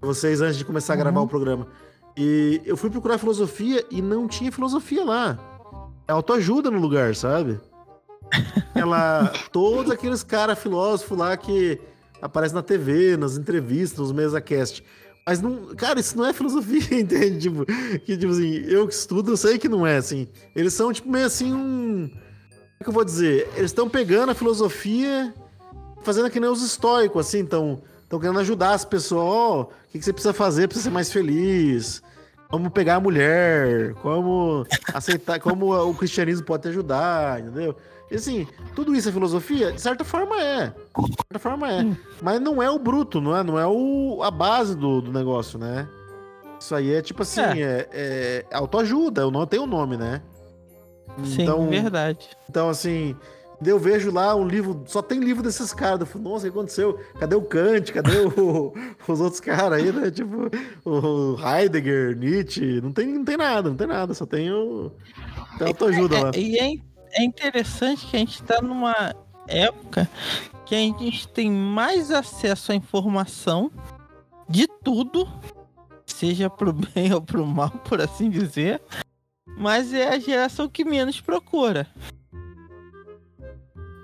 Pra 0.00 0.08
Vocês 0.08 0.40
antes 0.40 0.56
de 0.58 0.64
começar 0.64 0.94
a 0.94 0.96
gravar 0.96 1.20
Uhum. 1.20 1.26
o 1.26 1.28
programa. 1.28 1.68
E 2.16 2.60
eu 2.64 2.76
fui 2.76 2.90
procurar 2.90 3.16
filosofia 3.16 3.84
e 3.92 4.02
não 4.02 4.26
tinha 4.26 4.50
filosofia 4.50 5.04
lá. 5.04 5.38
É 6.08 6.10
autoajuda 6.12 6.68
no 6.68 6.80
lugar, 6.80 7.14
sabe? 7.14 7.60
Ela. 8.74 9.32
Todos 9.52 9.88
aqueles 9.90 10.24
caras 10.24 10.58
filósofos 10.58 11.16
lá 11.16 11.36
que 11.36 11.80
aparecem 12.20 12.54
na 12.54 12.62
TV, 12.62 13.16
nas 13.16 13.36
entrevistas, 13.36 13.98
nos 13.98 14.12
mesa 14.12 14.40
cast. 14.40 14.84
Mas 15.26 15.40
não. 15.40 15.74
Cara, 15.76 16.00
isso 16.00 16.16
não 16.16 16.26
é 16.26 16.32
filosofia, 16.32 16.82
entende? 17.00 17.38
Tipo, 17.38 17.64
que, 17.64 18.16
tipo 18.16 18.32
assim, 18.32 18.64
eu 18.66 18.86
que 18.86 18.94
estudo, 18.94 19.32
eu 19.32 19.36
sei 19.36 19.58
que 19.58 19.68
não 19.68 19.86
é 19.86 19.96
assim. 19.96 20.28
Eles 20.54 20.74
são, 20.74 20.92
tipo, 20.92 21.10
meio 21.10 21.26
assim, 21.26 21.52
um. 21.52 22.08
Como 22.08 22.80
é 22.80 22.84
que 22.84 22.88
eu 22.88 22.94
vou 22.94 23.04
dizer? 23.04 23.48
Eles 23.54 23.70
estão 23.70 23.88
pegando 23.88 24.30
a 24.30 24.34
filosofia, 24.34 25.34
fazendo 26.02 26.30
que 26.30 26.40
nem 26.40 26.50
os 26.50 26.62
estoicos, 26.62 27.26
assim, 27.26 27.38
então. 27.38 27.82
Estão 28.02 28.18
querendo 28.18 28.40
ajudar 28.40 28.72
as 28.72 28.84
pessoas. 28.84 29.22
Ó, 29.22 29.60
o 29.62 29.66
que, 29.92 29.98
que 30.00 30.04
você 30.04 30.12
precisa 30.12 30.34
fazer 30.34 30.68
você 30.68 30.80
ser 30.80 30.90
mais 30.90 31.12
feliz? 31.12 32.02
Como 32.48 32.68
pegar 32.68 32.96
a 32.96 33.00
mulher? 33.00 33.94
Como 34.02 34.66
aceitar? 34.92 35.38
como 35.38 35.72
o 35.72 35.94
cristianismo 35.94 36.44
pode 36.44 36.64
te 36.64 36.68
ajudar, 36.70 37.38
entendeu? 37.38 37.76
E 38.10 38.16
assim, 38.16 38.46
tudo 38.74 38.94
isso 38.94 39.08
é 39.08 39.12
filosofia? 39.12 39.72
De 39.72 39.80
certa 39.80 40.04
forma 40.04 40.40
é. 40.42 40.68
De 40.68 41.14
certa 41.28 41.38
forma 41.38 41.70
é. 41.72 41.86
Mas 42.20 42.40
não 42.40 42.62
é 42.62 42.68
o 42.70 42.78
bruto, 42.78 43.20
não 43.20 43.36
é? 43.36 43.42
Não 43.42 43.58
é 43.58 43.66
o, 43.66 44.20
a 44.22 44.30
base 44.30 44.74
do, 44.74 45.00
do 45.00 45.12
negócio, 45.12 45.58
né? 45.58 45.88
Isso 46.58 46.74
aí 46.74 46.92
é 46.92 47.00
tipo 47.00 47.22
assim, 47.22 47.40
é, 47.40 47.88
é 47.92 48.46
autoajuda, 48.52 49.22
eu 49.22 49.30
não 49.30 49.46
tenho 49.46 49.62
o 49.62 49.66
nome, 49.66 49.96
né? 49.96 50.20
Sim, 51.24 51.42
Então, 51.42 51.68
verdade. 51.68 52.28
então, 52.48 52.68
assim, 52.68 53.16
eu 53.64 53.78
vejo 53.78 54.10
lá 54.12 54.34
um 54.34 54.46
livro, 54.46 54.82
só 54.86 55.00
tem 55.02 55.20
livro 55.20 55.42
desses 55.42 55.72
caras. 55.72 56.00
Eu 56.00 56.06
falo, 56.06 56.24
nossa, 56.24 56.46
o 56.46 56.50
que 56.52 56.56
aconteceu? 56.58 56.98
Cadê 57.18 57.34
o 57.34 57.42
Kant? 57.42 57.92
Cadê 57.92 58.18
o- 58.38 58.72
os 59.08 59.20
outros 59.20 59.40
caras 59.40 59.80
aí, 59.82 59.90
né? 59.92 60.10
Tipo, 60.10 60.50
o 60.84 61.36
Heidegger, 61.40 62.16
Nietzsche. 62.16 62.80
Não 62.80 62.92
tem, 62.92 63.06
não 63.06 63.24
tem 63.24 63.36
nada, 63.36 63.68
não 63.70 63.76
tem 63.76 63.86
nada, 63.86 64.14
só 64.14 64.24
tem 64.26 64.50
o. 64.52 64.90
Tem 65.58 65.66
autoajuda 65.68 66.20
lá. 66.24 66.30
É, 66.34 66.38
e 66.40 66.58
é, 66.58 66.74
é 67.12 67.24
interessante 67.24 68.06
que 68.06 68.16
a 68.16 68.18
gente 68.18 68.40
está 68.40 68.60
numa 68.60 69.14
época 69.46 70.08
que 70.66 70.74
a 70.74 70.78
gente 70.78 71.26
tem 71.28 71.50
mais 71.50 72.10
acesso 72.10 72.72
à 72.72 72.74
informação 72.74 73.70
de 74.48 74.66
tudo 74.84 75.28
seja 76.06 76.50
pro 76.50 76.72
bem 76.94 77.12
ou 77.12 77.22
pro 77.22 77.46
mal, 77.46 77.70
por 77.70 78.00
assim 78.00 78.28
dizer, 78.28 78.80
mas 79.56 79.92
é 79.94 80.08
a 80.08 80.18
geração 80.18 80.68
que 80.68 80.84
menos 80.84 81.20
procura. 81.20 81.86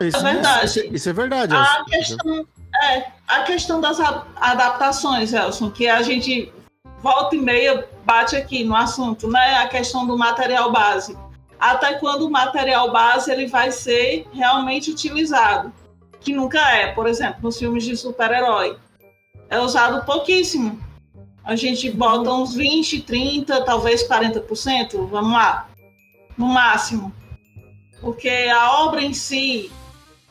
Isso, 0.01 0.17
É 0.17 0.33
verdade. 0.33 0.67
Isso, 0.67 0.95
isso 0.95 1.09
é 1.09 1.13
verdade. 1.13 1.55
A 1.55 1.85
questão, 1.85 2.47
é, 2.83 3.07
a 3.27 3.43
questão 3.43 3.81
das 3.81 3.99
adaptações, 4.01 5.33
Elson, 5.33 5.71
que 5.71 5.89
a 5.89 6.03
gente 6.03 6.53
volta 7.03 7.37
e 7.37 7.39
meia 7.39 7.89
bate 8.05 8.37
aqui 8.37 8.65
no 8.65 8.77
assunto, 8.77 9.29
né? 9.29 9.57
A 9.59 9.69
questão 9.69 10.07
do 10.07 10.17
material 10.19 10.71
base. 10.71 11.17
Até 11.59 11.95
quando 11.95 12.27
o 12.27 12.31
material 12.31 12.93
base 12.93 13.31
ele 13.31 13.47
vai 13.47 13.73
ser 13.73 14.27
realmente 14.33 14.91
utilizado, 14.91 15.73
que 16.21 16.33
nunca 16.33 16.61
é, 16.71 16.93
por 16.93 17.07
exemplo, 17.07 17.41
nos 17.43 17.59
filmes 17.59 17.85
de 17.85 17.97
super-herói. 17.97 18.77
É 19.49 19.59
usado 19.59 20.05
pouquíssimo. 20.05 20.81
A 21.45 21.55
gente 21.55 21.91
bota 21.91 22.31
uns 22.33 22.55
20, 22.55 23.03
30, 23.03 23.65
talvez 23.65 24.07
40%, 24.09 25.09
vamos 25.09 25.33
lá, 25.33 25.69
no 26.37 26.47
máximo. 26.47 27.13
Porque 28.01 28.29
a 28.29 28.83
obra 28.83 29.03
em 29.03 29.15
si, 29.15 29.71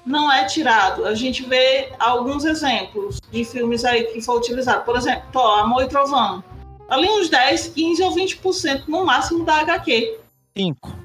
não 0.05 0.31
é 0.31 0.45
tirado. 0.45 1.05
A 1.05 1.15
gente 1.15 1.43
vê 1.43 1.91
alguns 1.99 2.45
exemplos 2.45 3.19
de 3.31 3.43
filmes 3.43 3.83
aí 3.83 4.03
que 4.05 4.21
foi 4.21 4.37
utilizado. 4.37 4.85
Por 4.85 4.95
exemplo, 4.95 5.23
Thor, 5.31 5.59
Amor 5.59 5.83
e 5.83 5.87
Trovão. 5.87 6.43
Ali 6.87 7.09
uns 7.09 7.29
10, 7.29 7.69
15 7.69 8.03
ou 8.03 8.15
20% 8.15 8.83
no 8.87 9.05
máximo 9.05 9.43
da 9.43 9.61
HQ. 9.61 10.19
Cinco. 10.55 11.04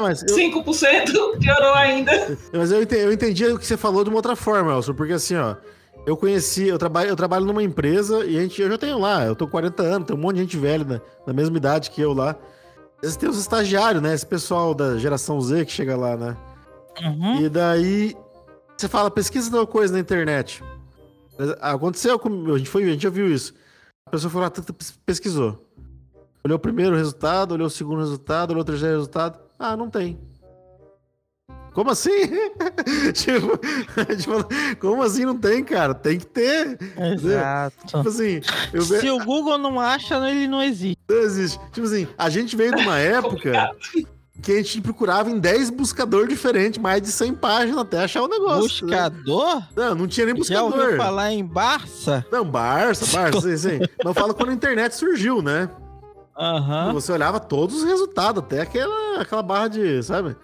Mas 0.00 0.22
eu, 0.22 0.36
5% 0.36 1.38
piorou 1.40 1.74
ainda. 1.74 2.38
mas 2.52 2.70
eu 2.72 2.82
entendi, 2.82 3.02
eu 3.02 3.12
entendi 3.12 3.46
o 3.46 3.58
que 3.58 3.66
você 3.66 3.76
falou 3.76 4.02
de 4.04 4.10
uma 4.10 4.16
outra 4.16 4.34
forma, 4.36 4.72
Elson, 4.72 4.94
porque 4.94 5.12
assim, 5.12 5.36
ó. 5.36 5.56
Eu 6.06 6.16
conheci, 6.16 6.66
eu 6.66 6.78
trabalho, 6.78 7.10
eu 7.10 7.16
trabalho 7.16 7.44
numa 7.44 7.62
empresa 7.62 8.24
e 8.24 8.38
a 8.38 8.40
gente, 8.40 8.60
eu 8.62 8.70
já 8.70 8.78
tenho 8.78 8.98
lá, 8.98 9.26
eu 9.26 9.36
tô 9.36 9.44
com 9.44 9.50
40 9.50 9.82
anos, 9.82 10.06
tem 10.06 10.16
um 10.16 10.18
monte 10.18 10.36
de 10.36 10.40
gente 10.42 10.56
velha 10.56 10.82
né, 10.82 11.00
da 11.26 11.32
mesma 11.34 11.54
idade 11.58 11.90
que 11.90 12.00
eu 12.00 12.14
lá. 12.14 12.36
Eles 13.02 13.16
têm 13.16 13.28
os 13.28 13.38
estagiários, 13.38 14.02
né? 14.02 14.14
Esse 14.14 14.26
pessoal 14.26 14.72
da 14.74 14.96
geração 14.96 15.38
Z 15.40 15.66
que 15.66 15.72
chega 15.72 15.96
lá, 15.96 16.16
né? 16.16 16.36
Uhum. 17.02 17.40
E 17.42 17.48
daí 17.50 18.16
você 18.76 18.88
fala, 18.88 19.10
pesquisa 19.10 19.54
uma 19.54 19.66
coisa 19.66 19.92
na 19.92 20.00
internet. 20.00 20.62
Aconteceu 21.60 22.18
com. 22.18 22.54
A 22.54 22.58
gente, 22.58 22.68
foi, 22.68 22.84
a 22.84 22.86
gente 22.92 23.02
já 23.02 23.10
viu 23.10 23.26
isso. 23.26 23.54
A 24.06 24.10
pessoa 24.10 24.30
foi 24.30 24.40
lá, 24.40 24.50
t- 24.50 24.62
pesquisou. 25.06 25.66
Olhou 26.44 26.56
o 26.56 26.60
primeiro 26.60 26.96
resultado, 26.96 27.52
olhou 27.52 27.66
o 27.66 27.70
segundo 27.70 28.00
resultado, 28.00 28.50
olhou 28.50 28.62
o 28.62 28.64
terceiro 28.64 28.94
resultado. 28.94 29.38
Ah, 29.62 29.76
não 29.76 29.90
tem. 29.90 30.18
Como 31.74 31.90
assim? 31.90 32.10
tipo, 33.14 33.58
tipo, 34.16 34.78
como 34.80 35.02
assim 35.02 35.24
não 35.26 35.36
tem, 35.36 35.62
cara? 35.62 35.94
Tem 35.94 36.18
que 36.18 36.26
ter. 36.26 36.78
Exato. 36.98 37.86
Tipo 37.86 38.08
assim, 38.08 38.40
eu 38.72 38.82
ve... 38.82 39.00
Se 39.00 39.10
o 39.10 39.22
Google 39.24 39.58
não 39.58 39.78
acha, 39.78 40.16
ele 40.28 40.48
não 40.48 40.62
existe. 40.62 40.98
não 41.08 41.18
existe. 41.18 41.60
Tipo 41.72 41.86
assim, 41.86 42.08
a 42.18 42.28
gente 42.30 42.56
veio 42.56 42.74
de 42.74 42.82
uma 42.82 42.98
época 42.98 43.70
que 44.42 44.52
a 44.52 44.56
gente 44.56 44.80
procurava 44.80 45.30
em 45.30 45.38
10 45.38 45.68
buscadores 45.70 46.28
diferentes, 46.30 46.80
mais 46.80 47.02
de 47.02 47.12
100 47.12 47.34
páginas 47.34 47.78
até 47.78 48.02
achar 48.02 48.22
o 48.22 48.28
negócio. 48.28 48.86
né? 48.86 49.08
Buscador? 49.08 49.62
Não, 49.76 49.94
não 49.94 50.08
tinha 50.08 50.26
nem 50.26 50.42
Já 50.42 50.62
ouviu 50.62 50.78
buscador. 50.78 50.96
falar 51.04 51.32
em 51.32 51.44
Barça? 51.44 52.24
Não, 52.32 52.44
Barça, 52.44 53.06
Barça, 53.16 53.42
sim, 53.42 53.56
sim. 53.56 53.78
Não 54.02 54.14
fala 54.14 54.32
quando 54.32 54.48
a 54.48 54.54
internet 54.54 54.96
surgiu, 54.96 55.42
né? 55.42 55.68
Aham. 56.40 56.92
Você 56.94 57.12
olhava 57.12 57.38
todos 57.38 57.76
os 57.76 57.84
resultados, 57.84 58.42
até 58.42 58.62
aquela, 58.62 59.20
aquela 59.20 59.42
barra 59.42 59.68
de, 59.68 60.02
sabe? 60.02 60.34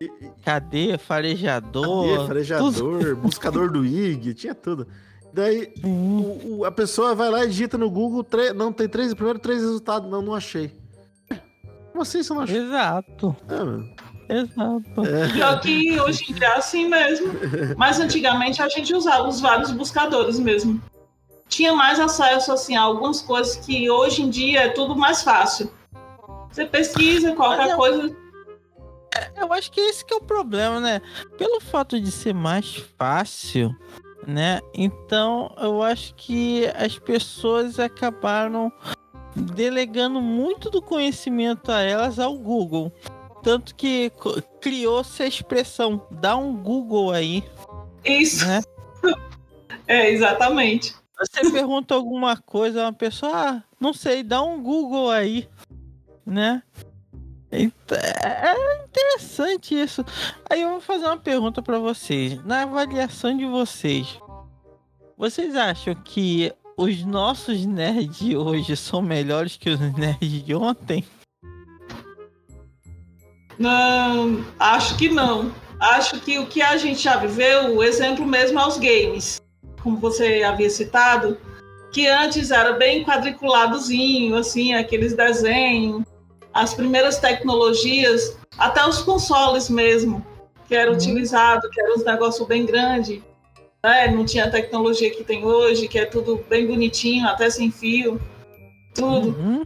E- 0.00 0.10
Cadê? 0.44 0.98
Farejador? 0.98 2.14
Cadê? 2.16 2.26
Farejador, 2.28 3.16
buscador 3.16 3.72
do 3.72 3.84
IG, 3.84 4.34
tinha 4.34 4.54
tudo. 4.54 4.86
Daí 5.32 5.72
Hum. 5.84 6.20
o- 6.20 6.56
o- 6.58 6.64
a 6.64 6.70
pessoa 6.70 7.14
vai 7.14 7.30
lá 7.30 7.44
e 7.44 7.48
digita 7.48 7.76
no 7.78 7.90
Google, 7.90 8.22
tre- 8.22 8.52
não, 8.52 8.72
tem 8.72 8.88
três, 8.88 9.12
primeiro 9.14 9.38
três 9.38 9.60
resultados, 9.60 10.10
não, 10.10 10.20
não 10.22 10.34
achei. 10.34 10.70
Como 11.92 12.02
assim 12.02 12.22
você 12.22 12.32
não 12.34 12.42
achou? 12.42 12.56
Exato. 12.56 13.36
Ah, 13.48 13.64
mano. 13.64 13.90
Exato. 14.28 15.06
É. 15.06 15.28
Pior 15.32 15.60
que 15.60 15.98
hoje 16.00 16.24
em 16.30 16.34
dia 16.34 16.46
é 16.48 16.56
assim 16.58 16.86
mesmo. 16.88 17.28
Mas 17.76 17.98
antigamente 17.98 18.60
a 18.62 18.68
gente 18.68 18.94
usava 18.94 19.26
os 19.26 19.40
vários 19.40 19.70
buscadores 19.72 20.38
mesmo. 20.38 20.80
Tinha 21.48 21.72
mais 21.72 21.98
acesso 21.98 22.52
assim, 22.52 22.76
a 22.76 22.82
algumas 22.82 23.22
coisas 23.22 23.56
que 23.56 23.90
hoje 23.90 24.22
em 24.22 24.30
dia 24.30 24.64
é 24.64 24.68
tudo 24.68 24.94
mais 24.94 25.22
fácil. 25.22 25.72
Você 26.50 26.66
pesquisa 26.66 27.34
qualquer 27.34 27.70
é- 27.70 27.76
coisa. 27.76 28.16
Eu 29.36 29.52
acho 29.52 29.70
que 29.72 29.80
esse 29.80 30.04
que 30.04 30.12
é 30.12 30.16
o 30.16 30.20
problema, 30.20 30.80
né? 30.80 31.00
Pelo 31.36 31.60
fato 31.60 32.00
de 32.00 32.10
ser 32.10 32.34
mais 32.34 32.76
fácil, 32.96 33.74
né? 34.26 34.60
Então 34.74 35.54
eu 35.58 35.82
acho 35.82 36.14
que 36.14 36.66
as 36.76 36.98
pessoas 36.98 37.78
acabaram 37.78 38.70
delegando 39.34 40.20
muito 40.20 40.70
do 40.70 40.82
conhecimento 40.82 41.72
a 41.72 41.80
elas 41.80 42.18
ao 42.18 42.36
Google. 42.36 42.92
Tanto 43.42 43.74
que 43.74 44.12
criou-se 44.60 45.22
a 45.22 45.26
expressão 45.26 46.04
dá 46.10 46.36
um 46.36 46.54
Google 46.54 47.12
aí, 47.12 47.44
Isso, 48.04 48.44
né? 48.46 48.60
é, 49.86 50.10
exatamente. 50.10 50.94
Você 51.18 51.50
pergunta 51.50 51.94
alguma 51.94 52.36
coisa 52.36 52.82
a 52.82 52.86
uma 52.86 52.92
pessoa, 52.92 53.32
ah, 53.34 53.62
não 53.80 53.92
sei, 53.92 54.22
dá 54.22 54.40
um 54.42 54.62
Google 54.62 55.10
aí, 55.10 55.48
né? 56.24 56.62
Então, 57.50 57.98
É 57.98 58.54
é 58.54 58.84
interessante 58.84 59.74
isso. 59.74 60.04
Aí 60.48 60.62
eu 60.62 60.70
vou 60.70 60.80
fazer 60.80 61.06
uma 61.06 61.16
pergunta 61.16 61.62
pra 61.62 61.78
vocês. 61.78 62.44
Na 62.44 62.62
avaliação 62.62 63.36
de 63.36 63.46
vocês, 63.46 64.18
vocês 65.16 65.56
acham 65.56 65.94
que 65.94 66.52
os 66.76 67.02
nossos 67.04 67.64
nerds 67.66 68.18
de 68.18 68.36
hoje 68.36 68.76
são 68.76 69.02
melhores 69.02 69.56
que 69.56 69.70
os 69.70 69.80
nerds 69.80 70.44
de 70.44 70.54
ontem? 70.54 71.04
Não, 73.58 74.44
acho 74.60 74.96
que 74.96 75.08
não. 75.08 75.52
Acho 75.80 76.20
que 76.20 76.38
o 76.38 76.46
que 76.46 76.62
a 76.62 76.76
gente 76.76 77.00
já 77.02 77.16
viveu, 77.16 77.76
o 77.76 77.82
exemplo 77.82 78.24
mesmo 78.26 78.58
aos 78.58 78.78
games, 78.78 79.40
como 79.88 79.96
você 79.98 80.42
havia 80.42 80.68
citado, 80.68 81.38
que 81.90 82.06
antes 82.06 82.50
era 82.50 82.72
bem 82.72 83.02
quadriculadozinho, 83.04 84.36
assim, 84.36 84.74
aqueles 84.74 85.14
desenhos, 85.14 86.04
as 86.52 86.74
primeiras 86.74 87.18
tecnologias, 87.18 88.36
até 88.58 88.86
os 88.86 88.98
consoles 89.00 89.70
mesmo, 89.70 90.24
que 90.66 90.74
era 90.74 90.90
Uhum. 90.90 90.96
utilizado, 90.96 91.70
que 91.70 91.80
era 91.80 91.94
uns 91.94 92.04
negócios 92.04 92.46
bem 92.46 92.66
grandes, 92.66 93.22
né? 93.82 94.08
Não 94.10 94.26
tinha 94.26 94.44
a 94.44 94.50
tecnologia 94.50 95.10
que 95.10 95.24
tem 95.24 95.42
hoje, 95.44 95.88
que 95.88 95.98
é 95.98 96.04
tudo 96.04 96.44
bem 96.50 96.66
bonitinho, 96.66 97.26
até 97.26 97.48
sem 97.48 97.70
fio, 97.70 98.20
tudo. 98.94 99.28
Uhum. 99.28 99.64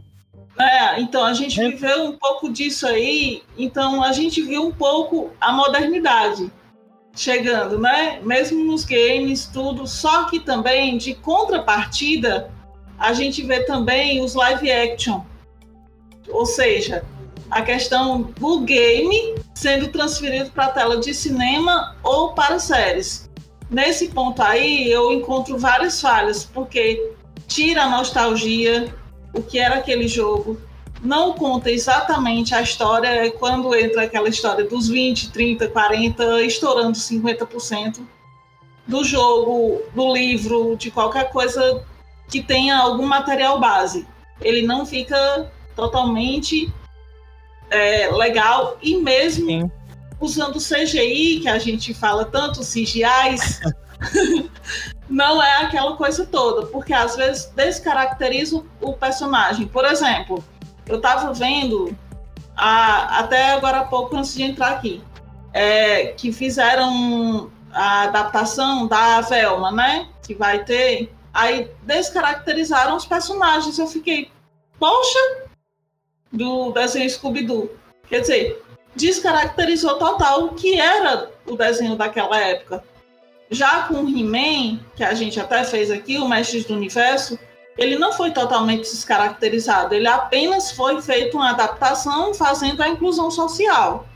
É, 0.61 1.01
então 1.01 1.25
a 1.25 1.33
gente 1.35 1.61
É. 1.61 1.69
viveu 1.71 2.05
um 2.05 2.13
pouco 2.13 2.49
disso 2.53 2.87
aí, 2.87 3.43
então 3.59 4.03
a 4.05 4.13
gente 4.13 4.41
viu 4.43 4.63
um 4.65 4.71
pouco 4.73 5.33
a 5.41 5.51
modernidade 5.51 6.53
chegando, 7.15 7.79
né? 7.79 8.21
Mesmo 8.23 8.65
nos 8.65 8.85
games, 8.85 9.47
tudo, 9.47 9.87
só 9.87 10.25
que 10.25 10.41
também 10.41 10.97
de 10.97 11.15
contrapartida, 11.15 12.51
a 12.99 13.13
gente 13.13 13.43
vê 13.43 13.65
também 13.65 14.23
os 14.23 14.35
live 14.35 14.71
action. 14.71 15.23
Ou 16.29 16.47
seja, 16.47 17.05
a 17.51 17.63
questão 17.63 18.23
do 18.23 18.61
game 18.61 19.35
sendo 19.55 19.89
transferido 19.89 20.51
para 20.51 20.67
a 20.67 20.71
tela 20.71 20.97
de 20.99 21.13
cinema 21.13 21.97
ou 22.03 22.33
para 22.33 22.59
séries. 22.59 23.31
Nesse 23.71 24.09
ponto 24.09 24.43
aí, 24.43 24.91
eu 24.91 25.13
encontro 25.13 25.59
várias 25.59 26.01
falhas, 26.01 26.45
porque 26.45 27.13
tira 27.47 27.85
a 27.85 27.91
nostalgia, 27.91 28.95
o 29.35 29.43
que 29.43 29.59
era 29.59 29.77
aquele 29.77 30.09
jogo, 30.09 30.61
não 31.03 31.33
conta 31.33 31.71
exatamente 31.71 32.55
a 32.55 32.63
história, 32.63 33.09
é 33.09 33.31
quando 33.31 33.75
entra 33.75 34.05
aquela 34.05 34.29
história 34.29 34.65
dos 34.65 34.89
20, 34.89 35.31
30, 35.33 35.69
40, 35.69 36.43
estourando 36.43 36.97
50% 36.97 38.01
do 38.87 39.03
jogo, 39.03 39.83
do 39.95 40.13
livro, 40.13 40.77
de 40.77 40.91
qualquer 40.91 41.31
coisa 41.31 41.85
que 42.29 42.41
tenha 42.41 42.79
algum 42.79 43.05
material 43.07 43.59
base. 43.59 44.07
Ele 44.41 44.63
não 44.63 44.87
fica 44.87 45.51
totalmente 45.75 46.73
é, 47.71 48.09
legal 48.13 48.79
e 48.81 48.97
mesmo 48.97 49.47
Sim. 49.47 49.71
usando 50.21 50.59
CGI, 50.59 51.41
que 51.41 51.49
a 51.49 51.59
gente 51.59 51.93
fala 51.93 52.25
tanto, 52.25 52.61
CGIs, 52.61 53.61
não 55.09 55.43
é 55.43 55.63
aquela 55.63 55.97
coisa 55.97 56.25
toda, 56.27 56.67
porque 56.67 56.93
às 56.93 57.17
vezes 57.17 57.47
descaracteriza 57.57 58.57
o- 58.57 58.67
o 58.81 58.93
personagem. 58.93 59.67
Por 59.67 59.85
exemplo, 59.85 60.45
eu 60.95 61.01
tava 61.01 61.33
vendo 61.33 61.97
a- 62.57 63.19
até 63.21 63.53
agora 63.53 63.81
há 63.81 63.85
pouco, 63.85 64.17
antes 64.17 64.35
de 64.35 64.43
entrar 64.43 64.73
aqui, 64.73 65.03
é, 65.53 66.07
que 66.09 66.33
fizeram 66.33 67.51
a 67.73 68.03
adaptação 68.03 68.87
da 68.87 69.21
Velma, 69.23 69.71
né? 69.73 70.09
Que 70.23 70.35
vai 70.35 70.65
ter. 70.65 71.13
Aí 71.33 71.71
descaracterizaram 71.83 72.97
os 72.97 73.07
personagens. 73.07 73.79
Eu 73.79 73.87
fiquei, 73.87 74.31
poxa, 74.79 75.19
do 76.31 76.71
desenho 76.73 77.09
Scooby-Doo. 77.09 77.71
Quer 78.09 78.21
dizer, 78.21 78.63
descaracterizou 78.95 79.99
total 79.99 80.45
o 80.45 80.55
que 80.55 80.79
era 80.79 81.31
o 81.47 81.57
desenho 81.57 81.97
daquela 81.97 82.39
época. 82.39 82.85
Já 83.51 83.83
com 83.83 83.95
o 83.95 84.09
He-Man, 84.09 84.81
que 84.97 85.05
a 85.05 85.15
gente 85.15 85.39
até 85.39 85.65
fez 85.65 85.91
aqui, 85.91 86.19
o 86.19 86.29
Mestres 86.29 86.65
do 86.65 86.75
Universo, 86.75 87.39
ele 87.79 87.99
não 87.99 88.13
foi 88.13 88.31
totalmente 88.31 88.83
descaracterizado, 88.83 89.95
ele 89.95 90.07
apenas 90.07 90.73
foi 90.73 91.01
feito 91.01 91.37
uma 91.37 91.51
adaptação 91.51 92.35
fazendo 92.35 92.83
a 92.83 92.89
inclusão 92.89 93.31
social. 93.31 94.07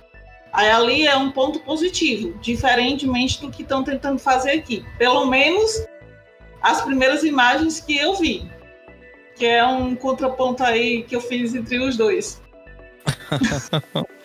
Aí 0.52 0.70
ali 0.70 1.06
é 1.06 1.16
um 1.16 1.30
ponto 1.30 1.60
positivo, 1.60 2.38
diferentemente 2.40 3.40
do 3.40 3.50
que 3.50 3.62
estão 3.62 3.84
tentando 3.84 4.18
fazer 4.18 4.52
aqui. 4.52 4.84
Pelo 4.98 5.26
menos 5.26 5.86
as 6.62 6.80
primeiras 6.80 7.22
imagens 7.22 7.80
que 7.80 7.96
eu 7.96 8.14
vi, 8.14 8.50
que 9.34 9.44
é 9.44 9.66
um 9.66 9.94
contraponto 9.94 10.64
aí 10.64 11.02
que 11.02 11.14
eu 11.14 11.20
fiz 11.20 11.54
entre 11.54 11.78
os 11.78 11.96
dois. 11.96 12.40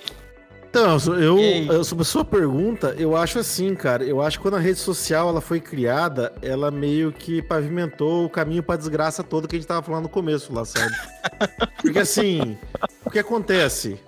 Então, 0.71 0.97
eu, 1.19 1.37
eu, 1.69 1.83
sobre 1.83 2.03
a 2.03 2.05
sua 2.05 2.23
pergunta, 2.23 2.95
eu 2.97 3.13
acho 3.17 3.37
assim, 3.37 3.75
cara. 3.75 4.05
Eu 4.05 4.21
acho 4.21 4.37
que 4.37 4.41
quando 4.41 4.55
a 4.55 4.59
rede 4.59 4.79
social 4.79 5.27
ela 5.27 5.41
foi 5.41 5.59
criada, 5.59 6.31
ela 6.41 6.71
meio 6.71 7.11
que 7.11 7.41
pavimentou 7.41 8.23
o 8.23 8.29
caminho 8.29 8.63
pra 8.63 8.77
desgraça 8.77 9.21
toda 9.21 9.49
que 9.49 9.55
a 9.57 9.59
gente 9.59 9.67
tava 9.67 9.81
falando 9.81 10.03
no 10.03 10.09
começo 10.09 10.53
lá, 10.53 10.63
sabe? 10.63 10.95
Porque 11.83 11.99
assim, 11.99 12.57
o 13.03 13.11
que 13.11 13.19
acontece? 13.19 13.99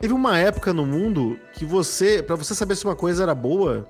Teve 0.00 0.14
uma 0.14 0.38
época 0.38 0.72
no 0.72 0.86
mundo 0.86 1.38
que 1.52 1.66
você, 1.66 2.22
para 2.22 2.34
você 2.34 2.54
saber 2.54 2.76
se 2.76 2.86
uma 2.86 2.96
coisa 2.96 3.22
era 3.22 3.34
boa, 3.34 3.86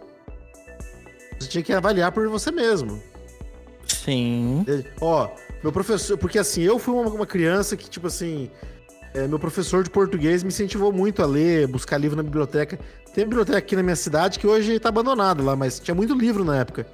você 1.38 1.48
tinha 1.48 1.62
que 1.62 1.72
avaliar 1.72 2.10
por 2.10 2.28
você 2.28 2.50
mesmo. 2.50 3.00
Sim. 3.86 4.66
Ó, 5.00 5.28
meu 5.62 5.70
professor, 5.70 6.18
porque 6.18 6.40
assim, 6.40 6.62
eu 6.62 6.76
fui 6.76 6.92
uma, 6.92 7.08
uma 7.08 7.26
criança 7.26 7.76
que, 7.76 7.88
tipo 7.88 8.08
assim, 8.08 8.50
é, 9.12 9.26
meu 9.26 9.38
professor 9.38 9.82
de 9.82 9.90
português 9.90 10.42
me 10.42 10.48
incentivou 10.48 10.92
muito 10.92 11.22
a 11.22 11.26
ler, 11.26 11.66
buscar 11.66 11.98
livro 11.98 12.16
na 12.16 12.22
biblioteca. 12.22 12.78
Tem 13.12 13.24
biblioteca 13.24 13.58
aqui 13.58 13.74
na 13.74 13.82
minha 13.82 13.96
cidade 13.96 14.38
que 14.38 14.46
hoje 14.46 14.78
tá 14.78 14.88
abandonada 14.88 15.42
lá, 15.42 15.56
mas 15.56 15.80
tinha 15.80 15.94
muito 15.94 16.14
livro 16.14 16.44
na 16.44 16.58
época. 16.58 16.86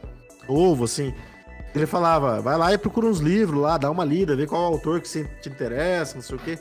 Novo, 0.48 0.84
assim. 0.84 1.12
Ele 1.74 1.84
falava, 1.84 2.40
vai 2.40 2.56
lá 2.56 2.72
e 2.72 2.78
procura 2.78 3.06
uns 3.06 3.18
livros 3.18 3.60
lá, 3.60 3.76
dá 3.76 3.90
uma 3.90 4.02
lida, 4.02 4.34
vê 4.34 4.46
qual 4.46 4.62
autor 4.62 5.00
que 5.02 5.08
te 5.08 5.48
interessa, 5.48 6.14
não 6.14 6.22
sei 6.22 6.36
o 6.36 6.38
quê. 6.38 6.58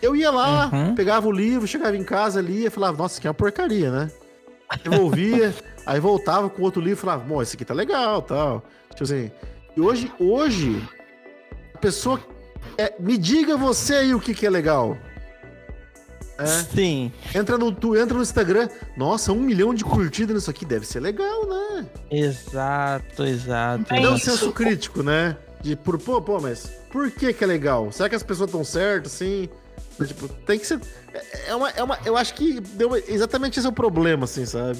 Eu 0.00 0.14
ia 0.14 0.30
lá, 0.30 0.70
uhum. 0.72 0.94
pegava 0.94 1.26
o 1.26 1.32
livro, 1.32 1.66
chegava 1.66 1.96
em 1.96 2.04
casa, 2.04 2.40
lia 2.40 2.68
e 2.68 2.70
falava, 2.70 2.96
nossa, 2.96 3.14
isso 3.14 3.18
aqui 3.18 3.26
é 3.26 3.30
uma 3.30 3.34
porcaria, 3.34 3.90
né? 3.90 4.10
Devolvia, 4.84 5.52
aí 5.84 5.98
voltava 5.98 6.48
com 6.48 6.62
outro 6.62 6.80
livro 6.80 6.98
e 6.98 7.00
falava, 7.00 7.24
bom, 7.24 7.42
esse 7.42 7.56
aqui 7.56 7.64
tá 7.64 7.74
legal, 7.74 8.22
tal. 8.22 8.62
Tipo 8.90 9.02
assim. 9.02 9.32
E 9.76 9.80
hoje, 9.80 10.12
hoje, 10.20 10.80
a 11.74 11.78
pessoa 11.78 12.20
é, 12.78 12.94
me 12.98 13.16
diga 13.16 13.56
você 13.56 13.94
aí 13.94 14.14
o 14.14 14.20
que, 14.20 14.34
que 14.34 14.46
é 14.46 14.50
legal. 14.50 14.96
É. 16.38 16.46
Sim. 16.46 17.12
Entra 17.34 17.56
no, 17.56 17.72
tu 17.72 17.96
entra 17.96 18.14
no 18.14 18.22
Instagram, 18.22 18.68
nossa, 18.96 19.32
um 19.32 19.40
milhão 19.40 19.72
de 19.72 19.84
curtidas 19.84 20.34
nisso 20.34 20.50
aqui, 20.50 20.64
deve 20.64 20.86
ser 20.86 21.00
legal, 21.00 21.46
né? 21.46 21.86
Exato, 22.10 23.24
exato. 23.24 23.94
É 23.94 24.08
um 24.08 24.18
senso 24.18 24.52
crítico, 24.52 25.02
né? 25.02 25.36
De 25.62 25.74
por, 25.74 25.98
pô, 25.98 26.20
pô, 26.20 26.38
mas 26.38 26.66
por 26.90 27.10
que 27.10 27.32
que 27.32 27.42
é 27.42 27.46
legal? 27.46 27.90
Será 27.90 28.08
que 28.08 28.14
as 28.14 28.22
pessoas 28.22 28.48
estão 28.48 28.62
certas, 28.62 29.14
assim? 29.14 29.48
Tipo, 30.04 30.28
tem 30.28 30.58
que 30.58 30.66
ser. 30.66 30.78
É, 31.14 31.50
é 31.50 31.54
uma, 31.54 31.70
é 31.70 31.82
uma, 31.82 31.98
eu 32.04 32.16
acho 32.18 32.34
que 32.34 32.60
deu 32.60 32.94
exatamente 33.08 33.58
esse 33.58 33.66
é 33.66 33.70
o 33.70 33.72
problema, 33.72 34.24
assim, 34.24 34.44
sabe? 34.44 34.78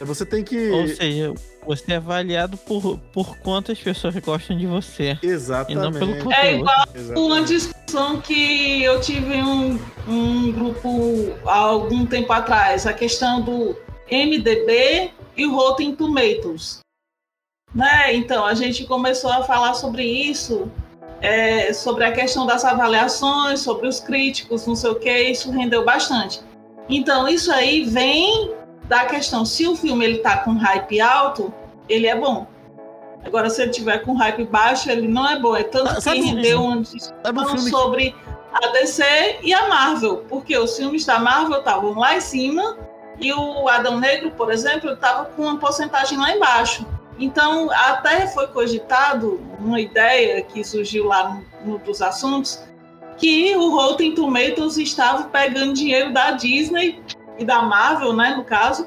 É, 0.00 0.04
você 0.04 0.24
tem 0.24 0.42
que. 0.42 0.70
Ou 0.70 0.88
seja, 0.88 1.34
você 1.66 1.92
é 1.92 1.96
avaliado 1.96 2.56
por, 2.56 2.98
por 3.12 3.36
quantas 3.38 3.78
pessoas 3.78 4.14
gostam 4.16 4.56
de 4.56 4.66
você. 4.66 5.18
Exatamente. 5.22 5.72
E 5.72 5.74
não 5.74 5.92
pelo 5.92 6.12
conteúdo. 6.18 6.32
É 6.32 6.54
igual 6.54 6.84
Exatamente. 6.94 7.32
uma 7.32 7.42
discussão 7.42 8.20
que 8.20 8.82
eu 8.82 9.00
tive 9.00 9.34
em 9.34 9.42
um, 9.44 9.80
um 10.08 10.52
grupo 10.52 11.34
há 11.46 11.56
algum 11.56 12.06
tempo 12.06 12.32
atrás, 12.32 12.86
a 12.86 12.92
questão 12.92 13.40
do 13.40 13.76
MDB 14.10 15.10
e 15.36 15.46
o 15.46 15.54
Rotten 15.54 15.94
Tomatoes. 15.94 16.80
Né? 17.74 18.14
Então, 18.14 18.44
a 18.44 18.54
gente 18.54 18.84
começou 18.84 19.32
a 19.32 19.42
falar 19.42 19.74
sobre 19.74 20.04
isso, 20.04 20.70
é, 21.20 21.72
sobre 21.72 22.04
a 22.04 22.12
questão 22.12 22.46
das 22.46 22.64
avaliações, 22.64 23.60
sobre 23.60 23.88
os 23.88 23.98
críticos, 23.98 24.66
não 24.66 24.76
sei 24.76 24.90
o 24.90 24.94
que, 24.94 25.10
isso 25.10 25.50
rendeu 25.50 25.84
bastante. 25.84 26.40
Então, 26.88 27.26
isso 27.26 27.50
aí 27.50 27.84
vem 27.84 28.54
da 28.84 29.04
questão, 29.06 29.44
se 29.44 29.66
o 29.66 29.76
filme 29.76 30.04
ele 30.04 30.18
tá 30.18 30.38
com 30.38 30.52
hype 30.54 31.00
alto, 31.00 31.52
ele 31.88 32.06
é 32.06 32.14
bom. 32.14 32.46
Agora, 33.24 33.48
se 33.48 33.62
ele 33.62 33.70
tiver 33.70 33.98
com 33.98 34.14
hype 34.14 34.44
baixo, 34.44 34.90
ele 34.90 35.08
não 35.08 35.26
é 35.26 35.38
bom. 35.38 35.56
É 35.56 35.62
tanto 35.62 35.88
ah, 35.90 36.00
que 36.00 36.20
rendeu 36.20 36.62
uma 36.62 36.82
discussão 36.82 37.58
sobre 37.58 38.14
a 38.52 38.68
DC 38.68 39.38
e 39.42 39.52
a 39.52 39.68
Marvel, 39.68 40.18
porque 40.28 40.56
os 40.56 40.76
filmes 40.76 41.04
da 41.04 41.18
Marvel 41.18 41.58
estavam 41.58 41.98
lá 41.98 42.16
em 42.16 42.20
cima 42.20 42.76
e 43.18 43.32
o 43.32 43.68
Adão 43.68 43.98
Negro, 43.98 44.30
por 44.32 44.52
exemplo, 44.52 44.90
estava 44.90 45.24
com 45.24 45.42
uma 45.42 45.56
porcentagem 45.56 46.18
lá 46.18 46.36
embaixo. 46.36 46.86
Então, 47.18 47.70
até 47.70 48.26
foi 48.26 48.46
cogitado 48.48 49.40
uma 49.58 49.80
ideia 49.80 50.42
que 50.42 50.62
surgiu 50.62 51.06
lá 51.06 51.42
no, 51.64 51.72
no 51.72 51.78
dos 51.78 52.02
assuntos 52.02 52.62
que 53.16 53.56
o 53.56 53.70
Rotten 53.70 54.14
Tomatoes 54.14 54.76
estava 54.76 55.24
pegando 55.24 55.72
dinheiro 55.72 56.12
da 56.12 56.32
Disney 56.32 57.00
e 57.38 57.44
da 57.44 57.62
Marvel, 57.62 58.12
né, 58.12 58.34
no 58.36 58.44
caso, 58.44 58.86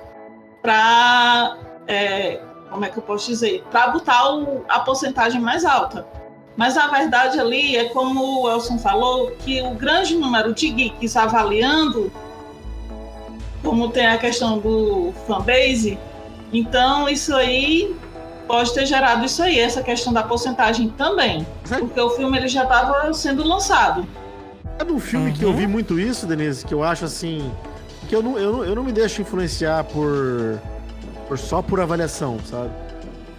para 0.62 1.58
é, 1.88 2.40
como 2.70 2.86
é 2.86 2.90
que 2.90 2.98
eu 2.98 3.04
posso 3.04 3.28
dizer, 3.28 3.64
para 3.72 3.88
botar 3.90 4.34
o, 4.34 4.64
a 4.68 4.80
porcentagem 4.80 5.42
mais 5.42 5.66
alta. 5.66 6.06
Mas 6.56 6.76
a 6.76 6.88
verdade 6.88 7.40
ali 7.40 7.78
é 7.78 7.86
como 7.90 8.44
o 8.44 8.50
Elson 8.50 8.80
falou, 8.80 9.32
que 9.40 9.62
o 9.62 9.72
grande 9.72 10.16
número 10.16 10.54
de 10.54 10.70
geeks 10.70 11.16
avaliando, 11.16 12.12
como 13.64 13.90
tem 13.90 14.08
a 14.08 14.18
questão 14.18 14.58
do 14.58 15.14
fanbase, 15.28 16.00
então 16.52 17.08
isso 17.08 17.36
aí 17.36 17.96
pode 18.48 18.74
ter 18.74 18.86
gerado 18.86 19.26
isso 19.26 19.44
aí, 19.44 19.60
essa 19.60 19.84
questão 19.84 20.12
da 20.12 20.24
porcentagem 20.24 20.90
também, 20.90 21.46
porque 21.80 22.00
o 22.00 22.10
filme 22.12 22.38
ele 22.38 22.48
já 22.48 22.64
estava 22.64 23.14
sendo 23.14 23.46
lançado. 23.46 24.08
É 24.80 24.84
um 24.84 25.00
filme 25.00 25.32
uhum. 25.32 25.34
que 25.34 25.44
eu 25.44 25.54
vi 25.54 25.68
muito 25.68 26.00
isso, 26.00 26.26
Denise, 26.26 26.66
que 26.66 26.74
eu 26.74 26.84
acho 26.84 27.06
assim, 27.06 27.52
que 28.08 28.16
eu 28.16 28.24
não, 28.24 28.40
eu 28.40 28.52
não, 28.52 28.66
eu 28.66 28.76
não 28.76 28.84
me 28.84 28.92
deixo 28.92 29.22
influenciar 29.22 29.84
por, 29.84 30.60
por 31.28 31.38
só 31.38 31.62
por 31.62 31.80
avaliação, 31.80 32.40
sabe? 32.46 32.72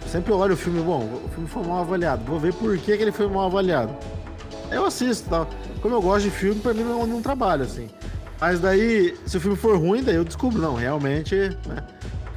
Eu 0.03 0.07
sempre 0.09 0.31
olho 0.31 0.53
o 0.53 0.57
filme, 0.57 0.81
bom, 0.81 1.21
o 1.25 1.29
filme 1.29 1.47
foi 1.47 1.63
mal 1.63 1.81
avaliado, 1.81 2.23
vou 2.25 2.39
ver 2.39 2.53
por 2.53 2.77
que, 2.77 2.95
que 2.95 3.03
ele 3.03 3.11
foi 3.11 3.27
mal 3.27 3.45
avaliado. 3.47 3.95
Eu 4.71 4.85
assisto, 4.85 5.29
tá? 5.29 5.47
Como 5.81 5.95
eu 5.95 6.01
gosto 6.01 6.25
de 6.25 6.31
filme, 6.31 6.59
pra 6.61 6.73
mim 6.73 6.83
não, 6.83 7.05
não 7.07 7.21
trabalho, 7.21 7.63
assim. 7.63 7.89
Mas 8.39 8.59
daí, 8.59 9.17
se 9.25 9.37
o 9.37 9.39
filme 9.39 9.57
for 9.57 9.77
ruim, 9.77 10.03
daí 10.03 10.15
eu 10.15 10.23
descubro, 10.23 10.61
não, 10.61 10.75
realmente, 10.75 11.35
né? 11.35 11.83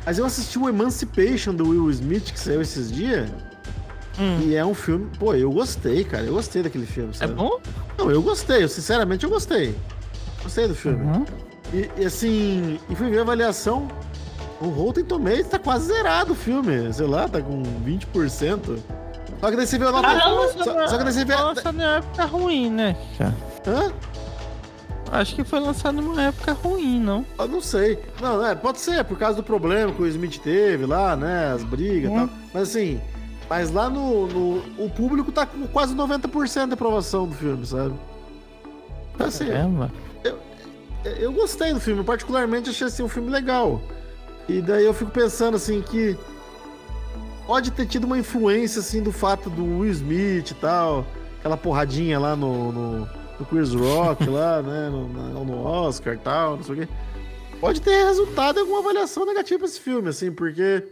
Mas 0.05 0.18
eu 0.18 0.24
assisti 0.24 0.59
o 0.59 0.68
Emancipation 0.68 1.55
do 1.55 1.68
Will 1.68 1.91
Smith, 1.91 2.33
que 2.33 2.41
saiu 2.41 2.61
esses 2.61 2.91
dias. 2.91 3.30
Hum. 4.18 4.41
E 4.43 4.55
é 4.55 4.64
um 4.64 4.74
filme, 4.74 5.09
pô, 5.18 5.35
eu 5.35 5.51
gostei, 5.51 6.05
cara. 6.05 6.24
Eu 6.24 6.35
gostei 6.35 6.62
daquele 6.62 6.87
filme, 6.87 7.11
é 7.11 7.14
sabe? 7.14 7.33
É 7.33 7.35
bom? 7.37 7.61
Não, 7.97 8.11
eu 8.11 8.20
gostei, 8.20 8.64
eu, 8.64 8.68
sinceramente 8.68 9.24
eu 9.24 9.30
gostei. 9.30 9.76
Gostei 10.43 10.66
do 10.66 10.74
filme. 10.74 11.05
Uhum. 11.05 11.24
E, 11.72 11.90
e, 11.96 12.04
assim, 12.04 12.78
e 12.88 12.94
fui 12.94 13.10
ver 13.10 13.20
a 13.20 13.22
avaliação. 13.22 13.88
O 14.60 14.68
Rotten 14.68 15.04
Tomatoes 15.04 15.48
tá 15.48 15.58
quase 15.58 15.86
zerado 15.86 16.32
o 16.32 16.36
filme. 16.36 16.92
Sei 16.92 17.06
lá, 17.06 17.26
tá 17.26 17.40
com 17.40 17.62
20%. 17.84 18.78
Só 19.40 19.50
que 19.50 19.56
daí 19.56 19.66
você 19.66 19.78
vê 19.78 19.86
a 19.86 19.90
nota. 19.90 20.14
Nossa, 20.14 20.64
só, 20.64 20.86
só 20.88 20.98
que 20.98 21.04
daí 21.04 21.12
você 21.12 21.24
vê. 21.24 21.34
Nossa, 21.34 21.72
na 21.72 21.96
época 21.96 22.24
ruim, 22.26 22.70
né? 22.70 22.96
Hã? 23.66 23.92
Acho 25.10 25.34
que 25.34 25.44
foi 25.44 25.60
lançado 25.60 26.00
numa 26.00 26.22
época 26.22 26.52
ruim, 26.52 27.00
não? 27.00 27.26
Eu 27.38 27.48
não 27.48 27.60
sei. 27.60 27.98
Não, 28.20 28.46
é, 28.46 28.54
pode 28.54 28.78
ser, 28.78 29.04
por 29.04 29.18
causa 29.18 29.36
do 29.36 29.42
problema 29.42 29.92
que 29.92 30.00
o 30.00 30.06
Smith 30.06 30.38
teve 30.38 30.86
lá, 30.86 31.16
né? 31.16 31.52
As 31.52 31.64
brigas 31.64 32.10
e 32.10 32.14
hum. 32.14 32.28
tal. 32.28 32.36
Mas 32.54 32.62
assim, 32.62 33.00
mas 33.50 33.70
lá 33.70 33.90
no, 33.90 34.26
no, 34.26 34.62
O 34.78 34.88
público 34.88 35.32
tá 35.32 35.44
com 35.44 35.66
quase 35.66 35.94
90% 35.94 36.68
de 36.68 36.74
aprovação 36.74 37.26
do 37.26 37.34
filme, 37.34 37.66
sabe? 37.66 37.94
Assim, 39.18 39.46
Caramba 39.46 39.90
eu 41.05 41.32
gostei 41.32 41.72
do 41.72 41.80
filme, 41.80 42.05
particularmente 42.05 42.70
achei 42.70 42.86
assim, 42.86 43.03
um 43.03 43.09
filme 43.09 43.30
legal. 43.30 43.80
E 44.48 44.61
daí 44.61 44.84
eu 44.84 44.94
fico 44.94 45.11
pensando 45.11 45.57
assim 45.57 45.80
que 45.82 46.16
pode 47.46 47.70
ter 47.70 47.86
tido 47.86 48.05
uma 48.05 48.18
influência 48.18 48.80
assim 48.80 49.03
do 49.03 49.12
fato 49.12 49.50
do 49.50 49.80
Will 49.80 49.90
Smith 49.90 50.50
e 50.50 50.55
tal, 50.55 51.07
aquela 51.38 51.57
porradinha 51.57 52.18
lá 52.18 52.36
no, 52.36 52.72
no, 52.72 52.98
no 53.38 53.46
Chris 53.46 53.72
Rock 53.72 54.26
lá, 54.30 54.62
né, 54.62 54.88
no, 54.88 55.44
no 55.44 55.64
Oscar 55.64 56.14
e 56.14 56.18
tal, 56.18 56.57
não 56.57 56.64
sei 56.64 56.74
o 56.74 56.78
quê. 56.78 56.88
Pode 57.61 57.80
ter 57.80 58.05
resultado 58.05 58.59
em 58.59 58.61
alguma 58.61 58.80
avaliação 58.80 59.24
negativa 59.24 59.64
esse 59.64 59.80
filme, 59.80 60.09
assim, 60.09 60.32
porque 60.32 60.84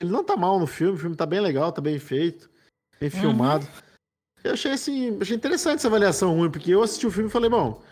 ele 0.00 0.10
não 0.10 0.24
tá 0.24 0.36
mal 0.36 0.58
no 0.58 0.66
filme, 0.66 0.94
o 0.94 0.98
filme 0.98 1.16
tá 1.16 1.26
bem 1.26 1.40
legal, 1.40 1.70
tá 1.70 1.82
bem 1.82 1.98
feito, 1.98 2.48
bem 2.98 3.10
uhum. 3.12 3.20
filmado. 3.20 3.66
Eu 4.42 4.52
achei 4.52 4.72
assim, 4.72 5.18
achei 5.20 5.36
interessante 5.36 5.80
essa 5.80 5.88
avaliação 5.88 6.34
ruim, 6.34 6.50
porque 6.50 6.70
eu 6.70 6.82
assisti 6.82 7.06
o 7.06 7.10
filme 7.10 7.28
e 7.28 7.32
falei, 7.32 7.50
bom, 7.50 7.82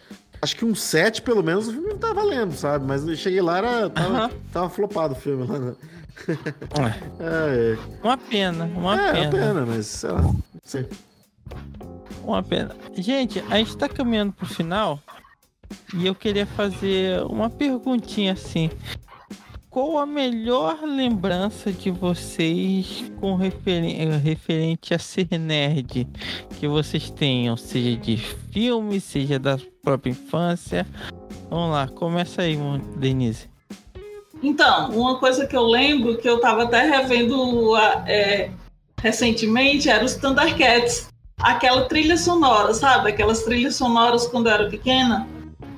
Acho 0.41 0.57
que 0.57 0.65
um 0.65 0.75
7, 0.75 1.23
pelo 1.23 1.43
menos, 1.43 1.69
o 1.69 1.73
filme 1.73 1.89
não 1.89 1.99
tá 1.99 2.13
valendo, 2.13 2.55
sabe? 2.55 2.85
Mas 2.87 3.07
eu 3.07 3.17
cheguei 3.17 3.41
lá, 3.41 3.59
era, 3.59 3.91
tava, 3.91 4.31
tava 4.53 4.71
flopado 4.71 5.15
o 5.15 5.17
filme 5.17 5.47
lá. 5.47 5.59
Né? 5.59 5.75
É. 7.19 7.75
é. 7.75 7.79
Uma 8.03 8.17
pena, 8.17 8.65
uma 8.65 9.01
é, 9.01 9.13
pena. 9.13 9.23
uma 9.23 9.31
pena, 9.31 9.67
mas 9.67 9.87
sei 9.87 10.11
lá. 10.11 10.35
Sim. 10.63 10.87
Uma 12.23 12.43
pena. 12.43 12.75
Gente, 12.95 13.43
a 13.51 13.57
gente 13.57 13.77
tá 13.77 13.89
caminhando 13.89 14.33
pro 14.33 14.47
final 14.47 15.01
e 15.95 16.07
eu 16.07 16.15
queria 16.15 16.47
fazer 16.47 17.23
uma 17.23 17.49
perguntinha 17.49 18.33
assim. 18.33 18.71
Qual 19.77 19.99
a 19.99 20.07
melhor 20.07 20.79
lembrança 20.85 21.71
de 21.71 21.91
vocês 21.91 23.13
com 23.21 23.35
referen 23.35 24.09
referente 24.17 24.95
a 24.95 24.99
ser 24.99 25.29
nerd 25.39 26.09
que 26.59 26.67
vocês 26.67 27.11
tenham, 27.11 27.59
seja 27.59 27.95
de 27.95 28.17
filme, 28.17 28.99
seja 28.99 29.39
da 29.39 29.59
própria 29.83 30.13
infância? 30.13 30.87
Vamos 31.51 31.73
lá, 31.73 31.89
começa 31.89 32.41
aí, 32.41 32.57
Denise. 32.97 33.51
Então, 34.43 34.93
uma 34.93 35.19
coisa 35.19 35.47
que 35.47 35.55
eu 35.55 35.65
lembro, 35.65 36.17
que 36.17 36.27
eu 36.27 36.37
estava 36.37 36.63
até 36.63 36.81
revendo 36.81 37.77
é, 38.07 38.49
recentemente, 38.99 39.91
era 39.91 40.03
os 40.03 40.15
Thundercats. 40.15 41.11
Aquela 41.39 41.85
trilha 41.85 42.17
sonora, 42.17 42.73
sabe? 42.73 43.11
Aquelas 43.11 43.43
trilhas 43.43 43.77
sonoras 43.77 44.27
quando 44.27 44.47
eu 44.47 44.55
era 44.55 44.71
pequena. 44.71 45.29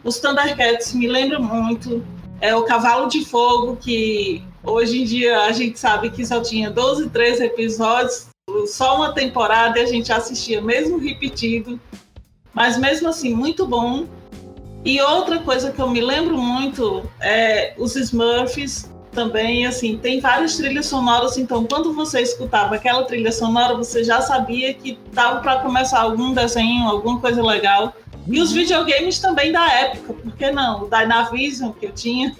Os 0.05 0.21
Thundercats 0.21 0.95
me 0.95 1.09
lembram 1.09 1.43
muito. 1.43 2.01
É 2.41 2.55
o 2.55 2.63
Cavalo 2.65 3.09
de 3.09 3.25
Fogo, 3.25 3.77
que 3.77 4.43
hoje 4.63 5.03
em 5.03 5.05
dia 5.05 5.41
a 5.43 5.53
gente 5.53 5.79
sabe 5.79 6.11
que 6.11 6.25
só 6.25 6.41
tinha 6.41 6.71
12, 6.71 7.11
13 7.11 7.45
episódios, 7.45 8.29
só 8.67 8.97
uma 8.97 9.13
temporada 9.13 9.79
e 9.79 9.83
a 9.83 9.87
gente 9.87 10.13
assistia 10.13 10.61
mesmo 10.61 10.99
repetido. 10.99 11.81
Mas 12.55 12.79
mesmo 12.79 13.09
assim, 13.09 13.35
muito 13.35 13.67
bom. 13.67 14.07
E 14.85 15.01
outra 15.01 15.41
coisa 15.41 15.73
que 15.73 15.81
eu 15.81 15.89
me 15.89 16.01
lembro 16.01 16.39
muito 16.39 17.03
é 17.21 17.75
os 17.77 17.97
Smurfs 17.97 18.89
também, 19.11 19.67
assim, 19.67 19.99
tem 19.99 20.21
várias 20.21 20.57
trilhas 20.57 20.87
sonoras, 20.87 21.37
então 21.37 21.65
quando 21.65 21.93
você 21.93 22.21
escutava 22.21 22.77
aquela 22.77 23.03
trilha 23.03 23.33
sonora, 23.33 23.75
você 23.75 24.05
já 24.05 24.21
sabia 24.21 24.73
que 24.75 24.97
estava 25.09 25.41
para 25.41 25.59
começar 25.59 26.01
algum 26.01 26.33
desenho, 26.33 26.89
alguma 26.89 27.19
coisa 27.19 27.43
legal. 27.43 27.95
E 28.29 28.41
os 28.41 28.53
videogames 28.53 29.19
também 29.19 29.51
da 29.51 29.73
época, 29.73 30.13
por 30.13 30.37
que 30.37 30.51
não? 30.51 30.83
O 30.83 30.91
Dynavision 30.91 31.73
que 31.73 31.87
eu 31.87 31.93
tinha, 31.93 32.37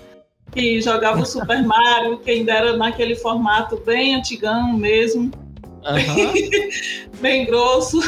que 0.53 0.81
jogava 0.83 1.23
o 1.23 1.27
Super 1.27 1.63
Mario, 1.65 2.19
que 2.19 2.31
ainda 2.31 2.53
era 2.53 2.77
naquele 2.77 3.17
formato 3.17 3.77
bem 3.85 4.15
antigão 4.15 4.75
mesmo. 4.75 5.31
Uhum. 5.79 6.33
bem 7.21 7.47
grosso, 7.47 7.99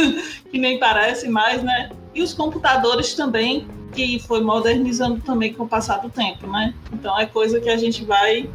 que 0.50 0.58
nem 0.58 0.78
parece 0.78 1.28
mais, 1.28 1.62
né? 1.62 1.90
E 2.14 2.22
os 2.22 2.32
computadores 2.32 3.12
também, 3.14 3.68
que 3.92 4.18
foi 4.20 4.40
modernizando 4.40 5.20
também 5.20 5.52
com 5.52 5.64
o 5.64 5.68
passar 5.68 5.98
do 5.98 6.08
tempo, 6.08 6.46
né? 6.46 6.72
Então 6.92 7.18
é 7.18 7.26
coisa 7.26 7.60
que 7.60 7.68
a 7.68 7.76
gente 7.76 8.04
vai 8.04 8.48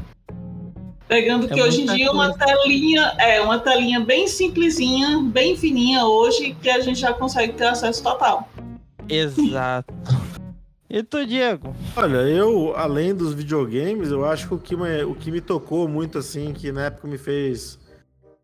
pegando 1.08 1.46
é 1.46 1.54
que 1.54 1.62
hoje 1.62 1.82
em 1.82 1.86
dia 1.86 2.10
coisa. 2.10 2.12
uma 2.14 2.34
telinha 2.34 3.14
é 3.20 3.42
uma 3.42 3.60
telinha 3.60 4.00
bem 4.00 4.28
simplesinha, 4.28 5.20
bem 5.22 5.58
fininha 5.58 6.06
hoje 6.06 6.56
que 6.62 6.70
a 6.70 6.80
gente 6.80 7.02
já 7.02 7.14
consegue 7.14 7.54
ter 7.54 7.66
acesso 7.66 8.02
total. 8.02 8.50
Exato. 9.12 9.94
E 10.90 11.04
tu, 11.04 11.26
Diego? 11.26 11.76
Olha, 11.96 12.18
eu, 12.18 12.74
além 12.76 13.14
dos 13.14 13.34
videogames, 13.34 14.10
eu 14.10 14.26
acho 14.26 14.48
que 14.48 14.54
o 14.54 14.58
que 14.58 14.76
me, 14.76 15.04
o 15.04 15.16
que 15.16 15.32
me 15.32 15.40
tocou 15.40 15.88
muito, 15.88 16.18
assim, 16.18 16.54
que 16.54 16.72
na 16.72 16.86
época 16.86 17.08
me 17.08 17.18
fez, 17.18 17.80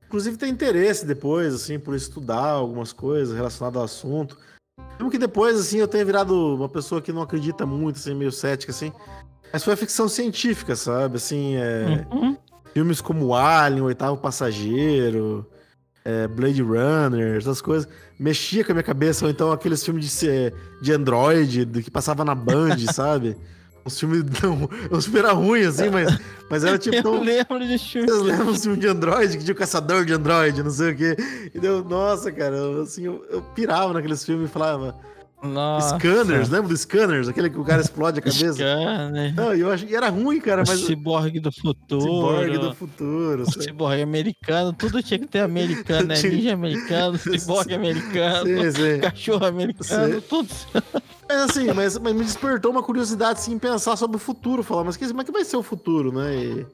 inclusive, 0.05 0.37
ter 0.37 0.47
interesse 0.47 1.05
depois, 1.05 1.53
assim, 1.53 1.77
por 1.77 1.95
estudar 1.95 2.51
algumas 2.51 2.93
coisas 2.93 3.35
relacionadas 3.35 3.77
ao 3.77 3.83
assunto, 3.83 4.37
mesmo 4.97 5.11
que 5.11 5.17
depois, 5.17 5.59
assim, 5.59 5.77
eu 5.77 5.87
tenha 5.87 6.05
virado 6.05 6.55
uma 6.55 6.69
pessoa 6.69 7.01
que 7.01 7.11
não 7.11 7.21
acredita 7.21 7.65
muito, 7.65 7.97
assim, 7.97 8.13
meio 8.13 8.31
cética, 8.31 8.71
assim. 8.71 8.91
Mas 9.51 9.63
foi 9.63 9.73
a 9.73 9.77
ficção 9.77 10.07
científica, 10.07 10.75
sabe? 10.75 11.17
Assim, 11.17 11.55
é... 11.55 12.05
uhum. 12.11 12.37
filmes 12.73 13.01
como 13.01 13.35
Alien, 13.35 13.81
O 13.81 13.85
Oitavo 13.85 14.17
Passageiro, 14.17 15.45
é, 16.07 16.25
Blade 16.25 16.61
Runner, 16.61 17.35
essas 17.35 17.59
coisas. 17.59 17.87
Mexia 18.17 18.63
com 18.63 18.71
a 18.71 18.75
minha 18.75 18.83
cabeça, 18.83 19.25
ou 19.25 19.29
então 19.29 19.51
aqueles 19.51 19.83
filmes 19.83 20.17
de, 20.19 20.53
de 20.81 20.93
Android, 20.93 21.65
que 21.83 21.91
passava 21.91 22.23
na 22.23 22.33
Band, 22.33 22.77
sabe? 22.93 23.35
Os 23.83 23.99
filmes 23.99 24.23
não. 24.41 24.69
Os 24.89 25.05
filmes 25.05 25.23
eram 25.23 25.35
ruins, 25.35 25.67
assim, 25.67 25.89
mas, 25.89 26.17
mas 26.49 26.63
era 26.63 26.77
tipo. 26.79 26.95
Eu 26.95 27.21
lembro 27.21 27.59
de 27.59 27.77
filme. 27.77 28.07
Vocês 28.07 28.21
lembram 28.21 28.49
os 28.51 28.61
filmes 28.61 28.79
de 28.79 28.87
Android, 28.87 29.37
que 29.37 29.43
tinha 29.43 29.53
o 29.53 29.57
caçador 29.57 30.05
de 30.05 30.13
Android, 30.13 30.63
não 30.63 30.71
sei 30.71 30.91
o 30.91 30.95
quê. 30.95 31.17
E 31.53 31.59
deu, 31.59 31.83
nossa, 31.83 32.31
cara, 32.31 32.55
eu, 32.55 32.81
assim, 32.81 33.03
eu, 33.03 33.25
eu 33.29 33.41
pirava 33.41 33.91
naqueles 33.91 34.23
filmes 34.23 34.49
e 34.49 34.51
falava. 34.51 34.95
Nossa. 35.41 35.99
Scanners, 35.99 36.49
lembra 36.49 36.69
do 36.69 36.77
Scanners? 36.77 37.27
Aquele 37.27 37.49
que 37.49 37.59
o 37.59 37.63
cara 37.63 37.81
explode 37.81 38.17
a 38.17 38.21
cabeça? 38.21 38.53
Scanner. 38.53 39.35
Não, 39.35 39.53
eu 39.53 39.77
que 39.77 39.95
era 39.95 40.09
ruim, 40.09 40.39
cara, 40.39 40.63
mas... 40.65 40.81
O 40.81 40.85
ciborgue 40.87 41.39
do 41.39 41.51
futuro. 41.51 42.01
Ciborgue 42.01 42.57
do 42.57 42.73
futuro. 42.73 43.43
O 43.43 43.61
ciborgue 43.61 44.01
americano, 44.01 44.73
tudo 44.73 45.01
tinha 45.03 45.19
que 45.19 45.27
ter 45.27 45.41
americano, 45.41 46.07
né? 46.07 46.15
Ninja 46.23 46.53
americano, 46.53 47.17
ciborgue 47.19 47.75
americano, 47.75 48.45
sim, 48.47 48.71
sim. 48.71 48.99
cachorro 48.99 49.45
americano, 49.45 50.15
sim. 50.15 50.21
tudo. 50.27 50.49
Mas 51.29 51.41
assim, 51.41 51.71
mas, 51.71 51.97
mas, 51.99 52.15
me 52.15 52.23
despertou 52.23 52.71
uma 52.71 52.81
curiosidade, 52.81 53.39
sim, 53.39 53.59
pensar 53.59 53.95
sobre 53.95 54.17
o 54.17 54.19
futuro, 54.19 54.63
falar, 54.63 54.85
mas 54.85 54.97
como 54.97 55.21
é 55.21 55.23
que 55.23 55.31
vai 55.31 55.45
ser 55.45 55.57
o 55.57 55.63
futuro, 55.63 56.11
né? 56.11 56.35
E, 56.35 56.65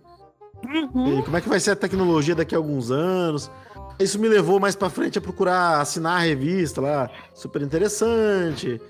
uhum. 0.65 1.19
e 1.19 1.23
como 1.23 1.35
é 1.35 1.41
que 1.41 1.49
vai 1.49 1.59
ser 1.59 1.71
a 1.71 1.75
tecnologia 1.75 2.33
daqui 2.33 2.55
a 2.55 2.57
alguns 2.57 2.91
anos? 2.91 3.51
Isso 3.99 4.19
me 4.19 4.27
levou 4.27 4.59
mais 4.59 4.75
para 4.75 4.89
frente 4.89 5.17
a 5.17 5.21
procurar 5.21 5.81
assinar 5.81 6.17
a 6.17 6.23
revista 6.23 6.81
lá, 6.81 7.09
super 7.33 7.61
interessante, 7.61 8.81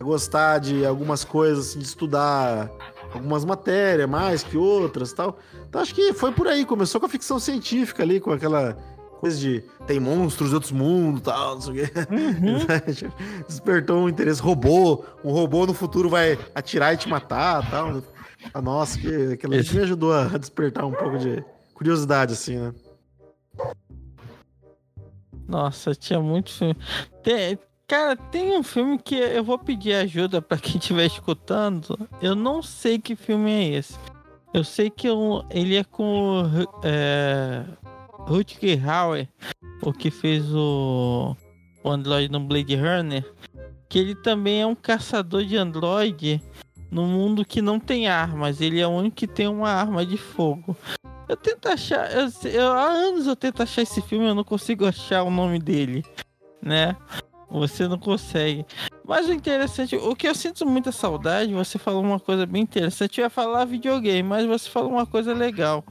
a 0.00 0.04
gostar 0.04 0.58
de 0.58 0.84
algumas 0.86 1.24
coisas, 1.24 1.70
assim, 1.70 1.78
de 1.78 1.84
estudar 1.84 2.70
algumas 3.12 3.44
matérias 3.44 4.08
mais 4.08 4.42
que 4.42 4.56
outras 4.56 5.12
tal. 5.12 5.38
Então 5.68 5.80
acho 5.80 5.94
que 5.94 6.12
foi 6.12 6.32
por 6.32 6.46
aí, 6.46 6.64
começou 6.64 7.00
com 7.00 7.06
a 7.06 7.08
ficção 7.08 7.38
científica 7.38 8.02
ali, 8.02 8.20
com 8.20 8.32
aquela 8.32 8.76
coisa 9.20 9.38
de 9.38 9.62
tem 9.86 10.00
monstros 10.00 10.48
de 10.48 10.54
outros 10.54 10.72
mundos 10.72 11.22
tal, 11.22 11.54
não 11.54 11.62
sei 11.62 11.72
o 11.72 11.74
quê. 11.76 11.92
Uhum. 12.10 13.06
Despertou 13.46 13.98
um 13.98 14.08
interesse. 14.08 14.40
Robô, 14.40 15.04
um 15.22 15.30
robô 15.30 15.66
no 15.66 15.74
futuro 15.74 16.08
vai 16.08 16.38
atirar 16.54 16.94
e 16.94 16.96
te 16.96 17.08
matar 17.08 17.70
tal. 17.70 18.02
Ah, 18.52 18.60
nossa, 18.60 18.98
que, 18.98 19.34
aquilo 19.34 19.52
me 19.52 19.80
ajudou 19.80 20.12
a 20.12 20.24
despertar 20.36 20.84
um 20.84 20.92
pouco 20.92 21.18
de 21.18 21.44
curiosidade, 21.74 22.32
assim, 22.32 22.56
né? 22.56 22.74
Nossa, 25.46 25.94
tinha 25.94 26.20
muito 26.20 26.50
filme. 26.50 26.76
Tem, 27.22 27.58
cara, 27.86 28.16
tem 28.16 28.56
um 28.56 28.62
filme 28.62 28.98
que 28.98 29.14
eu 29.14 29.44
vou 29.44 29.58
pedir 29.58 29.94
ajuda 29.94 30.40
para 30.40 30.58
quem 30.58 30.76
estiver 30.76 31.06
escutando. 31.06 32.08
Eu 32.20 32.34
não 32.34 32.62
sei 32.62 32.98
que 32.98 33.16
filme 33.16 33.50
é 33.50 33.68
esse. 33.78 33.98
Eu 34.54 34.64
sei 34.64 34.90
que 34.90 35.08
eu, 35.08 35.44
ele 35.50 35.76
é 35.76 35.84
com 35.84 36.42
é, 36.84 37.64
Rutger 38.26 38.88
Hauer, 38.88 39.28
o 39.82 39.92
que 39.92 40.10
fez 40.10 40.44
o, 40.54 41.34
o 41.82 41.90
Android 41.90 42.30
no 42.30 42.40
Blade 42.40 42.76
Runner. 42.76 43.24
Que 43.88 43.98
ele 43.98 44.14
também 44.14 44.62
é 44.62 44.66
um 44.66 44.74
caçador 44.74 45.44
de 45.44 45.56
Android 45.56 46.42
no 46.90 47.06
mundo 47.06 47.44
que 47.44 47.62
não 47.62 47.80
tem 47.80 48.08
armas. 48.08 48.60
Ele 48.60 48.80
é 48.80 48.86
o 48.86 48.90
único 48.90 49.16
que 49.16 49.26
tem 49.26 49.48
uma 49.48 49.70
arma 49.70 50.04
de 50.04 50.18
fogo. 50.18 50.76
Eu 51.32 51.36
tento 51.38 51.66
achar. 51.66 52.12
Eu, 52.12 52.28
eu, 52.50 52.72
há 52.72 52.90
anos 52.90 53.26
eu 53.26 53.34
tento 53.34 53.62
achar 53.62 53.80
esse 53.80 54.02
filme, 54.02 54.26
eu 54.26 54.34
não 54.34 54.44
consigo 54.44 54.84
achar 54.84 55.22
o 55.22 55.30
nome 55.30 55.58
dele, 55.58 56.04
né? 56.60 56.94
Você 57.50 57.88
não 57.88 57.98
consegue. 57.98 58.66
Mas 59.02 59.26
o 59.26 59.32
interessante, 59.32 59.96
o 59.96 60.14
que 60.14 60.28
eu 60.28 60.34
sinto 60.34 60.66
muita 60.66 60.92
saudade, 60.92 61.54
você 61.54 61.78
falou 61.78 62.02
uma 62.02 62.20
coisa 62.20 62.44
bem 62.44 62.62
interessante. 62.62 63.18
Eu 63.18 63.24
ia 63.24 63.30
falar 63.30 63.64
videogame, 63.64 64.28
mas 64.28 64.44
você 64.44 64.68
falou 64.68 64.90
uma 64.90 65.06
coisa 65.06 65.32
legal. 65.32 65.82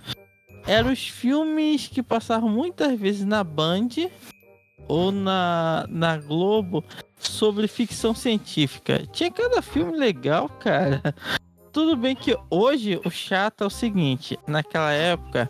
Eram 0.68 0.92
os 0.92 1.08
filmes 1.08 1.88
que 1.88 2.04
passavam 2.04 2.48
muitas 2.48 3.00
vezes 3.00 3.26
na 3.26 3.44
Band 3.44 3.90
ou 4.88 5.12
na, 5.12 5.88
na 5.90 6.18
Globo 6.18 6.86
sobre 7.18 7.68
ficção 7.68 8.14
científica. 8.14 9.08
Tinha 9.12 9.32
cada 9.32 9.64
filme 9.64 9.98
legal, 9.98 10.48
cara. 10.48 11.02
Tudo 11.72 11.96
bem 11.96 12.16
que 12.16 12.38
hoje 12.50 13.00
o 13.06 13.10
chato 13.10 13.64
é 13.64 13.68
o 13.68 13.70
seguinte: 13.70 14.38
naquela 14.48 14.92
época 14.92 15.50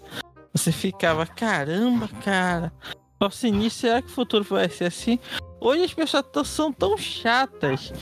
você 0.54 0.72
ficava, 0.72 1.26
caramba, 1.26 2.08
cara, 2.24 2.72
nosso 3.20 3.48
início, 3.48 3.82
será 3.82 4.02
que 4.02 4.10
o 4.10 4.12
futuro 4.12 4.44
vai 4.44 4.70
ser 4.70 4.86
assim? 4.86 5.18
Hoje 5.60 5.84
as 5.84 5.94
pessoas 5.94 6.48
são 6.48 6.72
tão 6.72 6.98
chatas 6.98 7.94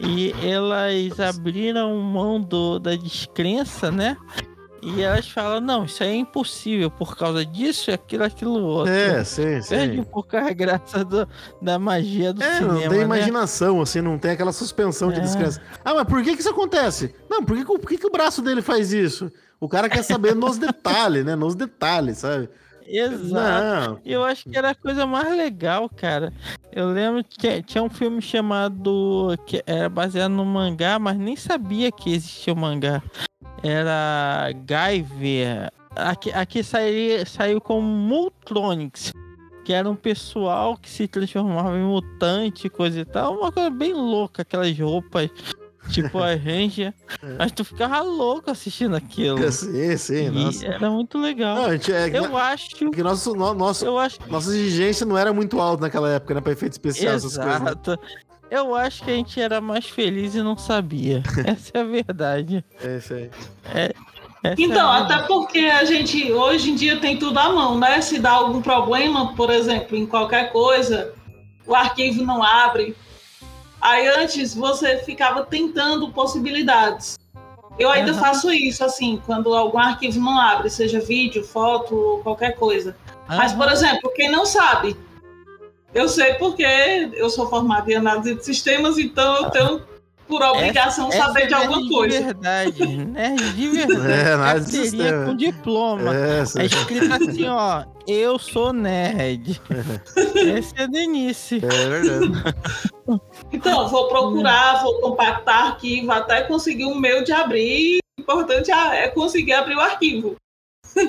e 0.00 0.32
elas 0.42 1.18
abriram 1.18 1.96
mão 1.98 2.40
do, 2.40 2.78
da 2.78 2.94
descrença, 2.94 3.90
né? 3.90 4.16
E 4.82 5.02
elas 5.02 5.28
falam, 5.28 5.60
não, 5.60 5.84
isso 5.84 6.02
aí 6.02 6.10
é 6.10 6.16
impossível 6.16 6.90
por 6.90 7.16
causa 7.16 7.44
disso, 7.44 7.90
aquilo, 7.90 8.24
aquilo 8.24 8.62
outro. 8.62 8.92
É, 8.92 9.24
sim, 9.24 9.60
sim. 9.60 9.68
Perde 9.68 10.00
um 10.00 10.04
pouco 10.04 10.36
a 10.36 10.52
graça 10.52 11.04
do, 11.04 11.28
da 11.60 11.78
magia 11.78 12.32
do 12.32 12.42
é, 12.42 12.54
cinema. 12.58 12.72
Não 12.74 12.80
tem 12.80 12.98
né? 12.98 13.04
imaginação, 13.04 13.80
assim, 13.80 14.00
não 14.00 14.18
tem 14.18 14.30
aquela 14.30 14.52
suspensão 14.52 15.10
de 15.10 15.18
é. 15.18 15.20
descrença. 15.20 15.60
Ah, 15.84 15.94
mas 15.94 16.04
por 16.04 16.22
que, 16.22 16.34
que 16.34 16.40
isso 16.40 16.50
acontece? 16.50 17.14
Não, 17.28 17.44
por 17.44 17.56
que, 17.56 17.64
por 17.64 17.88
que, 17.88 17.98
que 17.98 18.06
o 18.06 18.10
braço 18.10 18.40
dele 18.40 18.62
faz 18.62 18.92
isso? 18.92 19.32
O 19.60 19.68
cara 19.68 19.88
quer 19.88 20.02
saber 20.02 20.34
nos 20.34 20.56
detalhes, 20.58 21.24
né? 21.24 21.34
Nos 21.34 21.54
detalhes, 21.54 22.18
sabe? 22.18 22.48
Exato. 22.86 23.90
Não. 23.90 24.00
Eu 24.04 24.24
acho 24.24 24.48
que 24.48 24.56
era 24.56 24.70
a 24.70 24.74
coisa 24.74 25.06
mais 25.06 25.36
legal, 25.36 25.90
cara. 25.90 26.32
Eu 26.72 26.88
lembro 26.88 27.22
que 27.22 27.62
tinha 27.62 27.82
um 27.82 27.90
filme 27.90 28.22
chamado. 28.22 29.36
que 29.46 29.62
era 29.66 29.90
baseado 29.90 30.32
no 30.32 30.44
mangá, 30.44 30.98
mas 30.98 31.18
nem 31.18 31.36
sabia 31.36 31.92
que 31.92 32.14
existia 32.14 32.54
o 32.54 32.56
mangá 32.56 33.02
era 33.62 34.50
Guyver. 34.52 35.70
Aqui, 35.96 36.30
aqui 36.32 36.62
saiu, 36.62 37.26
saiu 37.26 37.60
como 37.60 37.82
Multronics, 37.82 39.12
que 39.64 39.72
era 39.72 39.88
um 39.88 39.96
pessoal 39.96 40.76
que 40.76 40.88
se 40.88 41.08
transformava 41.08 41.76
em 41.76 41.82
mutante, 41.82 42.68
coisa 42.68 43.00
e 43.00 43.04
tal. 43.04 43.34
Uma 43.36 43.50
coisa 43.50 43.70
bem 43.70 43.92
louca, 43.94 44.42
aquelas 44.42 44.78
roupas 44.78 45.28
tipo 45.90 46.18
a 46.18 46.34
Ranger. 46.36 46.94
Mas 47.36 47.50
tu 47.52 47.64
ficava 47.64 48.00
louco 48.02 48.50
assistindo 48.50 48.94
aquilo. 48.94 49.38
Sim, 49.50 49.96
sim, 49.96 50.28
nossa. 50.30 50.66
era 50.66 50.90
muito 50.90 51.18
legal. 51.18 51.56
Não, 51.56 51.72
gente, 51.72 51.92
é, 51.92 52.16
eu 52.16 52.28
na- 52.28 52.42
acho. 52.50 52.76
que 52.76 53.02
nosso, 53.02 53.34
no- 53.34 53.54
nosso, 53.54 53.84
Eu 53.84 53.98
acho 53.98 54.18
nossa 54.28 54.50
exigência 54.50 55.04
não 55.04 55.16
era 55.18 55.32
muito 55.32 55.60
alta 55.60 55.82
naquela 55.82 56.10
época, 56.10 56.34
né? 56.34 56.40
Pra 56.40 56.52
efeito 56.52 56.72
especial, 56.72 57.14
essas 57.14 57.36
coisas. 57.36 57.60
né? 57.62 57.72
Eu 58.50 58.74
acho 58.74 59.04
que 59.04 59.10
a 59.10 59.14
gente 59.14 59.40
era 59.40 59.60
mais 59.60 59.86
feliz 59.86 60.34
e 60.34 60.42
não 60.42 60.56
sabia. 60.56 61.22
Essa 61.44 61.72
é 61.74 61.80
a 61.80 61.84
verdade. 61.84 62.64
É 62.82 62.96
isso 62.96 63.14
aí. 63.14 63.30
Essa 64.42 64.62
Então, 64.62 64.94
é 64.94 65.00
até 65.00 65.18
porque 65.26 65.58
a 65.58 65.84
gente 65.84 66.32
hoje 66.32 66.70
em 66.70 66.74
dia 66.74 66.98
tem 66.98 67.18
tudo 67.18 67.38
à 67.38 67.52
mão, 67.52 67.78
né? 67.78 68.00
Se 68.00 68.18
dá 68.18 68.32
algum 68.32 68.62
problema, 68.62 69.34
por 69.34 69.50
exemplo, 69.50 69.96
em 69.96 70.06
qualquer 70.06 70.52
coisa, 70.52 71.12
o 71.66 71.74
arquivo 71.74 72.24
não 72.24 72.42
abre. 72.42 72.96
Aí 73.80 74.08
antes 74.08 74.54
você 74.54 74.98
ficava 74.98 75.44
tentando 75.44 76.10
possibilidades. 76.12 77.18
Eu 77.78 77.90
ainda 77.90 78.10
Aham. 78.10 78.20
faço 78.20 78.50
isso, 78.50 78.84
assim, 78.84 79.22
quando 79.24 79.54
algum 79.54 79.78
arquivo 79.78 80.18
não 80.18 80.40
abre, 80.40 80.68
seja 80.68 80.98
vídeo, 80.98 81.44
foto 81.44 81.94
ou 81.94 82.18
qualquer 82.18 82.56
coisa. 82.56 82.96
Mas, 83.28 83.52
por 83.52 83.70
exemplo, 83.70 84.10
quem 84.16 84.30
não 84.30 84.44
sabe, 84.44 84.96
eu 85.94 86.08
sei 86.08 86.34
porque 86.34 86.64
eu 87.14 87.30
sou 87.30 87.48
formada 87.48 87.90
em 87.90 87.96
análise 87.96 88.34
de 88.34 88.44
sistemas, 88.44 88.98
então 88.98 89.36
eu 89.36 89.50
tenho 89.50 89.82
por 90.28 90.42
obrigação 90.42 91.08
Essa 91.08 91.24
saber 91.24 91.44
é 91.44 91.46
de 91.46 91.54
alguma 91.54 91.78
nerd 91.78 91.88
coisa. 91.90 92.18
De 92.18 92.24
verdade, 92.24 92.96
nerd 92.98 93.52
de 93.54 93.68
verdade. 93.72 94.12
É, 94.12 94.32
análise 94.32 94.70
de 94.70 94.90
sistema. 94.90 95.24
com 95.24 95.36
diploma. 95.36 96.14
É, 96.14 96.44
É 96.58 96.64
escrito 96.66 97.12
assim, 97.12 97.46
ó. 97.48 97.84
Eu 98.06 98.38
sou 98.38 98.72
nerd. 98.72 99.60
Essa 100.56 100.74
é 100.76 100.82
a 100.84 100.86
Denise. 100.86 101.56
é 101.56 101.88
verdade. 101.88 102.54
Então, 103.52 103.88
vou 103.88 104.08
procurar, 104.08 104.82
vou 104.82 105.00
compactar 105.00 105.68
arquivo 105.68 106.12
até 106.12 106.42
conseguir 106.42 106.84
um 106.84 106.94
meio 106.94 107.24
de 107.24 107.32
abrir. 107.32 107.98
O 108.18 108.20
importante 108.20 108.70
é 108.70 109.04
é 109.04 109.08
conseguir 109.08 109.54
abrir 109.54 109.76
o 109.76 109.80
arquivo, 109.80 110.36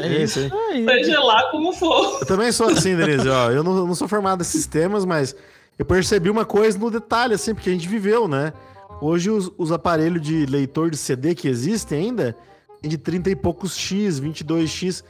É 0.01 0.23
Isso, 0.23 0.39
hein? 0.39 0.51
seja 0.87 1.19
lá 1.21 1.49
como 1.51 1.73
for. 1.73 2.19
Eu 2.21 2.25
também 2.25 2.51
sou 2.51 2.69
assim, 2.69 2.95
Denise, 2.95 3.27
ó. 3.27 3.49
Eu 3.51 3.63
não, 3.63 3.85
não 3.87 3.95
sou 3.95 4.07
formado 4.07 4.41
em 4.41 4.45
sistemas, 4.45 5.05
mas 5.05 5.35
eu 5.77 5.85
percebi 5.85 6.29
uma 6.29 6.45
coisa 6.45 6.77
no 6.77 6.91
detalhe, 6.91 7.33
assim, 7.33 7.53
porque 7.53 7.69
a 7.69 7.73
gente 7.73 7.87
viveu, 7.87 8.27
né? 8.27 8.53
Hoje 9.01 9.29
os, 9.29 9.51
os 9.57 9.71
aparelhos 9.71 10.21
de 10.21 10.45
leitor 10.45 10.89
de 10.89 10.97
CD 10.97 11.33
que 11.33 11.47
existem 11.47 11.99
ainda, 11.99 12.35
tem 12.81 12.89
de 12.89 12.97
30 12.97 13.29
e 13.29 13.35
poucos 13.35 13.77
X, 13.77 14.19
22X. 14.19 14.91
Se 14.91 15.03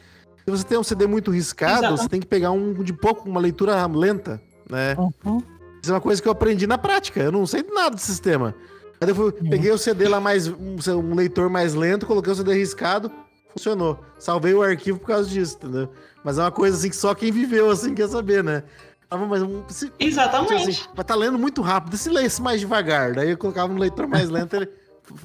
você 0.46 0.64
tem 0.64 0.78
um 0.78 0.84
CD 0.84 1.08
muito 1.08 1.32
riscado, 1.32 1.86
Exato. 1.86 1.98
você 1.98 2.10
tem 2.10 2.20
que 2.20 2.28
pegar 2.28 2.52
um 2.52 2.74
de 2.84 2.94
pouco, 2.94 3.28
uma 3.30 3.40
leitura 3.40 3.86
lenta, 3.88 4.42
né? 4.70 4.96
Uhum. 4.98 5.42
Isso 5.82 5.92
é 5.92 5.94
uma 5.94 6.02
coisa 6.02 6.22
que 6.22 6.28
eu 6.28 6.32
aprendi 6.32 6.68
na 6.68 6.78
prática. 6.78 7.20
Eu 7.22 7.32
não 7.32 7.46
sei 7.48 7.64
nada 7.74 7.96
do 7.96 8.02
sistema. 8.02 8.54
Aí 9.00 9.08
eu 9.10 9.16
fui- 9.16 9.32
peguei 9.32 9.72
o 9.72 9.78
CD 9.78 10.08
lá 10.10 10.20
mais. 10.20 10.48
Um, 10.48 10.76
um 10.98 11.16
leitor 11.16 11.50
mais 11.50 11.74
lento, 11.74 12.06
coloquei 12.06 12.34
o 12.34 12.36
CD 12.36 12.54
riscado, 12.54 13.10
funcionou. 13.54 14.00
Salvei 14.18 14.54
o 14.54 14.62
arquivo 14.62 15.00
por 15.00 15.08
causa 15.08 15.30
disso, 15.30 15.58
entendeu? 15.58 15.90
Mas 16.24 16.38
é 16.38 16.42
uma 16.42 16.52
coisa 16.52 16.78
assim 16.78 16.90
que 16.90 16.96
só 16.96 17.14
quem 17.16 17.32
viveu 17.32 17.70
assim 17.70 17.94
quer 17.94 18.08
saber, 18.08 18.44
né? 18.44 18.64
Ah, 19.12 19.18
mas 19.18 19.42
um, 19.42 19.64
se, 19.68 19.86
tipo 19.86 19.96
Exatamente. 20.00 20.54
assim, 20.54 20.84
vai 20.96 21.04
tá 21.04 21.16
lendo 21.16 21.40
muito 21.40 21.62
rápido, 21.62 21.98
se 21.98 22.10
lesse 22.10 22.42
mais 22.42 22.60
devagar? 22.60 23.14
Daí 23.14 23.32
eu 23.32 23.38
colocava 23.38 23.74
no 23.74 23.80
leitor 23.80 24.08
mais 24.08 24.30
lento, 24.30 24.56
ele, 24.56 24.70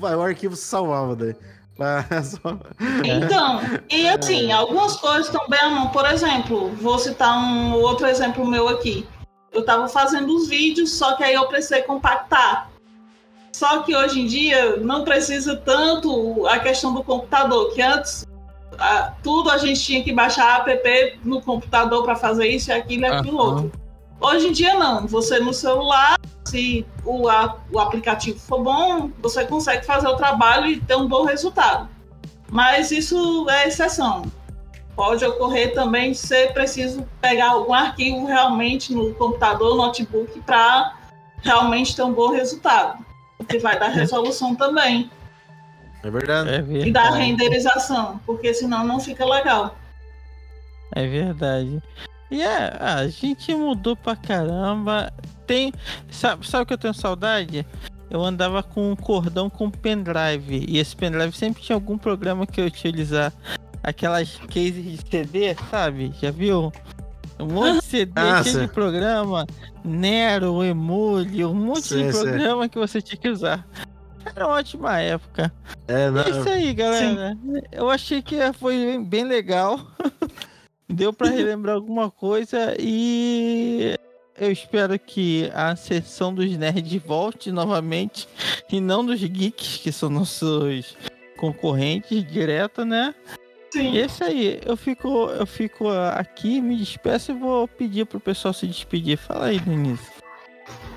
o 0.00 0.06
arquivo 0.22 0.56
se 0.56 0.64
salvava 0.64 1.14
daí. 1.14 1.36
Mas 1.76 2.40
Então, 3.04 3.60
e 3.90 4.08
assim, 4.08 4.52
algumas 4.52 4.96
coisas 4.96 5.28
também. 5.28 5.88
Por 5.92 6.06
exemplo, 6.06 6.70
vou 6.76 6.98
citar 6.98 7.36
um 7.36 7.72
outro 7.74 8.06
exemplo 8.06 8.46
meu 8.46 8.68
aqui. 8.68 9.06
Eu 9.52 9.60
estava 9.60 9.88
fazendo 9.88 10.34
os 10.34 10.48
vídeos, 10.48 10.92
só 10.92 11.16
que 11.16 11.24
aí 11.24 11.34
eu 11.34 11.46
precisei 11.46 11.82
compactar. 11.82 12.70
Só 13.54 13.82
que 13.82 13.94
hoje 13.94 14.20
em 14.20 14.26
dia 14.26 14.78
não 14.78 15.04
precisa 15.04 15.54
tanto 15.54 16.44
a 16.48 16.58
questão 16.58 16.92
do 16.92 17.04
computador, 17.04 17.72
que 17.72 17.80
antes 17.80 18.26
a- 18.76 19.12
tudo 19.22 19.48
a 19.48 19.58
gente 19.58 19.80
tinha 19.80 20.02
que 20.02 20.12
baixar 20.12 20.68
app 20.68 21.20
no 21.24 21.40
computador 21.40 22.02
para 22.02 22.16
fazer 22.16 22.48
isso 22.48 22.70
e 22.70 22.72
aquilo 22.72 23.04
e 23.04 23.06
aquilo 23.06 23.40
Aham. 23.40 23.48
outro. 23.48 23.72
Hoje 24.20 24.48
em 24.48 24.52
dia 24.52 24.74
não, 24.74 25.06
você 25.06 25.38
no 25.38 25.54
celular, 25.54 26.18
se 26.44 26.84
o, 27.04 27.28
a- 27.28 27.56
o 27.72 27.78
aplicativo 27.78 28.40
for 28.40 28.60
bom, 28.60 29.12
você 29.22 29.44
consegue 29.44 29.86
fazer 29.86 30.08
o 30.08 30.16
trabalho 30.16 30.66
e 30.66 30.80
ter 30.80 30.96
um 30.96 31.06
bom 31.06 31.24
resultado. 31.24 31.88
Mas 32.50 32.90
isso 32.90 33.48
é 33.48 33.68
exceção. 33.68 34.22
Pode 34.96 35.24
ocorrer 35.24 35.72
também 35.74 36.12
ser 36.12 36.52
preciso 36.52 37.06
pegar 37.20 37.50
algum 37.52 37.72
arquivo 37.72 38.26
realmente 38.26 38.92
no 38.92 39.14
computador, 39.14 39.76
notebook, 39.76 40.40
para 40.40 40.94
realmente 41.40 41.94
ter 41.94 42.02
um 42.02 42.12
bom 42.12 42.32
resultado. 42.32 43.13
Porque 43.44 43.58
vai 43.58 43.78
dar 43.78 43.88
resolução 43.88 44.54
também. 44.54 45.10
É 46.02 46.10
verdade. 46.10 46.50
É 46.50 46.58
E 46.58 46.92
dar 46.92 47.02
verdade. 47.12 47.24
renderização, 47.24 48.20
porque 48.26 48.52
senão 48.52 48.86
não 48.86 49.00
fica 49.00 49.24
legal. 49.24 49.76
É 50.92 51.06
verdade. 51.06 51.82
E 52.30 52.42
é, 52.42 52.76
a 52.80 53.06
gente 53.08 53.54
mudou 53.54 53.96
pra 53.96 54.16
caramba. 54.16 55.12
Tem. 55.46 55.72
Sabe, 56.10 56.46
sabe 56.46 56.64
o 56.64 56.66
que 56.66 56.72
eu 56.74 56.78
tenho 56.78 56.94
saudade? 56.94 57.66
Eu 58.10 58.22
andava 58.22 58.62
com 58.62 58.92
um 58.92 58.96
cordão 58.96 59.48
com 59.50 59.70
pendrive. 59.70 60.64
E 60.68 60.78
esse 60.78 60.94
pendrive 60.94 61.36
sempre 61.36 61.62
tinha 61.62 61.76
algum 61.76 61.98
programa 61.98 62.46
que 62.46 62.60
eu 62.60 62.66
utilizar. 62.66 63.32
Aquelas 63.82 64.36
cases 64.36 64.82
de 64.82 64.98
CD, 65.10 65.54
sabe? 65.70 66.12
Já 66.20 66.30
viu? 66.30 66.72
Um 67.38 67.46
monte 67.46 67.80
de 67.80 67.84
CD 67.84 68.12
Ah, 68.16 68.42
cheio 68.42 68.54
sim. 68.54 68.60
de 68.62 68.68
programa. 68.68 69.46
Nero, 69.84 70.62
Emule, 70.62 71.44
um 71.44 71.54
monte 71.54 71.88
Sim, 71.88 72.06
de 72.06 72.12
sim. 72.12 72.22
programa 72.22 72.68
que 72.68 72.78
você 72.78 73.02
tinha 73.02 73.20
que 73.20 73.28
usar. 73.28 73.66
Era 74.34 74.46
uma 74.46 74.56
ótima 74.56 74.98
época. 75.00 75.52
É, 75.86 76.10
não, 76.10 76.22
É 76.22 76.30
isso 76.30 76.48
aí, 76.48 76.72
galera. 76.72 77.36
Eu 77.70 77.90
achei 77.90 78.22
que 78.22 78.36
foi 78.54 78.98
bem 79.04 79.24
legal. 79.24 79.80
Deu 80.88 81.12
pra 81.12 81.28
relembrar 81.28 81.74
alguma 81.74 82.10
coisa 82.10 82.74
e 82.78 83.94
eu 84.38 84.52
espero 84.52 84.98
que 84.98 85.50
a 85.54 85.74
sessão 85.76 86.32
dos 86.32 86.56
nerds 86.56 87.02
volte 87.02 87.50
novamente 87.50 88.28
e 88.70 88.80
não 88.80 89.04
dos 89.04 89.20
geeks, 89.20 89.78
que 89.78 89.90
são 89.90 90.08
nossos 90.08 90.96
concorrentes 91.36 92.24
direto, 92.30 92.84
né? 92.84 93.14
E 93.74 93.78
Sim. 93.78 93.98
é 93.98 94.04
isso 94.04 94.24
aí. 94.24 94.60
Eu 94.64 94.76
fico, 94.76 95.08
eu 95.30 95.46
fico 95.46 95.88
aqui, 95.88 96.60
me 96.60 96.76
despeço 96.76 97.32
e 97.32 97.34
vou 97.34 97.66
pedir 97.66 98.06
pro 98.06 98.20
pessoal 98.20 98.54
se 98.54 98.66
despedir. 98.66 99.16
Fala 99.16 99.46
aí, 99.46 99.58
Denise. 99.58 100.10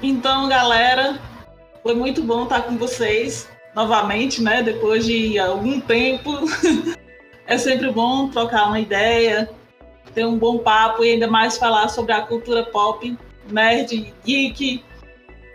Então, 0.02 0.48
galera, 0.48 1.20
foi 1.82 1.96
muito 1.96 2.22
bom 2.22 2.44
estar 2.44 2.62
com 2.62 2.78
vocês 2.78 3.50
novamente, 3.76 4.42
né? 4.42 4.62
Depois 4.62 5.06
de 5.06 5.40
algum 5.40 5.80
tempo. 5.80 6.32
é 7.48 7.58
sempre 7.58 7.92
bom 7.92 8.30
trocar 8.30 8.68
uma 8.68 8.80
ideia, 8.80 9.50
ter 10.14 10.26
um 10.26 10.38
bom 10.38 10.60
papo 10.60 11.04
e 11.04 11.14
ainda 11.14 11.28
mais 11.28 11.58
falar 11.58 11.88
sobre 11.88 12.12
a 12.12 12.22
cultura 12.22 12.64
pop, 12.64 13.18
nerd, 13.50 14.14
geek, 14.26 14.84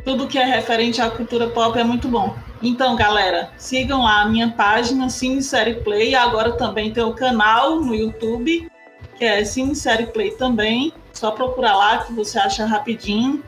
tudo 0.05 0.27
que 0.27 0.39
é 0.39 0.45
referente 0.45 1.01
à 1.01 1.11
cultura 1.11 1.49
pop 1.49 1.79
é 1.79 1.85
muito 1.85 2.09
bom. 2.09 2.35
Então, 2.62 2.94
galera, 2.94 3.50
sigam 3.58 4.04
lá 4.04 4.22
a 4.22 4.28
minha 4.28 4.50
página 4.52 5.08
Cine 5.08 5.42
Série 5.42 5.74
Play. 5.82 6.14
Agora 6.14 6.52
também 6.52 6.92
tem 6.92 7.02
o 7.02 7.12
canal 7.12 7.80
no 7.80 7.94
YouTube, 7.94 8.70
que 9.16 9.24
é 9.24 9.44
Cine 9.44 9.74
Série 9.74 10.06
Play 10.06 10.30
também. 10.32 10.92
Só 11.12 11.32
procurar 11.32 11.76
lá 11.76 11.98
que 12.04 12.12
você 12.12 12.38
acha 12.38 12.64
rapidinho. 12.64 13.42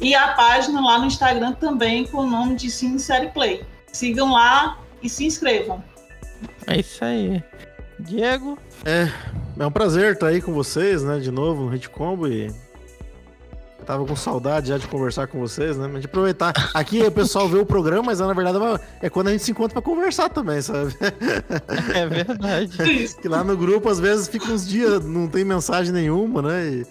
E 0.00 0.14
a 0.14 0.28
página 0.28 0.80
lá 0.80 0.98
no 0.98 1.06
Instagram 1.06 1.52
também 1.52 2.06
com 2.06 2.18
o 2.18 2.26
nome 2.26 2.56
de 2.56 2.70
Cine 2.70 2.98
Série 2.98 3.28
Play. 3.28 3.64
Sigam 3.92 4.32
lá 4.32 4.78
e 5.02 5.08
se 5.08 5.24
inscrevam. 5.24 5.82
É 6.66 6.80
isso 6.80 7.04
aí. 7.04 7.42
Diego, 7.98 8.58
É 8.84 9.66
um 9.66 9.70
prazer 9.70 10.14
estar 10.14 10.28
aí 10.28 10.40
com 10.40 10.52
vocês, 10.52 11.02
né? 11.02 11.18
De 11.18 11.30
novo 11.30 11.64
no 11.64 11.68
Hit 11.68 11.88
Combo 11.90 12.26
e. 12.26 12.50
Tava 13.90 14.06
com 14.06 14.14
saudade 14.14 14.68
já 14.68 14.78
de 14.78 14.86
conversar 14.86 15.26
com 15.26 15.40
vocês, 15.40 15.76
né? 15.76 15.90
Mas 15.92 16.02
de 16.02 16.06
aproveitar. 16.06 16.52
Aqui 16.72 17.02
o 17.02 17.10
pessoal 17.10 17.48
vê 17.48 17.58
o 17.58 17.66
programa, 17.66 18.04
mas 18.04 18.20
na 18.20 18.32
verdade 18.32 18.56
é 19.02 19.10
quando 19.10 19.26
a 19.26 19.32
gente 19.32 19.42
se 19.42 19.50
encontra 19.50 19.72
pra 19.72 19.82
conversar 19.82 20.28
também, 20.28 20.62
sabe? 20.62 20.96
é 21.92 22.06
verdade. 22.06 22.78
Que 23.20 23.26
lá 23.26 23.42
no 23.42 23.56
grupo 23.56 23.88
às 23.88 23.98
vezes 23.98 24.28
fica 24.28 24.44
uns 24.52 24.64
dias, 24.64 25.04
não 25.04 25.26
tem 25.26 25.44
mensagem 25.44 25.92
nenhuma, 25.92 26.40
né? 26.40 26.68
E, 26.68 26.86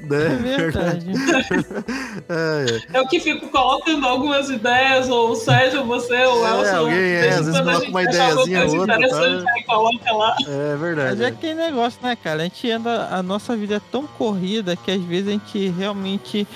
né? 0.00 0.26
É 0.26 0.56
verdade. 0.56 1.06
É, 2.28 2.66
é. 2.94 2.98
Eu 2.98 3.06
que 3.08 3.18
fico 3.20 3.48
colocando 3.48 4.06
algumas 4.06 4.48
ideias, 4.48 5.08
ou 5.08 5.30
o 5.30 5.36
Sérgio, 5.36 5.80
ou 5.80 5.86
você, 5.86 6.24
ou 6.24 6.42
o 6.42 6.46
É, 6.46 6.60
Elson. 6.60 6.76
alguém, 6.76 6.94
é, 6.98 7.20
desde 7.20 7.28
às 7.40 7.46
vezes 7.46 7.60
quando 7.60 7.68
a 7.68 7.72
coloca 7.72 7.80
gente 7.80 7.90
uma 7.90 8.02
ideiazinha 8.02 8.60
coisa 8.60 8.76
outra, 8.78 8.94
interessante, 8.96 9.44
tá? 9.44 9.52
aí 9.52 9.64
coloca 9.64 10.12
lá. 10.12 10.36
é 10.46 10.70
Mas 10.72 10.80
verdade. 10.80 11.22
é 11.22 11.26
aquele 11.26 11.54
negócio, 11.54 12.00
né, 12.02 12.16
cara? 12.16 12.40
A 12.42 12.44
gente 12.44 12.70
anda. 12.70 13.08
A 13.10 13.22
nossa 13.22 13.56
vida 13.56 13.76
é 13.76 13.80
tão 13.90 14.06
corrida 14.06 14.76
que 14.76 14.90
às 14.90 15.02
vezes 15.02 15.28
a 15.28 15.30
gente 15.32 15.68
realmente 15.70 16.46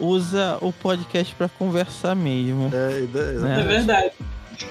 usa 0.00 0.58
o 0.60 0.72
podcast 0.72 1.34
pra 1.34 1.48
conversar 1.48 2.14
mesmo. 2.14 2.70
É, 2.72 3.00
é, 3.00 3.60
É 3.60 3.62
verdade. 3.64 4.10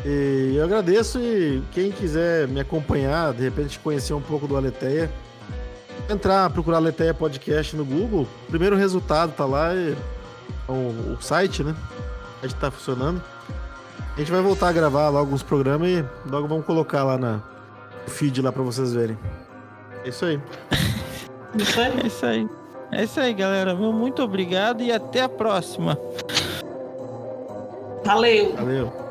E 0.05 0.53
eu 0.55 0.63
agradeço 0.63 1.19
e 1.19 1.61
quem 1.71 1.91
quiser 1.91 2.47
me 2.47 2.59
acompanhar, 2.59 3.33
de 3.33 3.43
repente 3.43 3.77
conhecer 3.79 4.13
um 4.13 4.21
pouco 4.21 4.47
do 4.47 4.57
Aleteia, 4.57 5.11
entrar, 6.09 6.49
procurar 6.49 6.77
Aleteia 6.77 7.13
Podcast 7.13 7.75
no 7.75 7.85
Google. 7.85 8.27
O 8.47 8.49
primeiro 8.49 8.75
resultado 8.75 9.33
tá 9.33 9.45
lá, 9.45 9.73
e, 9.73 9.93
é 10.67 10.71
o, 10.71 11.13
o 11.13 11.17
site, 11.21 11.63
né? 11.63 11.75
A 12.41 12.47
gente 12.47 12.59
tá 12.59 12.69
funcionando. 12.69 13.21
A 14.15 14.19
gente 14.19 14.31
vai 14.31 14.41
voltar 14.41 14.69
a 14.69 14.71
gravar 14.71 15.09
logo 15.09 15.33
uns 15.33 15.43
programas 15.43 15.89
e 15.89 16.05
logo 16.29 16.47
vamos 16.47 16.65
colocar 16.65 17.03
lá 17.03 17.17
na 17.17 17.41
feed 18.07 18.41
lá 18.41 18.51
pra 18.51 18.63
vocês 18.63 18.93
verem. 18.93 19.17
É 20.03 20.09
isso 20.09 20.25
aí. 20.25 20.39
Isso 21.55 21.79
aí. 21.79 21.99
É 22.01 22.07
isso 22.07 22.25
aí. 22.25 22.49
É 22.91 23.03
isso 23.05 23.19
aí, 23.19 23.33
galera. 23.33 23.73
Meu 23.73 23.93
muito 23.93 24.21
obrigado 24.21 24.83
e 24.83 24.91
até 24.91 25.21
a 25.21 25.29
próxima. 25.29 25.97
Valeu. 28.03 28.55
Valeu. 28.57 29.04